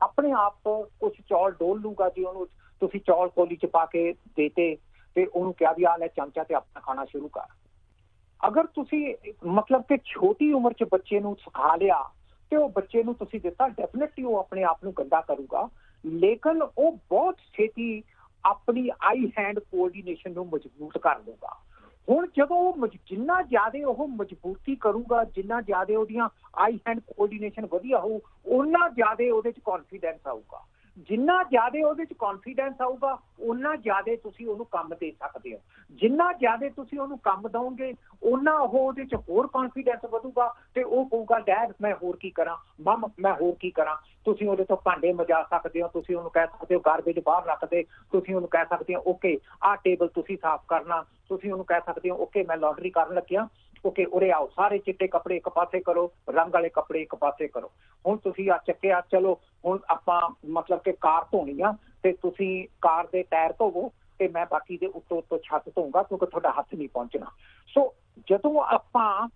ਆਪਣੇ 0.00 0.30
ਆਪ 0.36 0.68
ਕੁਝ 1.00 1.12
ਚੌਲ 1.20 1.52
ਡੋਲ 1.52 1.80
ਲੂਗਾ 1.80 2.08
ਜੀ 2.08 2.24
ਉਹਨੂੰ, 2.24 2.46
ਤੁਸੀਂ 2.82 3.00
ਚੌਲ 3.00 3.28
ਕੋਲੀ 3.28 3.56
ਚ 3.56 3.66
ਪਾ 3.72 3.84
ਕੇ 3.86 4.12
ਦੇਤੇ 4.36 4.76
ਤੇ 5.16 5.26
ਉਹਨੂੰ 5.26 5.52
ਕਿਹਾ 5.54 5.72
ਵੀ 5.72 5.84
ਆ 5.84 5.96
ਲੈ 5.96 6.06
ਚਮਚਾ 6.08 6.44
ਤੇ 6.44 6.54
ਆਪਣਾ 6.54 6.80
ਖਾਣਾ 6.80 7.04
ਸ਼ੁਰੂ 7.04 7.28
ਕਰ। 7.28 7.46
ਅਗਰ 8.48 8.66
ਤੁਸੀਂ, 8.66 9.14
ਮਤਲਬ 9.46 9.82
ਕਿ 9.82 9.96
ਛੋਟੀ 10.04 10.52
ਉਮਰ 10.52 10.72
'ਚ 10.72 10.84
ਬੱਚੇ 10.84 11.20
ਨੂੰ 11.20 11.34
ਸਿਖਾ 11.36 11.74
ਲਿਆ 11.76 12.02
ਤੇ 12.50 12.56
ਉਹ 12.56 12.68
ਬੱਚੇ 12.68 13.02
ਨੂੰ 13.02 13.14
ਤੁਸੀਂ 13.14 13.40
ਦਿੱਤਾ 13.40 13.68
ਡੈਫੀਨਿਟਲੀ 13.68 14.24
ਉਹ 14.24 14.38
ਆਪਣੇ 14.38 14.62
ਆਪ 14.62 14.84
ਨੂੰ 14.84 14.92
ਗੰਦਾ 14.98 15.20
ਕਰੂਗਾ। 15.20 15.68
ਲੇਕਿਨ 16.04 16.62
ਉਹ 16.62 16.92
ਬਹੁਤ 17.10 17.36
ਛੇਤੀ 17.52 18.02
ਆਪਣੀ 18.44 18.88
ਆਈ 19.02 19.30
ਹੈਂਡ 19.38 19.58
ਕੋਆਰਡੀਨੇਸ਼ਨ 19.58 20.32
ਨੂੰ 20.32 20.46
ਮਜ਼ਬੂਤ 20.46 20.98
ਕਰ 20.98 21.18
ਲੂਗਾ 21.18 21.56
ਹੁਣ 22.08 22.26
ਜਦੋਂ 22.36 22.56
ਉਹ 22.56 22.86
ਜਿੰਨਾ 22.86 23.42
ਜ਼ਿਆਦਾ 23.42 23.88
ਉਹ 23.88 24.08
ਮਜ਼ਬੂਤੀ 24.08 24.76
ਕਰੂਗਾ, 24.76 25.22
ਜਿੰਨਾ 25.24 25.60
ਜ਼ਿਆਦਾ 25.60 25.98
ਉਹਦੀਆਂ 25.98 26.28
ਆਈ 26.56 26.78
ਹੈਂਡ 26.88 27.00
ਕੋਆਰਡੀਨੇਸ਼ਨ 27.00 27.66
ਵਧੀਆ 27.66 27.98
ਹੋਊ 27.98 28.18
ਉਹਨਾਂ 28.46 28.88
ਜ਼ਿਆਦਾ 28.90 29.32
ਉਹਦੇ 29.34 29.52
'ਚ 29.52 29.60
ਕੌਨਫੀਡੈਂਸ 29.64 30.26
ਆਊਗਾ। 30.26 30.64
ਜਿੰਨਾ 30.98 31.42
ਜ਼ਿਆਦਾ 31.42 31.88
ਉਹਦੇ 31.88 32.04
'ਚ 32.04 32.12
ਕੌਨਫੀਡੈਂਸ 32.12 32.80
ਆਊਗਾ 32.80 33.18
ਉਹਨਾਂ 33.40 33.76
ਜ਼ਿਆਦਾ 33.76 34.16
ਤੁਸੀਂ 34.16 34.46
ਉਹਨੂੰ 34.46 34.66
ਕੰਮ 34.66 34.94
ਦੇ 34.94 35.10
ਸਕਦੇ 35.10 35.54
ਹੋ। 35.54 35.60
ਜਿੰਨਾ 35.90 36.32
ਜ਼ਿਆਦਾ 36.32 36.68
ਤੁਸੀਂ 36.68 37.00
ਉਹਨੂੰ 37.00 37.18
ਕੰਮ 37.18 37.48
ਦਵੋਗੇ 37.48 37.94
ਉਹਨਾਂ 38.22 38.54
ਉਹ 38.54 38.78
ਉਹਦੇ 38.78 39.04
'ਚ 39.04 39.14
ਹੋਰ 39.14 39.46
ਕੌਨਫੀਡੈਂਸ 39.46 40.04
ਵਧੂਗਾ 40.04 40.54
ਤੇ 40.74 40.82
ਉਹ 40.82 41.06
ਕਹੂਗਾ, 41.06 41.38
ਡੈਡ, 41.38 41.72
ਮੈਂ 41.80 41.94
ਹੋਰ 42.02 42.16
ਕੀ 42.16 42.30
ਕਰਾਂ? 42.30 42.56
ਮਮ, 42.80 43.08
ਮੈਂ 43.20 43.34
ਹੋਰ 43.34 43.54
ਕੀ 43.60 43.70
ਕਰਾਂ? 43.70 43.96
ਤੁਸੀਂ 44.24 44.48
ਉਹਦੇ 44.48 44.64
ਤੋਂ 44.64 44.76
ਭਾਂਡੇ 44.76 45.12
ਮਜਾ 45.12 45.42
ਸਕਦੇ 45.42 45.82
ਹੋ, 45.82 45.88
ਤੁਸੀਂ 45.88 46.16
ਉਹਨੂੰ 46.16 46.30
ਕਹਿ 46.30 46.46
ਸਕਦੇ 46.46 46.74
ਹੋ, 46.74 46.80
ਗਾਰਬੇਜ 46.80 47.20
ਬਾਹਰ 47.24 47.46
ਰੱਖ 47.46 47.64
ਦੇ। 47.64 47.82
ਤੁਸੀਂ 47.82 48.34
ਉਹਨੂੰ 48.34 48.48
ਕਹਿ 48.48 48.64
ਸਕਦੇ 48.64 48.94
ਹੋ, 48.94 49.02
ਓਕੇ, 49.06 49.38
ਆਹ 49.62 49.76
ਟੇਬਲ 49.76 50.08
ਤੁਸੀਂ 50.08 50.38
ਸਾਫ਼ 50.42 50.62
ਕਰਨਾ। 50.68 51.04
ਤੁਸੀਂ 51.28 51.52
ਉਹਨੂੰ 51.52 51.66
ਕਹਿ 51.66 51.80
ਸਕਦੇ 51.86 52.10
ਹੋ, 52.10 52.16
ਓਕੇ, 52.16 52.42
ਮੈਂ 52.42 52.56
ਲਾਂਡਰੀ 52.56 52.90
ਕਰਨ 52.90 53.14
ਲੱਗਿਆ। 53.14 53.48
ਓਕੇ 53.84 54.04
ਉਰੇ 54.04 54.30
ਆਓ, 54.30 54.48
ਸਾਰੇ 54.56 54.78
ਚਿੱਟੇ 54.78 55.06
ਕੱਪੜੇ 55.08 55.36
ਇੱਕ 55.36 55.48
ਪਾਸੇ 55.48 55.80
ਕਰੋ, 55.80 56.10
ਰੰਗ 56.30 56.52
ਵਾਲੇ 56.52 56.68
ਕੱਪੜੇ 56.68 57.00
ਇੱਕ 57.02 57.14
ਪਾਸੇ 57.14 57.48
ਕਰੋ। 57.48 57.70
ਹੁਣ 58.04 58.16
ਤੁਸੀਂ 58.16 58.50
ਆ 58.50 58.58
ਚੱਕਿਆ, 58.66 59.00
ਚਲੋ, 59.10 59.38
ਹੁਣ 59.64 59.78
ਆਪਾਂ 59.90 60.20
ਮਤਲਬ 60.50 60.80
ਕਿ 60.80 60.92
ਕਾਰ 60.92 61.24
ਧੋਣੀ 61.32 61.60
ਆ, 61.60 61.72
ਤੇ 62.02 62.12
ਤੁਸੀਂ 62.12 62.66
ਕਾਰ 62.82 63.06
ਦੇ 63.12 63.22
ਟਾਇਰ 63.22 63.52
ਧੋਵੋ, 63.52 63.90
ਤੇ 64.18 64.28
ਮੈਂ 64.28 64.46
ਬਾਕੀ 64.46 64.76
ਦੇ 64.78 64.86
ਉੱਤੋਂ 64.86 65.18
ਉੱਤੋਂ 65.18 65.38
ਛੱਤ 65.38 65.68
ਧੋਊਂਗਾ, 65.68 66.02
ਕਿਉਂਕਿ 66.02 66.26
ਤੁਹਾਡਾ 66.26 66.50
ਹੱਥ 66.58 66.74
ਨਹੀਂ 66.74 66.88
ਪਹੁੰਚਣਾ। 66.88 67.30
ਸੋ 67.68 67.94
ਜਦੋਂ 68.28 68.60
ਆਪਾਂ 68.64 69.28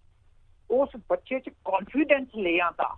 ਉਸ 0.70 0.96
ਬੱਚੇ 1.10 1.38
'ਚ 1.40 1.50
ਕੌਨਫੀਡੈਂਸ 1.64 2.36
ਲੈ 2.36 2.58
ਆਂਦਾ, 2.64 2.94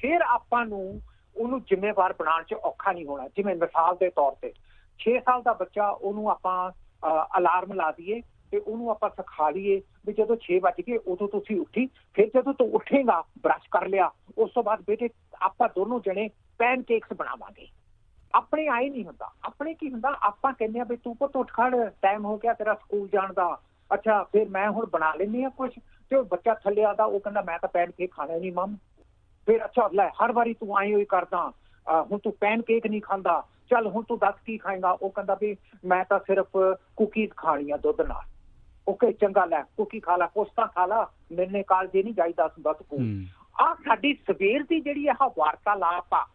ਫਿਰ 0.00 0.22
ਆਪਾਂ 0.22 0.64
ਨੂੰ 0.66 1.00
ਉਹਨੂੰ 1.36 1.60
ਜ਼ਿੰਮੇਵਾਰ 1.62 2.12
ਬਣਾਉਣ 2.12 2.42
'ਚ 2.42 2.54
ਔਖਾ 2.54 2.92
ਨਹੀਂ 2.92 3.06
ਹੋਣਾ। 3.06 3.26
ਜਿਵੇਂ 3.28 3.54
ਮਿਸਾਲ 3.56 3.96
ਦੇ 3.96 4.10
ਤੌਰ 4.10 4.32
ਤੇ 4.42 4.52
6 5.00 5.18
ਸਾਲ 5.20 5.42
ਦਾ 5.42 5.52
ਬੱਚਾ, 5.52 5.88
ਉਹਨੂੰ 5.88 6.30
ਆਪਾਂ 6.30 6.70
ਅਲਾਰਮ 7.38 7.72
ਲਾ 7.72 7.90
ਦਈਏ 7.90 8.20
ਤੇ 8.50 8.58
ਉਹਨੂੰ 8.58 8.90
ਆਪਾਂ 8.90 9.10
ਸਿਖਾ 9.10 9.48
ਲਈਏ 9.50 9.80
ਵੀ 10.06 10.12
ਜਦੋਂ 10.12 10.36
6 10.44 10.58
ਵਜ 10.62 10.80
ਗਏ, 10.86 10.96
ਉਦੋਂ 10.96 11.28
ਤੁਸੀਂ 11.28 11.60
ਉੱਠੀ, 11.60 11.86
ਫਿਰ 12.14 12.30
ਜਦੋਂ 12.34 12.54
ਤੂੰ 12.54 12.70
ਉੱਠੇਗਾ 12.74 13.20
ਬ੍ਰਸ਼ 13.42 13.68
ਕਰ 13.70 13.86
ਲਿਆ, 13.88 14.10
ਉਸ 14.38 14.50
ਤੋਂ 14.54 14.62
ਬਾਅਦ 14.62 14.82
ਬੇਟੇ 14.86 15.08
ਆਪਾਂ 15.42 15.68
ਦੋਨੋਂ 15.74 16.00
ਜਣੇ 16.06 16.28
ਪੈਨ 16.58 16.82
ਕੇਕਸ 16.82 17.16
ਬਣਾਵਾਂਗੇ। 17.16 17.68
ਆਪਣੇ 18.34 18.66
ਆਏ 18.68 18.88
ਨਹੀਂ 18.90 19.04
ਹੁੰਦਾ। 19.04 19.30
ਆਪਣੇ 19.44 19.74
ਕੀ 19.74 19.90
ਹੁੰਦਾ? 19.92 20.14
ਆਪਾਂ 20.22 20.52
ਕਹਿੰਦੇ 20.52 20.80
ਆ 20.80 20.84
ਵੀ 20.84 20.96
ਤੂੰ 20.96 21.16
ਪੁੱਤ 21.16 21.36
ਉੱਠ 21.36 21.52
ਖੜ 21.52 21.74
ਟਾਈਮ 22.02 22.24
ਹੋ 22.24 22.36
ਗਿਆ 22.38 22.52
ਤੇਰਾ 22.54 22.74
ਸਕੂਲ 22.74 23.08
ਜਾਣ 23.12 23.32
ਦਾ। 23.32 23.48
ਅੱਛਾ, 23.90 24.22
ਫਿਰ 24.32 24.48
ਮੈਂ 24.48 24.68
ਹੁਣ 24.70 24.86
ਬਣਾ 24.86 25.12
ਲੈਣੀ 25.14 25.42
ਆ 25.44 25.48
ਕੁਝ 25.48 25.70
ਤੇ 26.10 26.16
ਉਹ 26.16 26.24
ਬੱਚਾ 26.24 26.54
ਥੱਲੇ 26.54 26.84
ਆਦਾ, 26.84 27.04
ਉਹ 27.04 27.20
ਕਹਿੰਦਾ 27.20 27.42
ਮੈਂ 27.42 27.58
ਤਾਂ 27.58 27.68
ਪੈਨ 27.68 27.90
ਕੇਕ 27.90 28.12
ਖਾਣਾ 28.12 28.36
ਨਹੀਂ 28.36 28.52
ਮਮ 28.52 28.76
ਫਿਰ 29.46 29.64
ਅੱਛਾ, 29.64 29.88
ਲੈ, 29.94 30.08
ਹਰ 30.22 30.32
ਵਾਰੀ 30.32 30.54
ਤੂੰ 30.54 30.76
ਆਈ 30.78 30.92
ਹੋਈ 30.94 31.04
ਕਰਦਾ 31.04 31.50
ਹੁਣ 32.10 32.18
ਤੂੰ 32.18 32.32
ਪੈਨ 32.40 32.62
ਕੇਕ 32.62 32.86
ਨਹੀਂ 32.86 33.00
ਖਾਂਦਾ। 33.02 33.42
ਚੱਲ 33.70 33.86
ਹੁਣ 33.86 34.04
ਤੂੰ 34.04 34.18
ਦੱਸ 34.18 34.40
ਕੀ 34.46 34.56
ਖਾਏਗਾ? 34.58 34.90
ਉਹ 34.92 35.10
ਕਹਿੰਦਾ 35.10 35.36
ਵੀ 35.40 35.56
ਮੈਂ 35.84 36.04
ਤਾਂ 36.04 36.18
ਸਿਰਫ 36.26 36.56
ਕੁਕੀਜ਼ 36.96 37.32
ਖਾਣੀਆਂ 37.36 37.78
ਦੁੱਧ 37.78 38.00
ਨਾਲ। 38.00 38.22
ਓਕੇ 38.90 39.12
ਚੰਗਾ 39.12 39.44
ਲੈ 39.44 39.62
ਕੁਕੀ 39.76 40.00
ਖਾ 40.00 40.16
ਲਾ? 40.16 40.26
ਕੋਸਤਾ 40.26 40.66
ਖਾ 40.66 40.86
ਲਾ 40.86 41.10
ਮੈਨੇ 41.32 41.62
ਕਾਲ 41.62 41.86
ਜੇ 41.86 42.02
ਨਹੀਂ 42.02 42.14
ਜਾਈਦਾ 42.14 42.46
ਹੁੰਦਾ 42.46 42.72
ਤੂੰ 42.72 42.98
ਆ 43.60 43.74
ਸਾਡੀ 43.74 44.14
ਸਵੇਰ 44.14 44.62
ਦੀ 44.62 44.80
ਜਿਹੜੀ 44.80 45.06
ਇਹ 45.06 45.28
ਵਾਰਤਾਲਾਪ 45.38 46.14
ਆ 46.14 46.26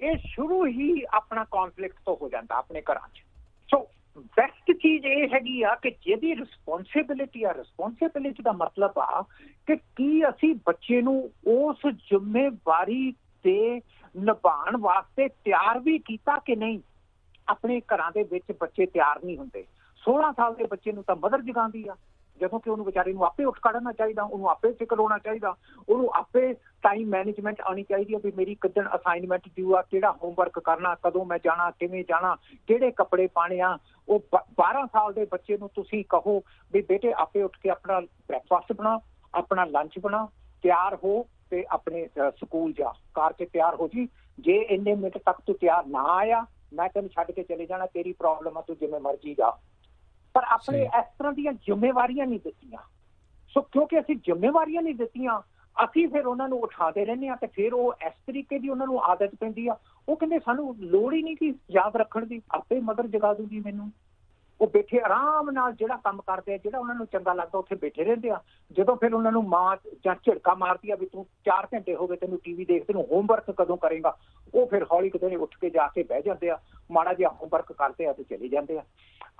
ਇਹ 0.00 0.16
ਸ਼ੁਰੂ 0.26 0.66
ਹੀ 0.66 1.02
ਆਪਣਾ 1.14 1.44
ਕਨਫਲਿਕਟ 1.44 1.96
ਤੋਂ 2.06 2.16
ਹੋ 2.22 2.28
ਜਾਂਦਾ 2.28 2.54
ਆਪਣੇ 2.54 2.82
ਘਰਾਂ 2.82 3.08
'ਚ। 3.14 3.22
ਸੋ 3.70 3.78
ਬੈਸਟ 4.36 4.72
ਚੀਜ਼ 4.72 5.06
ਇਹ 5.06 5.28
ਹੈਗੀ 5.34 5.62
ਆ 5.62 5.74
ਕਿ 5.74 5.90
ਜਿਹਦੀ 5.90 6.34
ਰਿਸਪੌਂਸਿਬਿਲਿਟੀ 6.36 7.42
ਆ 7.44 7.54
ਰਿਸਪੌਂਸਿਬਿਲਿਟੀ 7.54 8.42
ਦਾ 8.42 8.52
ਮਤਲਬ 8.52 8.98
ਆ 8.98 9.22
ਕਿ 9.66 9.76
ਕੀ 9.76 10.28
ਅਸੀਂ 10.28 10.54
ਬੱਚੇ 10.66 11.00
ਨੂੰ 11.02 11.30
ਉਸ 11.46 11.86
ਜ਼ਿੰਮੇਵਾਰੀ 11.86 13.12
ਤੇ 13.44 13.80
ਨਿਭਾਉਣ 14.16 14.76
ਵਾਸਤੇ 14.76 15.28
ਤਿਆਰ 15.28 15.78
ਵੀ 15.78 15.98
ਕੀਤਾ 15.98 16.38
ਕਿ 16.38 16.56
ਨਹੀਂ? 16.56 16.80
ਆਪਣੇ 17.48 17.80
ਘਰਾਂ 17.80 18.12
ਦੇ 18.12 18.22
ਵਿੱਚ 18.22 18.44
ਬੱਚੇ 18.60 18.86
ਤਿਆਰ 18.86 19.24
ਨਹੀਂ 19.24 19.38
ਹੁੰਦੇ। 19.38 19.64
16 20.04 20.32
ਸਾਲ 20.32 20.54
ਦੇ 20.54 20.64
ਬੱਚੇ 20.64 20.92
ਨੂੰ 20.92 21.04
ਤਾਂ 21.04 21.16
ਮਦਰ 21.16 21.42
ਜਗਾਉਂਦੀ 21.42 21.88
ਆ। 21.88 21.96
ਜਦੋਂ 22.40 22.60
ਕਿ 22.60 22.70
ਉਹਨੂੰ 22.70 22.86
ਵਿਚਾਰੇ 22.86 23.12
ਨੂੰ 23.12 23.24
ਆਪੇ 23.24 23.44
ਉੱਠ 23.44 23.56
ਖੜਨਾ 23.56 23.92
ਚਾਹੀਦਾ, 23.92 24.22
ਉਹਨੂੰ 24.22 24.48
ਆਪੇ 24.50 24.72
ਫਿਕਰ 24.72 25.00
ਹੋਣਾ 25.00 25.18
ਚਾਹੀਦਾ, 25.18 25.54
ਉਹਨੂੰ 25.88 26.10
ਆਪੇ 26.14 26.52
ਟਾਈਮ 26.82 27.08
ਮੈਨੇਜਮੈਂਟ 27.08 27.60
ਆਣੀ 27.60 27.82
ਚਾਹੀਦੀ 27.82 28.14
ਹੈ 28.14 28.18
ਵੀ 28.24 28.32
ਮੇਰੀ 28.36 28.54
ਕਿਦਣ 28.54 28.88
ਅਸਾਈਨਮੈਂਟ 28.96 29.48
ਡਿਊ 29.48 29.76
ਆ, 29.76 29.82
ਕਿਹੜਾ 29.82 30.10
ਹੋਮਵਰਕ 30.12 30.58
ਕਰਨਾ, 30.58 30.94
ਕਦੋਂ 30.94 31.24
ਮੈਂ 31.24 31.38
ਜਾਣਾ, 31.44 31.70
ਕਿਵੇਂ 31.70 32.04
ਜਾਣਾ, 32.08 32.36
ਕਿਹੜੇ 32.66 32.90
ਕੱਪੜੇ 32.90 33.26
ਪਾਣੇ 33.26 33.60
ਆ। 33.60 33.78
ਉਹ 34.08 34.20
12 34.34 34.86
ਸਾਲ 34.86 35.12
ਦੇ 35.12 35.24
ਬੱਚੇ 35.24 35.58
ਨੂੰ 35.58 35.68
ਤੁਸੀਂ 35.68 36.04
ਕਹੋ 36.08 36.42
ਵੀ 36.72 36.82
ਬੇਟੇ 36.82 37.12
ਆਪੇ 37.12 37.42
ਉੱਠ 37.42 37.56
ਕੇ 37.62 37.70
ਆਪਣਾ 37.70 38.00
ਬ੍ਰੈਕਫਾਸਟ 38.00 38.72
ਬਣਾ, 38.72 39.00
ਆਪਣਾ 39.34 39.64
ਲੰਚ 39.64 39.98
ਬਣਾ, 39.98 40.28
ਤਿਆਰ 40.62 40.98
ਹੋ 41.04 41.26
ਤੇ 41.50 41.64
ਆਪਣੇ 41.70 42.08
ਸਕੂਲ 42.30 42.72
ਜਾ। 42.72 42.92
ਕਾਰ 43.14 43.32
'ਚ 43.32 43.44
ਤਿਆਰ 43.52 43.74
ਹੋ 43.74 43.88
ਜੀ। 43.88 44.08
ਜੇ 44.40 44.56
ਇੰਨੇ 44.56 44.94
ਮਿੰਟ 44.94 45.18
ਤੱਕ 45.18 45.40
ਤੂੰ 45.46 45.56
ਤਿਆਰ 45.56 45.86
ਨਾ 45.86 46.02
ਆਇਆ, 46.02 46.46
ਮੈਂ 46.72 46.88
ਤੈਨੂੰ 46.88 47.10
ਛੱਡ 47.10 47.30
ਕੇ 47.30 47.42
ਚਲੇ 47.42 47.66
ਜਾਣਾ, 47.66 47.86
ਤੇਰੀ 47.86 48.12
ਪ੍ਰੋਬਲਮ 48.12 48.58
ਆ, 48.58 48.60
ਤੂੰ 48.60 48.76
ਜਿਵੇਂ 48.76 49.00
ਮਰਜ਼ੀ 49.00 49.34
ਜਾ। 49.34 49.52
ਪਰ 50.34 50.44
ਆਪਣੇ 50.44 50.82
ਇਸ 50.82 51.04
ਤਰ੍ਹਾਂ 51.18 51.32
ਦੀਆਂ 51.32 51.52
ਜ਼ਿੰਮੇਵਾਰੀਆਂ 51.52 52.26
ਨਹੀਂ 52.26 52.40
ਦਿੱਤੀਆਂ। 52.44 52.78
ਸੋ 53.48 53.60
ਕਿਉਂਕਿ 53.62 54.00
ਅਸੀਂ 54.00 54.16
ਜ਼ਿੰਮੇਵਾਰੀਆਂ 54.16 54.82
ਨਹੀਂ 54.82 54.94
ਦਿੱਤੀਆਂ 54.94 55.40
ਅਸੀਂ 55.84 56.08
ਫਿਰ 56.08 56.26
ਉਹਨਾਂ 56.26 56.48
ਨੂੰ 56.48 56.60
ਉਠਾਦੇ 56.60 57.04
ਰਹਿੰਦੇ 57.04 57.28
ਆ 57.28 57.36
ਤੇ 57.36 57.46
ਫਿਰ 57.46 57.74
ਉਹ 57.74 57.94
ਇਸ 58.06 58.12
ਤਰੀਕੇ 58.26 58.58
ਦੀ 58.58 58.68
ਉਹਨਾਂ 58.68 58.86
ਨੂੰ 58.86 59.04
ਆਦਤ 59.04 59.34
ਪੈਂਦੀ 59.34 59.68
ਆ। 59.68 59.76
ਉਹ 60.08 60.16
ਕਹਿੰਦੇ 60.16 60.38
ਸਾਨੂੰ 60.38 60.76
ਲੋੜ 60.78 61.14
ਹੀ 61.14 61.22
ਨਹੀਂ 61.22 61.36
ਕਿ 61.36 61.54
ਯਾਦ 61.70 61.96
ਰੱਖਣ 61.96 62.26
ਦੀ 62.26 62.42
ਆਪੇ 62.50 62.80
ਮਦਰ 62.80 63.06
ਜਗਾ 63.06 63.34
ਦੂਗੀ 63.34 63.60
ਮੈਨੂੰ। 63.60 63.90
ਉਹ 64.60 64.66
ਬੈਠੇ 64.66 65.00
ਆਰਾਮ 65.00 65.50
ਨਾਲ 65.50 65.72
ਜਿਹੜਾ 65.72 65.96
ਕੰਮ 65.96 66.20
ਕਰਦੇ 66.20 66.54
ਆ, 66.54 66.56
ਜਿਹੜਾ 66.56 66.78
ਉਹਨਾਂ 66.78 66.94
ਨੂੰ 66.94 67.06
ਚੰਗਾ 67.06 67.32
ਲੱਗਦਾ, 67.32 67.58
ਉੱਥੇ 67.58 67.74
ਬੈਠੇ 67.74 68.04
ਰਹਿੰਦੇ 68.04 68.30
ਆ। 68.30 68.40
ਜਦੋਂ 68.72 68.96
ਫਿਰ 68.96 69.14
ਉਹਨਾਂ 69.14 69.32
ਨੂੰ 69.32 69.48
ਮਾਂ 69.48 69.76
ਜਾਂ 70.04 70.14
ਝੜਕਾ 70.14 70.54
ਮਾਰਦੀ 70.54 70.90
ਆ 70.90 70.96
ਵੀ 70.96 71.06
ਤੂੰ 71.06 71.26
4 71.44 71.68
ਘੰਟੇ 71.74 71.94
ਹੋ 71.94 72.06
ਗਏ 72.06 72.16
ਤੈਨੂੰ 72.16 72.38
ਟੀਵੀ 72.44 72.64
ਦੇਖਦੇ 72.64 72.92
ਨੂੰ 72.92 73.06
ਹੋਮਵਰਕ 73.12 73.50
ਕਦੋਂ 73.50 73.76
ਕਰੇਗਾ? 73.76 74.16
ਉਹ 74.54 74.66
ਫਿਰ 74.66 74.86
ਹੌਲੀ 74.92 75.10
ਕਿਤੇ 75.10 75.36
ਉੱਠ 75.36 75.54
ਕੇ 75.60 75.70
ਜਾ 75.70 75.88
ਕੇ 75.88 76.02
ਬਹਿ 76.02 76.22
ਜਾਂਦੇ 76.22 76.50
ਆ। 76.50 76.58
ਮਾੜਾ 76.90 77.14
ਜਿਹਾ 77.14 77.30
ਹੋਮਵਰਕ 77.30 77.72
ਕਰਦੇ 77.72 78.06
ਆ 78.06 78.12
ਤੇ 78.12 78.22
ਚਲੇ 78.22 78.48
ਜਾਂਦੇ 78.48 78.78
ਆ। 78.78 78.82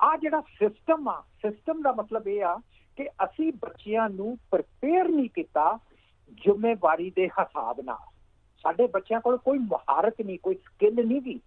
ਆ 0.01 0.17
ਜਿਹੜਾ 0.17 0.41
ਸਿਸਟਮ 0.41 1.09
ਆ 1.09 1.21
ਸਿਸਟਮ 1.21 1.83
ਦਾ 1.83 1.93
ਮਤਲਬ 1.93 2.29
ਇਹ 2.29 2.45
ਆ 2.45 2.61
ਕਿ 2.97 3.09
ਅਸੀਂ 3.09 3.53
ਬੱਚਿਆਂ 3.53 4.11
ਨੂੰ 4.11 4.39
ਪ੍ਰਪੇਅਰ 4.51 5.09
ਨਹੀਂ 5.09 5.29
ਕੀਤਾ 5.29 5.79
ਜ਼ਿੰਮੇਵਾਰੀ 6.33 7.13
ਦੇ 7.17 7.27
ਹਿਸਾਬ 7.27 7.81
ਨਾਲ। 7.81 8.13
ਸਾਡੇ 8.63 8.87
ਬੱਚਿਆਂ 8.87 9.21
ਕੋਲ 9.21 9.37
ਕੋਈ 9.37 9.59
ਮਹਾਰਤ 9.59 10.15
ਨਹੀਂ, 10.21 10.39
ਕੋਈ 10.43 10.55
ਸਕਿੱਲ 10.55 11.07
ਨਹੀਂ 11.07 11.23
ਦੀ 11.23 11.41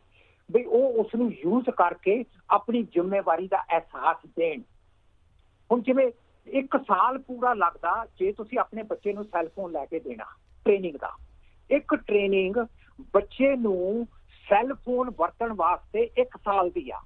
ਵੀ 0.49 0.63
ਉਹ 0.63 0.93
ਉਸ 0.93 1.15
ਨੂੰ 1.15 1.31
ਯੂਜ਼ 1.33 1.69
ਕਰਕੇ 1.69 2.23
ਆਪਣੀ 2.49 2.83
ਜ਼ਿੰਮੇਵਾਰੀ 2.83 3.47
ਦਾ 3.47 3.61
ਅਹਿਸਾਸ 3.63 4.17
ਦੇਣ। 4.37 4.61
ਹੁਣ 5.71 5.81
ਜਿਵੇਂ 5.81 6.11
ਇੱਕ 6.47 6.77
ਸਾਲ 6.77 7.17
ਪੂਰਾ 7.17 7.53
ਲੱਗਦਾ 7.53 8.05
ਜੇ 8.19 8.31
ਤੁਸੀਂ 8.31 8.59
ਆਪਣੇ 8.59 8.83
ਬੱਚੇ 8.83 9.13
ਨੂੰ 9.13 9.23
ਸੈੱਲ 9.23 9.49
ਫੋਨ 9.55 9.71
ਲੈ 9.71 9.85
ਕੇ 9.85 9.99
ਦੇਣਾ 9.99 10.25
ਟ੍ਰੇਨਿੰਗ 10.65 10.95
ਦਾ। 10.95 11.11
ਇੱਕ 11.69 11.95
ਟ੍ਰੇਨਿੰਗ 11.95 12.55
ਬੱਚੇ 13.13 13.55
ਨੂੰ 13.55 14.07
ਸੈੱਲ 14.47 14.73
ਫੋਨ 14.73 15.09
ਵਰਤਣ 15.09 15.53
ਵਾਸਤੇ 15.53 16.09
1 16.17 16.37
ਸਾਲ 16.45 16.69
ਦੀ 16.69 16.89
ਆ। 16.91 16.99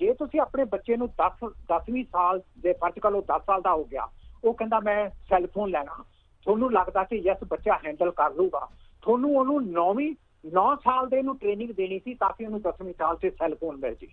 ਜੇ 0.00 0.12
ਤੁਸੀਂ 0.14 0.40
ਆਪਣੇ 0.40 0.64
ਬੱਚੇ 0.64 0.96
ਨੂੰ 0.96 1.08
10 1.08 1.48
10ਵੀਂ 1.68 2.04
ਸਾਲ 2.04 2.42
ਦੇ 2.58 2.72
ਫਰਜ਼ 2.72 2.98
ਕਰ 2.98 3.10
ਲਓ 3.10 3.22
10 3.22 3.42
ਸਾਲ 3.46 3.62
ਦਾ 3.62 3.72
ਹੋ 3.74 3.84
ਗਿਆ, 3.84 4.08
ਉਹ 4.44 4.54
ਕਹਿੰਦਾ 4.54 4.80
ਮੈਂ 4.80 5.08
ਸੈੱਲ 5.28 5.46
ਫੋਨ 5.46 5.70
ਲੈਣਾ। 5.70 6.04
ਤੁਹਾਨੂੰ 6.44 6.72
ਲੱਗਦਾ 6.72 7.04
ਕਿ 7.04 7.16
ਯਸ 7.16 7.44
ਬੱਚਾ 7.44 7.78
ਹੈਂਡਲ 7.86 8.10
ਕਰ 8.10 8.34
ਲੂਗਾ 8.34 8.68
ਤੁਹਾਨੂੰ 9.02 9.36
ਉਹਨੂੰ 9.36 9.62
9ਵੀਂ 9.72 10.14
9 10.44 10.74
ਸਾਲ 10.84 11.08
ਦੇ 11.08 11.22
ਨੂੰ 11.22 11.36
ਟ੍ਰੇਨਿੰਗ 11.38 11.70
ਦੇਣੀ 11.70 11.98
ਸੀ 11.98 12.14
ਤਾਂ 12.14 12.30
ਕਿ 12.38 12.44
ਉਹਨੂੰ 12.44 12.60
10ਵੀਂ 12.60 12.94
ਸਾਲ 12.98 13.16
'ਚ 13.16 13.32
ਸੈੱਲ 13.38 13.54
ਫੋਨ 13.54 13.76
ਮਿਲ 13.76 13.94
ਜੇ। 13.94 14.06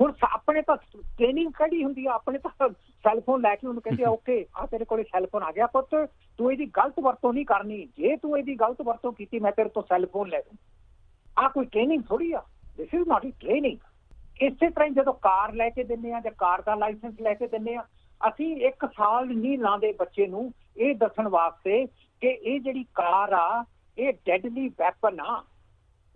ਹੁਣ 0.00 0.12
ਆਪਣੇ 0.22 0.62
ਤਾਂ 0.62 0.76
ਟ੍ਰੇਨਿੰਗ 1.16 1.52
ਕਿਹੜੀ 1.52 1.82
ਹੁੰਦੀ 1.84 2.06
ਆ? 2.06 2.12
ਆਪਣੇ 2.12 2.38
ਤਾਂ 2.38 2.68
ਸੈੱਲ 3.04 3.20
ਫੋਨ 3.20 3.40
ਲੈ 3.40 3.54
ਕੇ 3.54 3.66
ਉਹਨੂੰ 3.66 3.82
ਕਹਿੰਦੇ 3.82 4.04
ਆ 4.04 4.10
ਓਕੇ 4.10 4.44
ਆ 4.56 4.66
ਤੇਰੇ 4.66 4.84
ਕੋਲੇ 4.84 5.02
ਸੈੱਲ 5.02 5.26
ਫੋਨ 5.26 5.42
ਆ 5.42 5.50
ਗਿਆ 5.52 5.66
ਪੁੱਤ, 5.66 5.94
ਤੂੰ 6.38 6.52
ਇਹਦੀ 6.52 6.66
ਗਲਤ 6.76 7.00
ਵਰਤੋਂ 7.00 7.32
ਨਹੀਂ 7.32 7.44
ਕਰਨੀ। 7.46 7.88
ਜੇ 7.98 8.16
ਤੂੰ 8.16 8.38
ਇਹਦੀ 8.38 8.54
ਗਲਤ 8.54 8.82
ਵਰਤੋਂ 8.82 9.12
ਕੀਤੀ, 9.12 9.38
ਮੈਂ 9.38 9.52
ਤੇਰੇ 9.52 9.68
ਤੋਂ 9.68 9.82
ਸੈੱਲ 9.82 10.06
ਫੋਨ 10.06 10.28
ਲੈ 10.28 10.40
ਦੂੰ। 10.40 10.56
ਆ 11.38 11.48
ਕੋਈ 11.48 11.66
ਟ੍ਰੇਨਿੰਗ 11.66 12.02
ਥੋੜੀ 12.08 12.32
ਆ? 12.32 12.42
This 12.76 12.94
is 12.94 13.08
not 13.08 13.26
a 13.26 13.30
training 13.40 13.78
ਇਸੇ 14.40 14.70
ਤਰ੍ਹਾਂ 14.70 14.88
ਜਦੋਂ 14.88 15.12
ਕਾਰ 15.12 15.52
ਲੈ 15.54 15.68
ਕੇ 15.70 15.84
ਦਿੰਨੇ 15.84 16.12
ਆ 16.12 16.20
ਜਾਂ 16.20 16.32
ਕਾਰ 16.38 16.62
ਦਾ 16.62 16.74
ਲਾਇਸੈਂਸ 16.74 17.20
ਲੈ 17.20 17.34
ਕੇ 17.34 17.46
ਦਿੰਨੇ 17.46 17.74
ਆ, 17.74 17.84
ਅਸੀਂ 18.28 18.56
ਇੱਕ 18.66 18.86
ਸਾਲ 18.86 19.26
ਨਹੀਂ 19.26 19.58
ਲਾਉਂਦੇ 19.58 19.92
ਬੱਚੇ 19.92 20.26
ਨੂੰ 20.26 20.52
ਇਹ 20.76 20.94
ਦੱਸਣ 20.94 21.28
ਵਾਸਤੇ 21.28 21.86
ਕਿ 22.22 22.28
ਇਹ 22.28 22.60
ਜਿਹੜੀ 22.60 22.84
ਕਾਰ 22.94 23.32
ਆ, 23.32 23.64
ਇਹ 23.98 24.12
ਡੈਡਲੀ 24.26 24.68
ਵੈਪਨ 24.68 25.20
ਆ। 25.20 25.42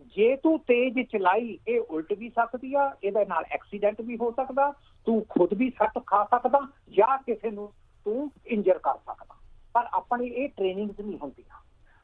ਜੇ 0.07 0.37
ਤੂੰ 0.37 0.59
ਤੇਜ਼ 0.59 0.99
ਚਲਾਈ, 1.11 1.59
ਇਹ 1.69 1.81
ਉਲਟ 1.81 2.13
ਵੀ 2.13 2.29
ਸਕਦੀ 2.29 2.75
ਆ, 2.75 2.97
ਇਹਦੇ 3.05 3.25
ਨਾਲ 3.25 3.45
ਐਕਸੀਡੈਂਟ 3.51 4.01
ਵੀ 4.01 4.17
ਹੋ 4.17 4.31
ਸਕਦਾ, 4.31 4.73
ਤੂੰ 5.07 5.25
ਖੁਦ 5.29 5.55
ਵੀ 5.55 5.71
ਸੱਟ 5.71 5.99
ਖਾ 6.07 6.25
ਸਕਦਾ, 6.25 6.61
ਜਾਂ 6.91 7.19
ਕਿਸੇ 7.19 7.51
ਨੂੰ 7.51 7.73
ਤੂੰ 8.05 8.31
ਇੰਜਰ 8.47 8.79
ਕਰ 8.79 8.99
ਸਕਦਾ। 8.99 9.35
ਪਰ 9.75 9.89
ਆਪਣੀ 9.93 10.27
ਇਹ 10.27 10.49
ਟ੍ਰੇਨਿੰਗਸ 10.49 11.01
ਨਹੀਂ 11.01 11.19
ਹੁੰਦੀਆਂ। 11.19 11.61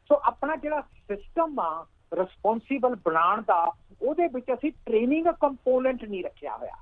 ਸੋ 0.09 0.21
ਆਪਣਾ 0.25 0.57
ਜਿਹੜਾ 0.57 0.81
ਸਿਸਟਮ 0.81 1.61
ਆ 1.61 1.87
ਰਿਸਪੌਂਸੀਬਲ 2.15 2.97
ਬਣਾਉਣ 3.05 3.43
ਦਾ, 3.43 3.73
ਉਹਦੇ 4.03 4.27
ਵਿੱਚ 4.27 4.47
ਅਸੀਂ 4.55 4.73
ਟ੍ਰੇਨਿੰਗ 4.87 5.27
ਕੰਪੋਨੈਂਟ 5.27 6.05
ਨਹੀਂ 6.05 6.25
ਰੱਖਿਆ 6.25 6.57
ਹੋਇਆ। 6.57 6.77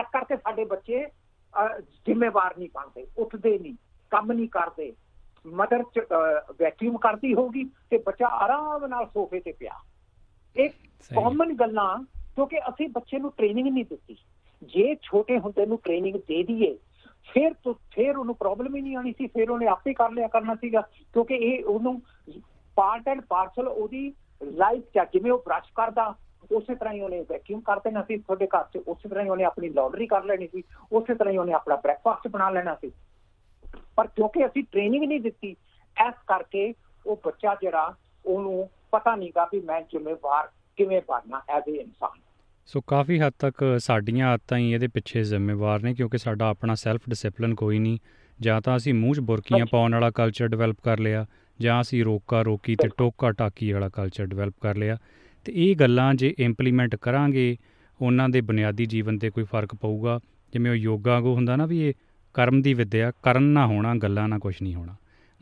ਇਸ 0.00 0.06
ਕਰਕੇ 0.12 0.36
ਸਾਡੇ 0.36 0.64
ਬੱਚੇ 0.64 1.06
ਜ਼ਿੰਮੇਵਾਰ 2.06 2.56
ਨਹੀਂ 2.56 2.68
ਬਣਦੇ, 2.74 3.06
ਉੱਠਦੇ 3.18 3.58
ਨਹੀਂ, 3.58 3.74
ਕੰਮ 4.10 4.32
ਨਹੀਂ 4.32 4.48
ਕਰਦੇ। 4.48 4.92
ਮਦਰ 5.46 5.82
ਵੈਕਿਊਮ 6.58 6.98
ਕਰਦੀ 6.98 7.34
ਹੋਊਗੀ 7.34 7.64
ਤੇ 7.90 7.98
ਬੱਚਾ 7.98 8.26
ਆਰਾਮ 8.26 8.86
ਨਾਲ 8.86 9.06
ਸੋਫੇ 9.06 9.40
ਤੇ 9.40 9.52
ਪਿਆ। 9.52 9.78
ਇਹ 10.56 10.70
ਕਾਮਨ 11.10 11.52
ਗੱਲਾਂ 11.54 11.96
ਕਿਉਂਕਿ 12.36 12.58
ਅਸੀਂ 12.58 12.88
ਬੱਚੇ 12.88 13.18
ਨੂੰ 13.18 13.32
ਟ੍ਰੇਨਿੰਗ 13.36 13.68
ਨਹੀਂ 13.68 13.84
ਦਿੱਤੀ। 13.84 14.16
ਜੇ 14.62 14.94
ਛੋਟੇ 15.02 15.38
ਹੁੰਦੇ 15.38 15.66
ਨੂੰ 15.66 15.78
ਟ੍ਰੇਨਿੰਗ 15.84 16.16
ਦੇ 16.28 16.42
ਦਈਏ 16.42 16.76
ਫਿਰ 17.28 17.54
ਤੋਂ 17.54 17.74
ਫਿਰ 17.92 18.16
ਉਹਨੂੰ 18.16 18.34
ਪ੍ਰੋਬਲਮ 18.34 18.76
ਹੀ 18.76 18.80
ਨਹੀਂ 18.80 18.96
ਆਣੀ 18.96 19.12
ਸੀ 19.12 19.26
ਫਿਰ 19.26 19.50
ਉਹਨੇ 19.50 19.66
ਆਪੇ 19.66 19.92
ਕਰ 19.94 20.10
ਲਿਆ 20.10 20.28
ਕਰਨਾ 20.28 20.54
ਸੀਗਾ। 20.54 20.80
ਕਿਉਂਕਿ 20.80 21.34
ਇਹ 21.34 21.64
ਉਹਨੂੰ 21.64 22.00
ਪਾਰਟ 22.76 23.08
ਐਂਡ 23.08 23.20
ਪਾਰਸਲ 23.20 23.68
ਉਹਦੀ 23.68 24.12
ਲਾਈਫ 24.42 24.82
ਚ 24.94 25.06
ਜਿਵੇਂ 25.12 25.32
ਉਹ 25.32 25.42
ਬ੍ਰਸ਼ 25.46 25.72
ਕਰਦਾ 25.74 26.14
ਉਸੇ 26.52 26.74
ਤਰ੍ਹਾਂ 26.74 26.94
ਹੀ 26.94 27.00
ਉਹਨੇ 27.00 27.20
ਵੈਕਿਊਮ 27.20 27.60
ਕਰ 27.60 27.80
ਦੇਣਾ 27.80 28.02
ਸੀ 28.02 28.16
ਤੁਹਾਡੇ 28.16 28.46
ਘਰ 28.46 28.64
'ਚ 28.64 28.82
ਉਸੇ 28.88 29.08
ਤਰ੍ਹਾਂ 29.08 29.24
ਹੀ 29.24 29.30
ਉਹਨੇ 29.30 29.44
ਆਪਣੀ 29.44 29.68
ਲਾਂਡਰੀ 29.68 30.06
ਕਰ 30.06 30.24
ਲੈਣੀ 30.24 30.46
ਸੀ 30.46 30.62
ਉਸੇ 30.92 31.14
ਤਰ੍ਹਾਂ 31.14 31.32
ਹੀ 31.32 31.38
ਉਹਨੇ 31.38 31.52
ਆਪਣਾ 31.52 31.76
ਬ੍ਰੈਕਫਾਸਟ 31.76 32.28
ਬਣਾ 32.28 32.50
ਲੈਣਾ 32.50 32.74
ਸੀ। 32.74 32.90
ਪਰ 33.96 34.06
ਕਿਉਂਕਿ 34.06 34.46
ਅਸੀਂ 34.46 34.64
ਟ੍ਰੇਨਿੰਗ 34.64 35.04
ਨਹੀਂ 35.04 35.20
ਦਿੱਤੀ 35.20 35.50
ਇਸ 35.96 36.14
ਕਰਕੇ 36.26 36.72
ਉਹ 37.06 37.20
ਬੱਚਾ 37.24 37.54
ਜਿਹੜਾ 37.62 37.94
ਉਹਨੂੰ 38.26 38.70
ਪਤਾ 38.92 39.16
ਨਹੀਂਗਾ 39.16 39.44
ਵੀ 39.44 39.60
ਮੈਂ 39.60 39.80
ਜ਼ਿੰਮੇਵਾਰ 39.80 40.48
ਕਿਵੇਂ 40.76 41.00
ਬਣਨਾ 41.08 41.42
ਐਜ਼ 41.48 41.64
ਅ 41.64 41.80
ਇਨਸਾਨ। 41.80 42.20
ਸੋ 42.66 42.80
ਕਾਫੀ 42.80 43.20
ਹੱਦ 43.20 43.32
ਤੱਕ 43.38 43.76
ਸਾਡੀਆਂ 43.78 44.28
ਆਦਤਾਂ 44.28 44.58
ਹੀ 44.58 44.72
ਇਹਦੇ 44.72 44.86
ਪਿੱਛੇ 44.86 45.24
ਜ਼ਿੰਮੇਵਾਰ 45.24 45.82
ਨੇ 45.82 45.94
ਕਿਉਂਕਿ 45.94 46.18
ਸਾਡਾ 46.18 46.48
ਆਪਣਾ 46.48 46.74
ਸੈਲਫ 46.74 47.00
ਡਿਸਪਲਿਨ 47.08 47.54
ਕੋਈ 47.54 47.78
ਨਹੀਂ। 47.78 47.98
ਜਾਂ 48.40 48.60
ਤਾਂ 48.60 48.76
ਅਸੀਂ 48.76 48.94
ਮੂੰਹ 48.94 49.14
'ਚ 49.14 49.20
ਬੁਰਕੀਆਂ 49.20 49.66
ਪਾਉਣ 49.66 49.92
ਵਾਲਾ 49.92 50.10
ਕਲਚਰ 50.10 50.48
ਡਿਵੈਲਪ 50.48 50.76
ਕਰ 50.84 50.98
ਲਿਆ 50.98 51.26
ਜਾਂ 51.60 51.80
ਅਸੀਂ 51.80 52.04
ਰੋਕਾ 52.04 52.42
ਰੋਕੀ 52.42 52.76
ਤੇ 52.76 52.88
ਟੋਕਾ 52.96 53.32
ਟਾਕੀ 53.32 53.72
ਵਾਲਾ 53.72 53.88
ਕਲਚਰ 53.88 54.26
ਡਿਵੈਲਪ 54.26 54.54
ਕਰ 54.60 54.76
ਲਿਆ। 54.76 54.98
ਤੇ 55.44 55.52
ਇਹ 55.56 55.76
ਗੱਲਾਂ 55.76 56.14
ਜੇ 56.14 56.34
ਇੰਪਲੀਮੈਂਟ 56.38 56.96
ਕਰਾਂਗੇ 56.96 57.56
ਉਹਨਾਂ 58.02 58.28
ਦੇ 58.28 58.40
ਬੁਨਿਆਦੀ 58.40 58.86
ਜੀਵਨ 58.86 59.18
ਤੇ 59.18 59.30
ਕੋਈ 59.30 59.44
ਫ਼ਰਕ 59.44 59.74
ਪਊਗਾ। 59.74 60.20
ਜਿਵੇਂ 60.52 60.70
ਉਹ 60.70 60.76
ਯੋਗਾ 60.76 61.20
ਕੋ 61.20 61.34
ਹੁੰਦਾ 61.34 61.56
ਨਾ 61.56 61.66
ਵੀ 61.66 61.88
ਇਹ 61.88 61.94
ਕਰਮ 62.34 62.62
ਦੀ 62.62 62.74
ਵਿਦਿਆ 62.74 63.10
ਕਰਨ 63.22 63.42
ਨਾ 63.42 63.66
ਹੋਣਾ 63.66 63.94
ਗੱਲਾਂ 63.94 64.28
ਨਾ 64.28 64.38
ਕੁਝ 64.38 64.54
ਨਹੀਂ 64.62 64.74
ਹੋਣਾ। 64.74 64.94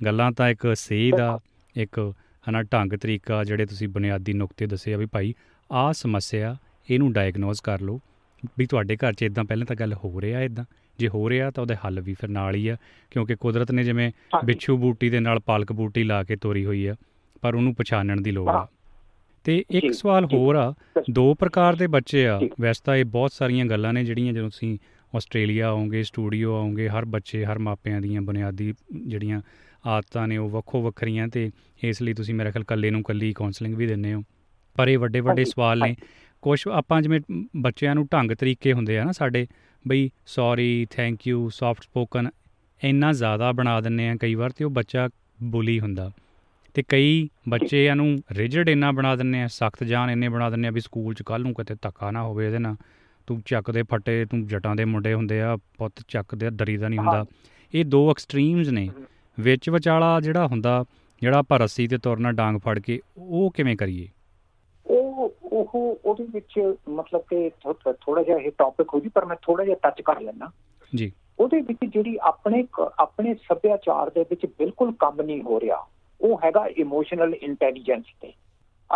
ਗੱਲਾਂ 0.04 0.32
ਤਾਂ 0.32 0.48
ਇੱਕ 0.48 0.76
ਸੇਧ 0.76 1.20
ਆ 1.20 1.38
ਇੱਕ 1.76 2.14
ਹਨਾ 2.46 2.62
ਢੰਗ 2.62 2.92
ਤਰੀਕਾ 2.92 3.44
ਜਿਹੜੇ 3.44 3.66
ਤੁਸੀਂ 3.66 3.88
ਬੁਨਿਆਦੀ 3.88 4.32
ਨੁਕਤੇ 4.32 4.66
ਦੱਸੇ 4.66 4.94
ਆ 4.94 4.96
ਵੀ 4.96 5.06
ਭਾਈ 5.06 5.34
ਆਹ 5.72 5.92
ਸਮੱਸਿਆ 5.92 6.56
ਇਹਨੂੰ 6.90 7.12
ਡਾਇਗਨੋਸ 7.12 7.60
ਕਰ 7.60 7.80
ਲਓ 7.80 8.00
ਵੀ 8.58 8.66
ਤੁਹਾਡੇ 8.66 8.96
ਘਰ 8.96 9.12
'ਚ 9.12 9.22
ਇਦਾਂ 9.22 9.44
ਪਹਿਲਾਂ 9.44 9.66
ਤਾਂ 9.66 9.76
ਗੱਲ 9.76 9.94
ਹੋ 9.94 10.20
ਰਿਹਾ 10.20 10.40
ਇਦਾਂ 10.42 10.64
ਜੇ 10.98 11.08
ਹੋ 11.08 11.30
ਰਿਹਾ 11.30 11.50
ਤਾਂ 11.50 11.62
ਉਹਦੇ 11.62 11.74
ਹੱਲ 11.74 12.00
ਵੀ 12.00 12.14
ਫਿਰ 12.14 12.30
ਨਾਲ 12.30 12.54
ਹੀ 12.54 12.68
ਆ 12.68 12.76
ਕਿਉਂਕਿ 13.10 13.34
ਕੁਦਰਤ 13.34 13.70
ਨੇ 13.70 13.84
ਜਿਵੇਂ 13.84 14.10
ਬਿੱਛੂ 14.44 14.76
ਬੂਟੀ 14.76 15.10
ਦੇ 15.10 15.20
ਨਾਲ 15.20 15.38
ਪਾਲਕ 15.40 15.72
ਬੂਟੀ 15.72 16.04
ਲਾ 16.04 16.22
ਕੇ 16.24 16.36
ਤੋਰੀ 16.36 16.64
ਹੋਈ 16.64 16.86
ਆ 16.86 16.94
ਪਰ 17.42 17.54
ਉਹਨੂੰ 17.54 17.74
ਪਛਾਣਨ 17.74 18.22
ਦੀ 18.22 18.30
ਲੋੜ 18.30 18.48
ਆ। 18.48 18.66
ਤੇ 19.44 19.64
ਇੱਕ 19.70 19.92
ਸਵਾਲ 19.94 20.24
ਹੋਰ 20.24 20.56
ਆ 20.56 20.74
ਦੋ 21.10 21.34
ਪ੍ਰਕਾਰ 21.34 21.76
ਦੇ 21.76 21.86
ਬੱਚੇ 21.86 22.26
ਆ 22.26 22.40
ਵੈਸੇ 22.60 22.82
ਤਾਂ 22.84 22.96
ਇਹ 22.96 23.04
ਬਹੁਤ 23.04 23.32
ਸਾਰੀਆਂ 23.32 23.64
ਗੱਲਾਂ 23.66 23.92
ਨੇ 23.92 24.04
ਜਿਹੜੀਆਂ 24.04 24.32
ਜਦੋਂ 24.32 24.50
ਤੁਸੀਂ 24.50 24.78
ਆਸਟ੍ਰੇਲੀਆ 25.16 25.68
ਆਉਂਗੇ 25.68 26.02
ਸਟੂਡੀਓ 26.02 26.54
ਆਉਂਗੇ 26.54 26.88
ਹਰ 26.88 27.04
ਬੱਚੇ 27.04 27.44
ਹਰ 27.44 27.58
ਮਾਪਿਆਂ 27.58 28.00
ਦੀਆਂ 28.00 28.20
ਬੁਨਿਆਦੀ 28.20 28.74
ਜਿਹੜੀਆਂ 29.06 29.40
ਆਦਤਾਂ 29.86 30.28
ਨੇ 30.28 30.36
ਉਹ 30.36 30.50
ਵੱਖੋ 30.50 30.82
ਵੱਖਰੀਆਂ 30.82 31.28
ਤੇ 31.28 31.50
ਇਸ 31.84 32.02
ਲਈ 32.02 32.14
ਤੁਸੀਂ 32.14 32.34
ਮੇਰੇ 32.34 32.50
ਖਿਆਲ 32.50 32.64
ਕੱਲੇ 32.64 32.90
ਨੂੰ 32.90 33.02
ਕੱਲੀ 33.02 33.32
ਕਾਉਂਸਲਿੰਗ 33.32 33.74
ਵੀ 33.74 33.86
ਦਿੰਨੇ 33.86 34.14
ਹੋ। 34.14 34.22
ਪਰ 34.74 34.88
ਇਹ 34.88 34.98
ਵੱਡੇ 34.98 35.20
ਵੱਡੇ 35.20 35.44
ਸਵਾਲ 35.44 35.78
ਨੇ। 35.78 35.96
ਕੁਝ 36.42 36.68
ਆਪਾਂ 36.68 37.02
ਜਿਵੇਂ 37.02 37.20
ਬੱਚਿਆਂ 37.56 37.94
ਨੂੰ 37.94 38.08
ਢੰਗ 38.12 38.32
ਤਰੀਕੇ 38.32 38.72
ਹੁੰਦੇ 38.72 38.98
ਆ 38.98 39.04
ਨਾ 39.04 39.12
ਸਾਡੇ 39.12 39.46
ਬਈ 39.88 40.10
sorry 40.26 40.86
thank 40.90 41.28
you 41.28 41.48
soft 41.48 41.82
spoken 41.82 42.28
ਇੰਨਾ 42.84 43.12
ਜ਼ਿਆਦਾ 43.12 43.52
ਬਣਾ 43.52 43.80
ਦਿੰਨੇ 43.80 44.08
ਆ 44.08 44.16
ਕਈ 44.16 44.34
ਵਾਰ 44.34 44.50
ਤੇ 44.50 44.64
ਉਹ 44.64 44.70
ਬੱਚਾ 44.70 45.08
ਬੁਲੀ 45.42 45.80
ਹੁੰਦਾ। 45.80 46.10
ਤੇ 46.74 46.82
ਕਈ 46.88 47.28
ਬੱਚਿਆਂ 47.48 47.96
ਨੂੰ 47.96 48.18
ਰਿਜਿਡ 48.32 48.68
ਇੰਨਾ 48.68 48.92
ਬਣਾ 48.92 49.16
ਦਿੰਨੇ 49.16 49.42
ਆ 49.42 49.46
ਸਖਤ 49.46 49.84
ਜਾਨ 49.84 50.10
ਇੰਨੇ 50.10 50.28
ਬਣਾ 50.28 50.50
ਦਿੰਨੇ 50.50 50.68
ਆ 50.68 50.70
ਵੀ 50.70 50.80
ਸਕੂਲ 50.80 51.14
'ਚ 51.14 51.22
ਕੱਲ 51.22 51.42
ਨੂੰ 51.42 51.54
ਕਿਤੇ 51.54 51.74
ਧੱਕਾ 51.82 52.10
ਨਾ 52.10 52.22
ਹੋਵੇ 52.22 52.46
ਇਹਦੇ 52.46 52.58
ਨਾਲ। 52.58 52.76
ਤੂੰ 53.26 53.42
ਚੱਕ 53.46 53.70
ਦੇ 53.70 53.82
ਫੱਟੇ 53.82 54.24
ਤੂੰ 54.24 54.46
ਜਟਾਂ 54.46 54.76
ਦੇ 54.76 54.84
ਮੁੰਡੇ 54.84 55.14
ਹੁੰਦੇ 55.14 55.40
ਆ 55.40 55.56
ਪੁੱਤ 55.56 56.04
ਚੱਕ 56.08 56.34
ਦੇ 56.34 56.50
ਦਰੀਦਾ 56.50 56.88
ਨਹੀਂ 56.88 56.98
ਹੁੰਦਾ। 56.98 57.26
ਇਹ 57.74 57.84
ਦੋ 57.84 58.10
ਐਕਸਟ੍ਰੀਮਸ 58.10 58.68
ਨੇ। 58.68 58.90
ਵਿੱਚ 59.40 59.70
ਵਿਚਾਲਾ 59.70 60.20
ਜਿਹੜਾ 60.20 60.46
ਹੁੰਦਾ 60.46 60.84
ਜਿਹੜਾ 61.20 61.38
ਆਪਾਂ 61.38 61.58
ਰੱਸੀ 61.58 61.88
ਤੇ 61.88 61.98
ਤੁਰਨਾ 61.98 62.32
ਡਾਂਗ 62.32 62.56
ਫੜ 62.56 62.78
ਕੇ 62.78 63.00
ਉਹ 63.18 63.50
ਕਿਵੇਂ 63.50 63.76
ਕਰੀਏ? 63.76 64.08
ਉਹ 64.86 65.34
ਉਹ 65.42 65.98
ਉਹਦੇ 66.04 66.26
ਵਿੱਚ 66.30 66.74
ਮਤਲਬ 66.88 67.20
ਕਿ 67.20 67.50
ਥੋੜਾ 68.00 68.22
ਜਿਹਾ 68.22 68.38
ਇਹ 68.38 68.50
ਟੌਪਿਕ 68.58 68.94
ਹੋ 68.94 69.00
ਜੀ 69.00 69.08
ਪਰ 69.08 69.24
ਮੈਂ 69.24 69.36
ਥੋੜਾ 69.42 69.64
ਜਿਹਾ 69.64 69.76
ਟੱਚ 69.82 70.02
ਕਰ 70.02 70.20
ਲੈਣਾ 70.20 70.50
ਜੀ। 70.96 71.12
ਉਹਦੇ 71.38 71.60
ਵਿੱਚ 71.60 71.78
ਜਿਹੜੀ 71.84 72.18
ਆਪਣੇ 72.22 72.64
ਆਪਣੇ 72.98 73.34
ਸੱਭਿਆਚਾਰ 73.34 74.10
ਦੇ 74.10 74.22
ਵਿੱਚ 74.22 74.46
ਬਿਲਕੁਲ 74.46 74.92
ਕੰਮ 74.98 75.22
ਨਹੀਂ 75.22 75.42
ਹੋ 75.42 75.60
ਰਿਹਾ 75.60 75.86
ਉਹ 76.20 76.40
ਹੈਗਾ 76.44 76.66
ਇਮੋਸ਼ਨਲ 76.66 77.34
ਇੰਟੈਲੀਜੈਂਸ 77.34 78.04
ਤੇ। 78.20 78.32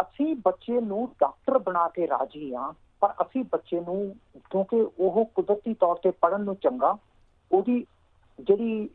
ਅਸੀਂ 0.00 0.36
ਬੱਚੇ 0.44 0.80
ਨੂੰ 0.80 1.08
ਡਾਕਟਰ 1.20 1.58
ਬਣਾ 1.58 1.88
ਕੇ 1.88 2.06
ਰਾਜੀ 2.06 2.52
ਆ 2.54 2.74
ਪਰ 3.00 3.14
ਅਸੀਂ 3.22 3.44
ਬੱਚੇ 3.52 3.80
ਨੂੰ 3.80 4.16
ਕਿਉਂਕਿ 4.36 4.86
ਉਹ 4.98 5.24
ਕੁਦਰਤੀ 5.34 5.74
ਤੌਰ 5.74 5.96
ਤੇ 5.96 6.10
ਪੜਨ 6.10 6.44
ਨੂੰ 6.44 6.54
ਚੰਗਾ 6.54 6.96
ਉਹਦੀ 7.52 7.86
ਜਿਹੜੀ 8.38 8.88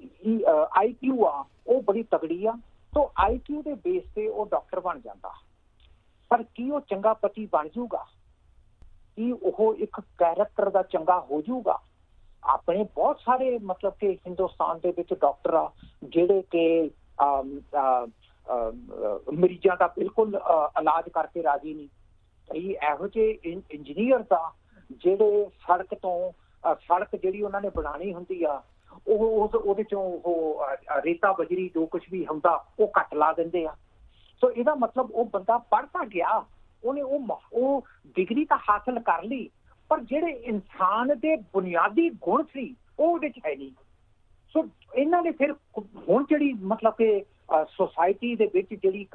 ਆਈਕਿਊ 0.78 1.26
ਆ, 1.26 1.44
ਉਹ 1.68 1.82
ਬੜੀ 1.82 2.04
ਤਗੜੀ 2.12 2.46
ਆ, 2.46 2.54
ਤੋਂ 2.94 3.08
ਆਈਕਿਊ 3.20 3.62
ਦੇ 3.62 3.74
ਬੇਸ 3.84 4.04
ਤੇ 4.16 4.28
ਉਹ 4.28 4.46
ਡਾਕਟਰ 4.52 4.80
ਬਣ 4.80 5.00
ਜਾਂਦਾ। 5.00 5.34
ਪਰ 6.32 6.44
ਕੀ 6.56 6.70
ਉਹ 6.70 6.82
ਚੰਗਾ 6.90 7.14
ਪਤੀ 7.16 7.46
ਬਣ 7.52 7.68
ਜਾਊਗਾ 7.76 8.06
ਕੀ 9.18 9.32
ਉਹ 9.32 9.76
ਇੱਕ 9.76 10.00
ਕੈਰੈਕਟਰ 10.18 10.70
ਦਾ 10.70 10.82
ਚੰਗਾ 10.84 11.20
ਹੋ 11.22 11.42
ਜਾਊਗਾ 11.42 11.78
ਆਪਣੇ 12.44 12.84
ਬਹੁਤ 12.96 13.20
ਸਾਰੇ 13.20 13.58
ਮਤਲਬ 13.60 13.94
ਕਿ 14.00 14.12
ਹਿੰਦੁਸਤਾਨ 14.18 14.80
ਦੇ 14.80 14.92
ਵਿੱਚ 14.98 15.14
ਡਾਕਟਰ 15.14 15.54
ਆ, 15.54 15.70
ਜਿਹੜੇ 16.04 16.42
ਕਿ 16.52 16.90
ਮਰੀਜ਼ਾਂ 19.34 19.76
ਦਾ 19.78 19.88
ਬਿਲਕੁਲ 19.98 20.36
ਇਲਾਜ 20.80 21.10
ਕਰਕੇ 21.10 21.44
ਰਾਜੀ 21.44 21.74
ਨਹੀਂ। 21.74 21.88
ਕਈ 22.50 22.72
ਇਹੋ 22.72 23.08
ਜਿਹੇ 23.08 23.56
ਇੰਜੀਨੀਅਰਸ 23.72 24.32
ਆ, 24.34 24.52
ਜਿਹੜੇ 24.92 25.46
ਸੜਕ 25.62 25.94
ਤੋਂ 25.94 26.32
ਸੜਕ 26.82 27.16
ਜਿਹੜੀ 27.16 27.42
ਉਹਨਾਂ 27.42 27.62
ਨੇ 27.62 27.70
ਬਣਾਣੀ 27.70 28.14
ਹੁੰਦੀ 28.14 28.44
ਆ 28.44 28.62
ਉਹ 29.08 29.44
ਉਸ 29.44 29.56
ਉਹਦੇ 29.56 29.84
ਚੋਂ 29.84 30.02
ਉਹ 30.02 30.66
ਰੇਤਾ 31.04 31.32
ਬਜਰੀ 31.34 31.70
ਜੋ 31.74 31.86
ਕੁਝ 31.86 32.02
ਵੀ 32.12 32.26
ਹੁੰਦਾ, 32.26 32.64
ਉਹ 32.80 32.88
ਕੱਟ 32.88 33.14
ਲਾ 33.16 33.32
ਦਿੰਦੇ 33.34 33.66
ਆ। 33.66 33.76
ਸੋ 34.42 34.52
ਇਹਦਾ 34.52 34.76
ਮਤਲਬ 34.76 35.12
ਉਹ 35.12 35.26
ਬੰਦਾ 35.26 35.58
ਪੜ੍ਹਤਾ 35.72 36.04
ਗਿਆ, 36.06 36.44
ਉਹਨੇ 36.84 37.02
ਉਹ 37.02 37.40
ਉਹ 37.54 37.86
ਡਿਗਰੀ 38.16 38.46
ਤਾਂ 38.46 38.58
ਹਾਸਲ 38.70 39.00
ਕਰ 39.02 39.24
ਲਈ, 39.24 39.50
ਪਰ 39.90 40.00
ਜਿਹੜੇ 40.02 40.32
ਇਨਸਾਨ 40.32 41.18
ਦੇ 41.20 41.36
ਬੁਨਿਆਦੀ 41.54 42.10
ਗੁਣ 42.22 42.44
ਸੀ, 42.44 42.76
ਉਹ 43.00 43.08
ਉਹਦੇ 43.08 43.30
ਚ 43.30 43.40
ਹੈ 43.46 43.56
ਨਹੀਂ। 43.56 43.72
ਸੋ 44.56 44.64
ਇਹਨਾਂ 44.96 45.22
ਨੇ 45.24 45.32
ਫਿਰ 45.32 45.54
ਹੁਣ 46.10 46.26
ਜਿਹੜੀ 46.30 46.54
ਮਤਲਬ 46.64 46.94
ਕਿ 46.94 47.24
ਸੋਸਾਇਟੀ 47.70 48.36
ਦੇ 48.36 48.50
ਵਿੱਚ 48.54 48.74
ਜਿਹੜੀ 48.74 49.06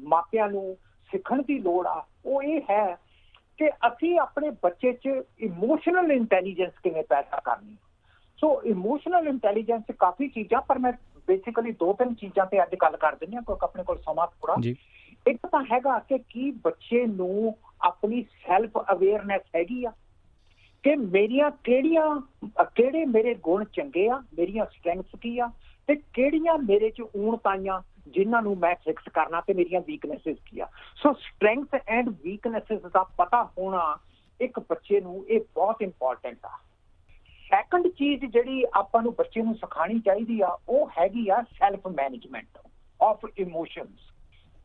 ਮਾਪਿਆਂ 0.00 0.48
ਨੂੰ 0.48 0.76
ਸਿੱਖਣ 1.10 1.42
ਦੀ 1.42 1.58
ਲੋੜ 1.58 1.86
ਆ, 1.86 2.04
ਉਹ 2.26 2.42
ਇਹ 2.42 2.60
ਹੈ 2.70 2.96
ਕਿ 3.58 3.68
ਅਸੀਂ 3.88 4.18
ਆਪਣੇ 4.20 4.50
ਬੱਚੇ 4.62 4.92
'ਚ 4.94 5.08
ਇਮੋਸ਼ਨਲ 5.40 6.12
ਇੰਟੈਲੀਜੈਂਸ 6.12 6.78
ਕਿਵੇਂ 6.82 7.02
ਪੈਦਾ 7.02 7.40
ਕਰਨੀ। 7.40 7.76
ਸੋ 8.42 8.62
ਇਮੋਸ਼ਨਲ 8.62 9.28
ਇੰਟੈਲੀਜੈਂਸ 9.28 9.82
ਕਾਫੀ 9.98 10.28
ਚੀਜ਼ਾਂ 10.28 10.60
ਪਰ 10.60 10.78
ਮੈਂ 10.78 10.92
ਬੇਸਿਕਲੀ 11.28 11.72
ਦੋ 11.72 11.92
ਤਿੰਨ 11.92 12.14
ਚੀਜ਼ਾਂ 12.14 12.46
ਤੇ 12.46 12.62
ਅੱਜ 12.62 12.74
ਗੱਲ 12.82 12.96
ਕਰ 12.96 13.14
ਦਿੰਦੇ 13.14 13.36
ਆ 13.36 13.40
ਕਿਉਂਕਿ 13.40 13.64
ਆਪਣੇ 13.64 13.82
ਕੋਲ 13.82 13.98
ਸਮਾਂ 13.98 14.26
ਥੋੜਾ 14.26 14.54
ਜੀ। 14.60 14.76
ਇੱਕ 15.26 15.38
ਤਾਂ 15.46 15.64
ਹੈਗਾ 15.72 15.98
ਕਿ 15.98 16.18
ਕੀ 16.18 16.50
ਬੱਚੇ 16.50 17.06
ਨੂੰ 17.06 17.56
ਆਪਣੀ 17.80 18.22
ਸੈਲਫ 18.22 18.78
ਅਵੇਅਰਨੈਸ 18.92 19.42
ਹੈਗੀ 19.56 19.84
ਆ 19.84 19.92
ਕਿ 20.84 20.96
ਮੇਰੀਆਂ 20.96 21.50
ਕਿਹੜੀਆਂ 21.64 22.20
ਕਿਹੜੇ 22.64 23.04
ਮੇਰੇ 23.04 23.34
ਗੁਣ 23.34 23.64
ਚੰਗੇ 23.64 24.08
ਆ 24.08 24.16
ਮੇਰੀਆਂ 24.38 24.66
ਸਟਰੈਂਗਥਸ 24.66 25.20
ਕੀ 25.20 25.38
ਆ 25.38 25.50
ਤੇ 25.88 25.94
ਕਿਹੜੀਆਂ 25.94 26.58
ਮੇਰੇ 26.58 26.90
'ਚ 26.90 27.02
ਊਣਤਾਈਆਂ 27.16 27.80
ਜਿਨ੍ਹਾਂ 28.08 28.42
ਨੂੰ 28.42 28.58
ਮੈਂ 28.58 28.74
ਫਿਕਸ 28.74 29.02
ਕਰਨਾ 29.14 29.40
ਤੇ 29.40 29.54
ਮੇਰੀਆਂ 29.54 29.80
ਵੀਕਨੈਸਸ 29.80 30.36
ਕੀ 30.44 30.60
ਆ। 30.60 30.66
ਸੋ 30.96 31.12
ਸਟਰੈਂਗਥ 31.12 31.74
ਐਂਡ 31.88 32.08
ਵੀਕਨੈਸਸ 32.08 32.80
ਦਾ 32.92 33.02
ਪਤਾ 33.02 33.44
ਹੋਣਾ 33.44 33.96
ਇੱਕ 34.40 34.60
ਬੱਚੇ 34.60 35.00
ਨੂੰ 35.00 35.24
ਇਹ 35.28 35.40
ਬਹੁਤ 35.54 35.82
ਇੰਪੋਰਟੈਂਟ 35.82 36.38
ਆ। 36.46 36.58
ਸੈਕੰਡ 37.54 37.88
ਚੀਜ਼ 37.88 38.24
ਜਿਹੜੀ 38.24 38.64
ਆਪਾਂ 38.74 39.02
ਨੂੰ 39.02 39.14
ਬੱਚੇ 39.14 39.42
ਨੂੰ 39.42 39.54
ਸਿਖਾਣੀ 39.54 39.98
ਚਾਹੀਦੀ 39.98 40.40
ਆ, 40.40 40.58
ਉਹ 40.68 40.90
ਹੈਗੀ 40.98 41.28
ਆ 41.28 41.42
ਸੈਲਫ 41.42 41.86
ਮੈਨੇਜਮੈਂਟ 41.86 42.58
ਆਫ 43.02 43.26
ਇਮੋਸ਼ਨਸ 43.38 44.12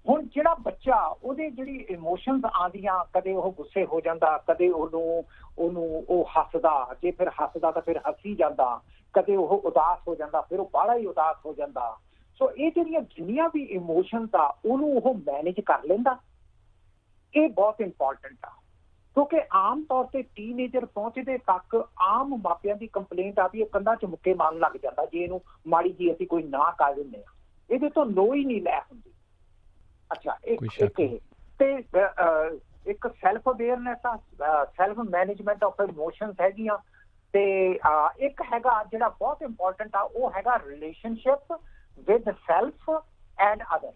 ਹੁਣ 0.10 0.24
ਜਿਹੜਾ 0.24 0.54
ਬੱਚਾ, 0.54 1.06
ਉਹਦੇ 1.24 1.50
ਜਿਹੜੀ 1.50 1.86
ਇਮੋਸ਼ਨਸ 1.90 2.42
ਆਂਦੀਆਂ 2.46 3.06
ਕਦੇ 3.14 3.34
ਉਹ 3.34 3.52
ਗੁੱਸੇ 3.52 3.86
ਹੋ 3.86 4.02
ਜਾਂਦਾ, 4.02 4.38
ਕਦੇ 4.38 4.70
ਉਹਨੂੰ 4.70 5.24
ਉਹਨੂੰ 5.58 6.06
ਉਹ 6.10 6.30
ਹੱਸਦਾ, 6.38 6.96
ਜੇ 7.02 7.12
ਫਿਰ 7.12 7.30
ਹੱਸਦਾ 7.30 7.72
ਤਾਂ 7.72 7.82
ਫਿਰ 7.82 7.98
ਹੱਸੀ 8.10 8.36
ਜਾਂਦਾ, 8.36 8.82
ਕਦੇ 9.14 9.36
ਉਹ 9.36 9.48
ਉਦਾਸ 9.48 10.00
ਹੋ 10.08 10.16
ਜਾਂਦਾ, 10.16 10.42
ਫਿਰ 10.42 10.60
ਉਹ 10.60 10.70
ਬਾਹਲਾ 10.74 10.96
ਹੀ 10.96 11.06
ਉਦਾਸ 11.06 11.36
ਹੋ 11.46 11.54
ਜਾਂਦਾ। 11.54 11.98
ਸੋ 12.40 12.52
ਇਹ 12.52 12.72
ਜਿਹੜੀਆਂ 12.72 13.02
ਜਿੰਨੀਆਂ 13.02 13.50
ਵੀ 13.54 13.64
ਇਮੋਸ਼ਨਸ 13.64 14.30
ਆ, 14.36 14.56
ਉਹਨੂੰ 14.66 14.98
ਉਹ 14.98 15.14
ਮੈਨੇਜ 15.16 15.60
ਕਰ 15.60 15.84
ਲੈਂਦਾ। 15.84 16.20
ਇਹ 17.36 17.50
ਬਹੁਤ 17.50 17.82
ਇੰਪੋਰਟੈਂਟ 17.82 18.38
ਆ। 18.46 18.52
ਕਿਉਂਕਿ 19.18 19.40
ਆਮ 19.52 19.84
ਤੌਰ 19.84 20.04
ਤੇ 20.06 20.22
ਟੀਨੇਜਰ 20.36 20.86
ਪਹੁੰਚਦੇ 20.86 21.38
ਤੱਕ 21.38 21.76
ਆਮ 22.00 22.36
ਮਾਪਿਆਂ 22.44 22.76
ਦੀ 22.76 22.88
ਕੰਪਲੇਂਟ 22.88 23.40
ਆਦੀ 23.40 23.62
ਹੈ 23.62 23.66
ਕੰਧਾਂ 23.72 23.96
'ਚ 23.96 24.06
ਮੁੱਕੇ 24.06 24.34
ਮਾਰਨ 24.34 24.60
ਲੱਗ 24.60 24.76
ਜਾਂਦਾ 24.84 25.06
ਜੇ 25.06 25.24
ਇਹਨੂੰ 25.24 25.42
ਮਾੜੀ 25.68 25.92
ਜੀ 25.94 26.12
ਅਸੀਂ 26.12 26.28
ਕੋਈ 26.28 26.44
ਨਾ 26.44 26.70
ਕਰ 26.78 26.94
ਦਿੰਦੇ 26.94 27.18
ਆ 27.18 27.32
ਇਹਦੇ 27.70 27.90
ਤੋਂ 27.90 28.06
ਨੋ 28.06 28.34
ਹੀ 28.34 28.44
ਨਹੀਂ 28.46 28.62
ਲੈ 28.62 28.80
ਹੁੰਦੀ। 28.80 29.12
ਅੱਛਾ 30.12 30.38
ਇੱਕ 30.44 30.64
ਇੱਕ 30.82 31.02
ਤੇ 31.60 31.72
ਇੱਕ 32.92 33.08
ਸੈਲਫ 33.22 33.50
ਅਵੇਅਰਨੈਸ 33.50 34.06
ਆ 34.06 34.16
ਸੈਲਫ 34.78 35.00
ਮੈਨੇਜਮੈਂਟ 35.10 35.64
ਆਫ 35.64 35.82
ਇਮੋਸ਼ਨਸ 35.82 36.42
ਹੈਗੀਆਂ। 36.42 36.78
ਤੇ 37.34 37.44
ਇੱਕ 38.20 38.42
ਹੈਗਾ 38.54 38.84
ਜਿਹੜਾ 38.84 39.10
ਬਹੁਤ 39.10 39.42
ਇੰਪੋਰਟੈਂਟ 39.42 39.96
ਆ 39.96 40.02
ਉਹ 40.02 40.32
ਹੈਗਾ 40.36 40.58
relationship 40.58 41.54
with 42.08 42.30
self 42.48 42.90
and 43.38 43.64
others 43.76 43.96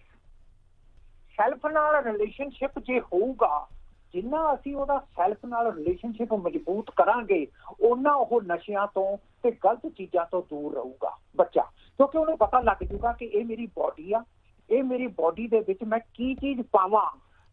self 1.38 1.66
ਨਾਲ 1.66 1.96
ਰਿਲੇਸ਼ਨਸ਼ਿਪ 2.04 2.80
ਜੇ 2.80 3.00
ਹੋਊਗਾ 3.00 3.68
ਜਿੰਨਾ 4.14 4.54
ਅਸੀਂ 4.54 4.76
ਉਹਦਾ 4.76 4.98
ਸੈਲਫ 5.18 5.46
ਨਾਲ 5.46 5.72
ਰਿਲੇਸ਼ਨਸ਼ਿਪ 5.76 6.34
ਮਜ਼ਬੂਤ 6.36 6.90
ਕਰਾਂਗੇ 6.96 7.46
ਉਹਨਾਂ 7.82 8.14
ਉਹ 8.14 8.42
ਨਸ਼ਿਆਂ 8.42 8.88
ਤੋਂ 8.88 9.18
ਤੇ 9.44 9.52
ਗਲਤ 9.66 9.88
ਚੀਜ਼ਾਂ 9.88 10.26
ਤੋਂ 10.32 10.42
ਦੂਰ 10.50 10.74
ਰਹੂਗਾ 10.76 11.16
ਬੱਚਾ। 11.36 11.62
ਕਿਉਂਕਿ 12.00 12.18
ਉਹਨੂੰ 12.18 12.38
ਪਤਾ 12.38 12.60
ਲੱਗ 12.60 12.84
ਜੂਗਾ 12.84 13.12
ਕਿ 13.12 13.26
ਇਹ 13.26 13.46
ਮੇਰੀ 13.46 13.66
ਬਾਡੀ 13.78 14.14
ਆ, 14.14 14.24
ਇਹ 14.70 14.84
ਮੇਰੀ 14.84 15.08
ਬਾਡੀ 15.08 15.48
ਦੇ 15.48 15.60
ਵਿੱਚ 15.60 15.84
ਮੈਂ 15.84 16.00
ਕੀ 16.14 16.34
ਚੀਜ਼ 16.36 16.62
ਪਾਵਾਂ 16.72 17.06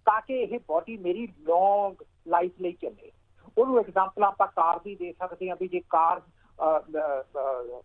ਤਾਂ 0.07 0.21
ਕਿ 0.21 0.41
ਇਹ 0.43 0.59
ਬਾਡੀ 0.69 0.97
ਮੇਰੀ 0.97 1.27
ਲੌਂਗ 1.41 2.03
ਲਾਈਫ 2.29 2.61
ਲਈ 2.61 2.73
ਚੱਲੇ। 2.73 3.11
ਉਹਨੂੰ 3.59 3.79
ਐਗਜ਼ਾਮਪਲ 3.79 4.25
ਆਪਾਂ 4.25 4.47
ਕਾਰ 4.47 4.79
ਦੀ 4.85 4.95
ਦੇ 4.95 5.13
ਸਕਦੇ 5.13 5.49
ਹਾਂ 5.49 5.57
ਵੀ 5.61 5.69
ਜੇ 5.69 5.81
ਕਾਰ 5.91 6.21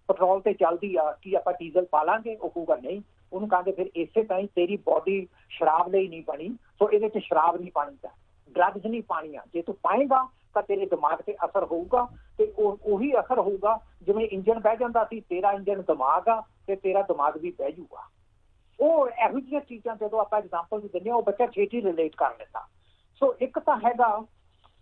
ਪੈਟਰੋਲ 0.07 0.41
ਤੇ 0.41 0.53
ਚੱਲਦੀ 0.53 0.95
ਆ, 0.95 1.11
ਕੀ 1.21 1.33
ਆਪਾਂ 1.33 1.53
ਡੀਜ਼ਲ 1.53 1.85
ਪਾ 1.85 2.03
ਲਾਂਗੇ, 2.03 2.35
ਉਹ 2.35 2.49
ਕਹੂਗਾ 2.49 2.75
ਨਹੀਂ। 2.75 3.01
ਉਹਨੂੰ 3.33 3.49
ਕਹਿੰਦੇ 3.49 3.71
ਫਿਰ 3.71 3.89
ਇਸੇ 3.95 4.23
ਤਰ੍ਹਾਂ 4.23 4.39
ਹੀ 4.39 4.47
ਤੇਰੀ 4.55 4.77
ਬਾਡੀ 4.77 5.27
ਸ਼ਰਾਬ 5.49 5.87
ਲਈ 5.87 6.07
ਨਹੀਂ 6.07 6.23
ਬਣੀ, 6.27 6.49
ਸੋ 6.79 6.89
ਇਹਦੇ 6.89 7.09
'ਚ 7.09 7.17
ਸ਼ਰਾਬ 7.17 7.59
ਨਹੀਂ 7.59 7.71
ਪਾਣੀ 7.71 7.95
ਚਾਹੀਦੀ। 7.95 8.21
ਡਰੱਗਸ 8.55 8.85
ਨਹੀਂ 8.85 9.01
ਪਾਣੀਆਂ। 9.07 9.41
ਜੇ 9.53 9.61
ਤੂੰ 9.61 9.75
ਪਾਏਗਾ 9.83 10.23
ਤਾਂ 10.55 10.61
ਤੇਰੇ 10.63 10.85
ਦਿਮਾਗ 10.85 11.21
ਤੇ 11.25 11.35
ਅਸਰ 11.45 11.63
ਹੋਊਗਾ 11.63 12.07
ਤੇ 12.37 12.51
ਉਹ 12.57 12.99
ਅਸਰ 13.19 13.39
ਹੋਊਗਾ। 13.39 13.79
ਜਿਵੇਂ 14.01 14.27
ਇੰਜਨ 14.27 14.59
ਬਹਿ 14.59 14.77
ਜਾਂਦਾ 14.77 15.03
ਸੀ 15.03 15.19
ਤੇਰਾ 15.29 15.51
ਇੰਜਨ 15.51 15.81
ਦਿਮਾਗ 15.87 16.27
ਆ 16.29 16.41
ਤੇ 16.67 16.75
ਤੇਰਾ 16.77 17.01
ਦਿਮਾਗ 17.07 17.37
ਵੀ 17.37 17.51
ਬਹਿ 17.51 17.71
ਜਾਊਗਾ 17.71 18.07
ਉਹ 18.79 19.07
ਇਹੋ 19.07 19.39
ਜਿਹੀਆਂ 19.39 19.61
ਚੀਜ਼ਾਂ 19.61 19.95
ਜਦੋਂ 19.95 20.19
ਆਪਾਂ 20.19 20.39
ਐਗਜ਼ਾਮਪਲ 20.39 20.81
ਦਿੰਦੇ 20.83 21.09
ਆ 21.09 21.15
ਉਹ 21.15 21.21
ਬੱਚਾ 21.23 21.47
ਛੇਤੀ 21.47 21.81
ਰਿਲੇਟ 21.81 22.15
ਕਰ 22.15 22.35
ਲੈਂਦਾ। 22.39 22.65
ਸੋ 23.21 23.33
ਇੱਕ 23.41 23.59
ਤਾਂ 23.59 23.77
ਹੈਗਾ 23.77 24.09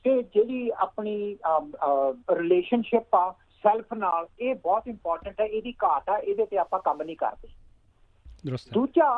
ਕਿ 0.06 0.22
ਜਿਹੜੀ 0.26 0.70
ਆਪਣੀ 0.78 1.16
ਰਿਲੇਸ਼ਨਸ਼ਿਪ 2.32 3.16
ਆ 3.16 3.30
ਸੈਲਫ 3.64 3.94
ਨਾਲ 3.94 4.28
ਇਹ 4.40 4.56
ਬਹੁਤ 4.56 4.88
ਇੰਪੋਰਟੈਂਟ 4.88 5.42
ਹੈ 5.42 5.46
ਇਹਦੀ 5.46 5.74
ਘਾਟ 5.84 6.10
ਆ 6.10 6.18
ਇਹਦੇ 6.18 6.46
ਤੇ 6.46 6.58
ਆਪਾਂ 6.58 6.80
ਕੰਮ 6.80 7.02
ਨਹੀਂ 7.02 7.16
ਕਰਦੇ। 7.16 7.48
ਦਰਸਤ 8.46 8.74
ਦੂਜਾ 8.74 9.10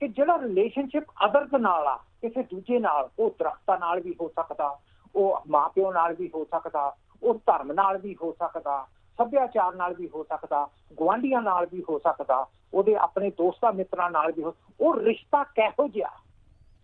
ਕਿ 0.00 0.08
ਜਿਹੜਾ 0.08 0.38
ਰਿਲੇਸ਼ਨਸ਼ਿਪ 0.42 1.10
ਅਦਰਸ 1.24 1.54
ਨਾਲ 1.60 1.86
ਆ 1.86 1.98
ਕਿਸੇ 2.24 2.42
ਦੂਜੇ 2.42 2.78
ਨਾਲ, 2.78 3.08
ਉਹ 3.18 3.30
ਦਰਖਤਾਂ 3.38 3.78
ਨਾਲ 3.78 4.00
ਵੀ 4.00 4.14
ਹੋ 4.20 4.28
ਸਕਦਾ, 4.28 4.78
ਉਹ 5.14 5.40
ਮਾਪਿਓ 5.48 5.92
ਨਾਲ 5.92 6.14
ਵੀ 6.14 6.30
ਹੋ 6.34 6.44
ਸਕਦਾ, 6.44 6.96
ਉਹ 7.22 7.34
ਧਰਮ 7.34 7.72
ਨਾਲ 7.72 7.98
ਵੀ 7.98 8.16
ਹੋ 8.22 8.32
ਸਕਦਾ, 8.32 8.86
ਸੱਭਿਆਚਾਰ 9.18 9.74
ਨਾਲ 9.74 9.94
ਵੀ 9.94 10.08
ਹੋ 10.14 10.22
ਸਕਦਾ 10.24 10.68
ਗਵਾਂਢੀਆਂ 11.00 11.42
ਨਾਲ 11.42 11.66
ਵੀ 11.72 11.84
ਹੋ 11.88 11.98
ਸਕਦਾ, 11.98 12.46
ਉਹਦੇ 12.74 12.94
ਆਪਣੇ 12.96 13.30
ਦੋਸਤਾਂ 13.30 13.72
ਮਿੱਤਰਾਂ 13.72 14.10
ਨਾਲ 14.10 14.32
ਵੀ 14.32 14.42
ਹੋ, 14.42 14.54
ਉਹ 14.80 14.96
ਰਿਸ਼ਤਾ 14.96 15.44
ਕਿਹੋ 15.44 15.88
ਜਿਹਾ? 15.88 16.10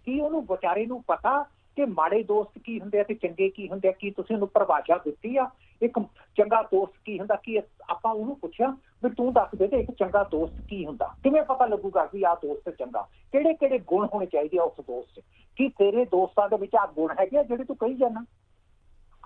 ਕੀ 0.05 0.20
ਉਹਨੂੰ 0.20 0.43
ਵਿਚਾਰੇ 0.43 0.86
ਨੂੰ 0.86 1.03
ਪਤਾ 1.03 1.47
ਕਿ 1.80 1.86
ਮਾੜੇ 1.86 2.22
ਦੋਸਤ 2.22 2.58
ਕੀ 2.58 2.80
ਹੁੰਦੇ 2.80 3.00
ਆ 3.00 3.02
ਤੇ 3.02 3.14
ਚੰਗੇ 3.14 3.48
ਕੀ 3.48 3.68
ਹੁੰਦੇ 3.68 3.88
ਆ 3.88 3.92
ਕੀ 3.92 4.10
ਤੁਸੀਂ 4.10 4.36
ਉਹਨੂੰ 4.36 4.48
ਪਰਿਭਾਸ਼ਾ 4.48 4.96
ਦਿੱਤੀ 4.96 5.36
ਆ? 5.36 5.50
ਇੱਕ 5.82 5.98
ਚੰਗਾ 6.36 6.62
ਦੋਸਤ 6.62 6.92
ਕੀ 7.04 7.18
ਹੁੰਦਾ? 7.18 7.36
ਕੀ 7.36 7.62
ਆਪਾਂ 7.88 8.12
ਉਹਨੂੰ 8.12 8.38
ਪੁੱਛਿਆ 8.38 8.76
ਵੀ 9.04 9.10
ਤੂੰ 9.10 9.32
ਦੱਸ 9.32 9.58
ਦੇ 9.58 9.68
ਤੇ 9.68 9.80
ਇੱਕ 9.80 9.90
ਚੰਗਾ 9.90 10.24
ਦੋਸਤ 10.24 10.54
ਕੀ 10.68 10.86
ਹੁੰਦਾ? 10.86 11.14
ਕਿਵੇਂ 11.22 11.42
ਪਤਾ 11.42 11.66
ਲੱਗੂਗਾ 11.66 12.06
ਕਿ 12.06 12.26
ਆ 12.26 12.34
ਦੋਸਤ 12.34 12.70
ਚੰਗਾ? 12.70 13.08
ਕਿਹੜੇ 13.32 13.54
ਕਿਹੜੇ 13.54 13.78
ਗੁਣ 13.78 14.08
ਹੋਣੇ 14.14 14.26
ਚਾਹੀਦੇ 14.26 14.58
ਆ 14.58 14.62
ਉਸ 14.62 14.80
ਦੋਸਤ 14.80 15.20
'ਚ? 15.20 15.22
ਕੀ 15.56 15.68
ਤੇਰੇ 15.68 16.04
ਦੋਸਤਾਂ 16.04 16.48
ਦੇ 16.48 16.56
ਵਿੱਚ 16.56 16.76
ਆ 16.76 16.86
ਗੁਣ 16.86 17.14
ਹੈਗੇ 17.20 17.38
ਆ 17.38 17.42
ਜਿਹੜੇ 17.42 17.64
ਤੂੰ 17.64 17.76
ਕਹੀ 17.76 17.94
ਜਾਂਦਾ? 17.94 18.24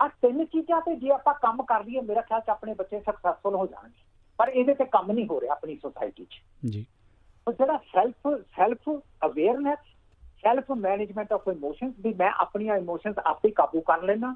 ਆ 0.02 0.08
ਤਿੰਨ 0.08 0.44
ਚੀਜ਼ਾਂ 0.44 0.80
ਤੇ 0.80 0.96
ਜੇ 0.96 1.10
ਆਪਾਂ 1.10 1.34
ਕੰਮ 1.34 1.62
ਕਰ 1.62 1.84
ਲਈਏ 1.84 2.00
ਮੇਰਾ 2.00 2.20
ਖਿਆਲ 2.20 2.40
ਚ 2.40 2.50
ਆਪਣੇ 2.50 2.74
ਬੱਚੇ 2.74 3.00
ਸਕਸੈਸਫੁਲ 3.00 3.54
ਹੋ 3.54 3.66
ਜਾਣਗੇ। 3.66 4.02
ਪਰ 4.38 4.48
ਇਹਦੇ 4.48 4.74
ਤੇ 4.74 4.84
ਕੰਮ 4.84 5.12
ਨਹੀਂ 5.12 5.26
ਹੋ 5.26 5.40
ਰਿਹਾ 5.40 5.52
ਆਪਣੀ 5.52 5.76
ਸੋਸਾਇਟੀ 5.76 6.24
'ਚ। 6.24 6.42
ਜੀ। 6.70 6.86
ਉਹ 7.48 7.52
ਜਿਹੜਾ 7.52 7.76
self 7.76 8.28
self 8.40 8.90
awareness 9.26 9.78
self 10.44 10.70
management 10.70 11.32
of 11.32 11.48
emotions 11.48 11.92
ਵੀ 12.00 12.12
ਮੈਂ 12.14 12.30
ਆਪਣੀਆਂ 12.40 12.76
ਇਮੋਸ਼ਨਸ 12.76 13.18
ਆਪੇ 13.26 13.50
ਕਾਬੂ 13.50 13.80
ਕਰ 13.80 14.02
ਲੈਣਾ 14.02 14.34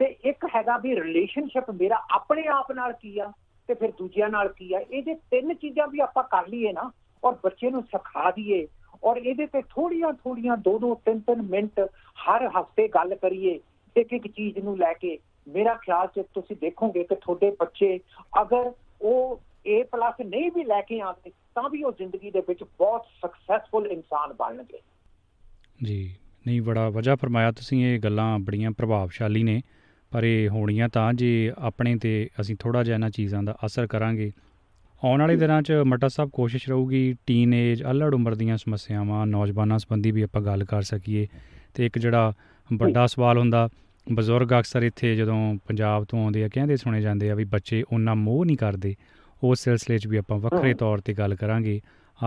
ਤੇ 0.00 0.04
ਇੱਕ 0.24 0.44
ਹੈਗਾ 0.54 0.76
ਵੀ 0.78 0.94
ਰਿਲੇਸ਼ਨਸ਼ਿਪ 0.96 1.70
ਮੇਰਾ 1.70 2.00
ਆਪਣੇ 2.10 2.46
ਆਪ 2.52 2.72
ਨਾਲ 2.72 2.92
ਕੀ 2.92 3.18
ਆ 3.18 3.30
ਤੇ 3.68 3.74
ਫਿਰ 3.74 3.92
ਦੂਜਿਆਂ 3.98 4.28
ਨਾਲ 4.28 4.48
ਕੀ 4.48 4.72
ਆ। 4.74 4.80
ਇਹ 4.80 5.02
ਜੇ 5.02 5.14
ਤਿੰਨ 5.30 5.54
ਚੀਜ਼ਾਂ 5.54 5.86
ਵੀ 5.88 6.00
ਆਪਾਂ 6.00 6.22
ਕਰ 6.22 6.48
ਲਈਏ 6.48 6.72
ਨਾ 6.72 6.90
ਔਰ 7.22 7.36
ਬੱਚੇ 7.44 7.70
ਨੂੰ 7.70 7.82
ਸਿਖਾ 7.82 8.30
ਦਈਏ 8.30 8.66
ਔਰ 9.04 9.16
ਇਹਦੇ 9.16 9.46
ਤੇ 9.46 9.62
ਥੋੜੀਆਂ 9.70 10.12
ਥੋੜੀਆਂ 10.12 10.56
ਦੋ 10.56 10.78
ਦੋ 10.78 10.94
ਤਿੰਨ 11.04 11.20
ਤਿੰਨ 11.20 11.42
ਮਿੰਟ 11.42 11.80
ਹਰ 12.18 12.46
ਹਫ਼ਤੇ 12.48 12.88
ਗੱਲ 12.88 13.14
ਕਰੀਏ, 13.14 13.60
ਇੱਕ 13.96 14.12
ਇੱਕ 14.12 14.26
ਚੀਜ਼ 14.26 14.58
ਨੂੰ 14.58 14.78
ਲੈ 14.78 14.92
ਕੇ। 14.92 15.18
ਮੇਰਾ 15.48 15.74
ਖਿਆਲ 15.74 16.06
ਚ 16.06 16.24
ਤੁਸੀਂ 16.34 16.56
ਦੇਖੋਗੇ 16.60 17.04
ਕਿ 17.04 17.14
ਤੁਹਾਡੇ 17.14 17.50
ਬੱਚੇ 17.60 17.98
ਅਗਰ 18.42 18.72
ਉਹ 19.02 19.40
A+ 19.68 19.82
ਨਹੀਂ 20.24 20.50
ਵੀ 20.54 20.64
ਲੈ 20.64 20.80
ਕੇ 20.80 21.00
ਆਉਂਦੇ, 21.00 21.30
ਤਾਂ 21.54 21.68
ਵੀ 21.70 21.82
ਉਹ 21.82 21.92
ਜ਼ਿੰਦਗੀ 21.92 22.30
ਦੇ 22.30 22.40
ਵਿੱਚ 22.48 22.62
ਬਹੁਤ 22.62 23.06
ਸਕਸੈਸਫੁਲ 23.22 23.86
ਇਨਸਾਨ 23.86 24.32
ਬਣਨਗੇ। 24.32 24.80
ਜੀ। 25.84 26.14
ਨਹੀਂ 26.46 26.62
ਬੜਾ 26.62 26.90
ਵਜ੍ਹਾ 26.90 27.16
ਫਰਮਾਇਆ 27.16 27.52
ਤੁਸੀਂ 27.52 27.86
ਇਹ 27.86 27.98
ਗੱਲਾਂ 27.98 28.38
ਬੜੀਆਂ 28.38 28.70
ਪ੍ਰਭਾਵਸ਼ਾਲੀ 28.70 29.42
ਨੇ। 29.42 29.62
ਪਰ 30.10 30.24
ਇਹ 30.24 30.48
ਹੋਣੀਆਂ 30.48 30.88
ਤਾਂ 30.88 31.14
ਜੇ 31.14 31.52
ਆਪਣੇ 31.58 31.96
ਤੇ 31.96 32.28
ਅਸੀਂ 32.40 32.56
ਥੋੜਾ 32.58 32.82
ਜਿਹਾ 32.82 32.94
ਇਹਨਾਂ 32.94 33.10
ਚੀਜ਼ਾਂ 33.10 33.42
ਦਾ 33.42 33.56
ਅਸਰ 33.66 33.86
ਕਰਾਂਗੇ। 33.86 34.32
ਆਉਣ 35.04 35.20
ਵਾਲੇ 35.20 35.36
ਦਿਨਾਂ 35.36 35.62
'ਚ 35.62 35.72
ਮਟਾ 35.72 36.08
ਸਾਹਿਬ 36.08 36.30
ਕੋਸ਼ਿਸ਼ 36.30 36.68
ਰਹੂਗੀ 36.68 37.14
ਟੀਨੇਜ 37.26 37.82
ਅਲੜ 37.82 38.14
ਉਮਰ 38.14 38.34
ਦੀਆਂ 38.34 38.56
ਸਮੱਸਿਆਵਾਂ 38.56 39.26
ਨੌਜਵਾਨਾਂ 39.26 39.78
ਸੰਬੰਧੀ 39.78 40.10
ਵੀ 40.10 40.22
ਆਪਾਂ 40.22 40.42
ਗੱਲ 40.42 40.64
ਕਰ 40.64 40.82
ਸਕੀਏ। 40.82 41.28
ਤੇ 41.74 41.86
ਇੱਕ 41.86 41.98
ਜਿਹੜਾ 41.98 42.32
ਵੱਡਾ 42.72 43.06
ਸਵਾਲ 43.06 43.38
ਹੁੰਦਾ 43.38 43.68
ਬਜ਼ੁਰਗ 44.12 44.58
ਅਕਸਰ 44.58 44.82
ਇੱਥੇ 44.82 45.16
ਜਦੋਂ 45.16 45.54
ਪੰਜਾਬ 45.68 46.04
ਤੋਂ 46.04 46.24
ਆਉਂਦੇ 46.24 46.44
ਆ 46.44 46.48
ਕਹਿੰਦੇ 46.48 46.76
ਸੁਣੇ 46.76 47.00
ਜਾਂਦੇ 47.00 47.30
ਆ 47.30 47.34
ਵੀ 47.34 47.44
ਬੱਚੇ 47.44 47.84
ਉਹਨਾਂ 47.92 48.16
ਮੋਹ 48.16 48.44
ਨਹੀਂ 48.44 48.56
ਕਰਦੇ। 48.56 48.94
ਉਸ 49.42 49.60
ਸਿਲਸਿਲੇ 49.60 49.98
'ਚ 49.98 50.06
ਵੀ 50.06 50.16
ਆਪਾਂ 50.16 50.38
ਵੱਖਰੇ 50.38 50.74
ਤੌਰ 50.74 50.98
ਤੇ 50.98 51.12
ਗੱਲ 51.12 51.34
ਕਰਾਂਗੇ। 51.34 51.80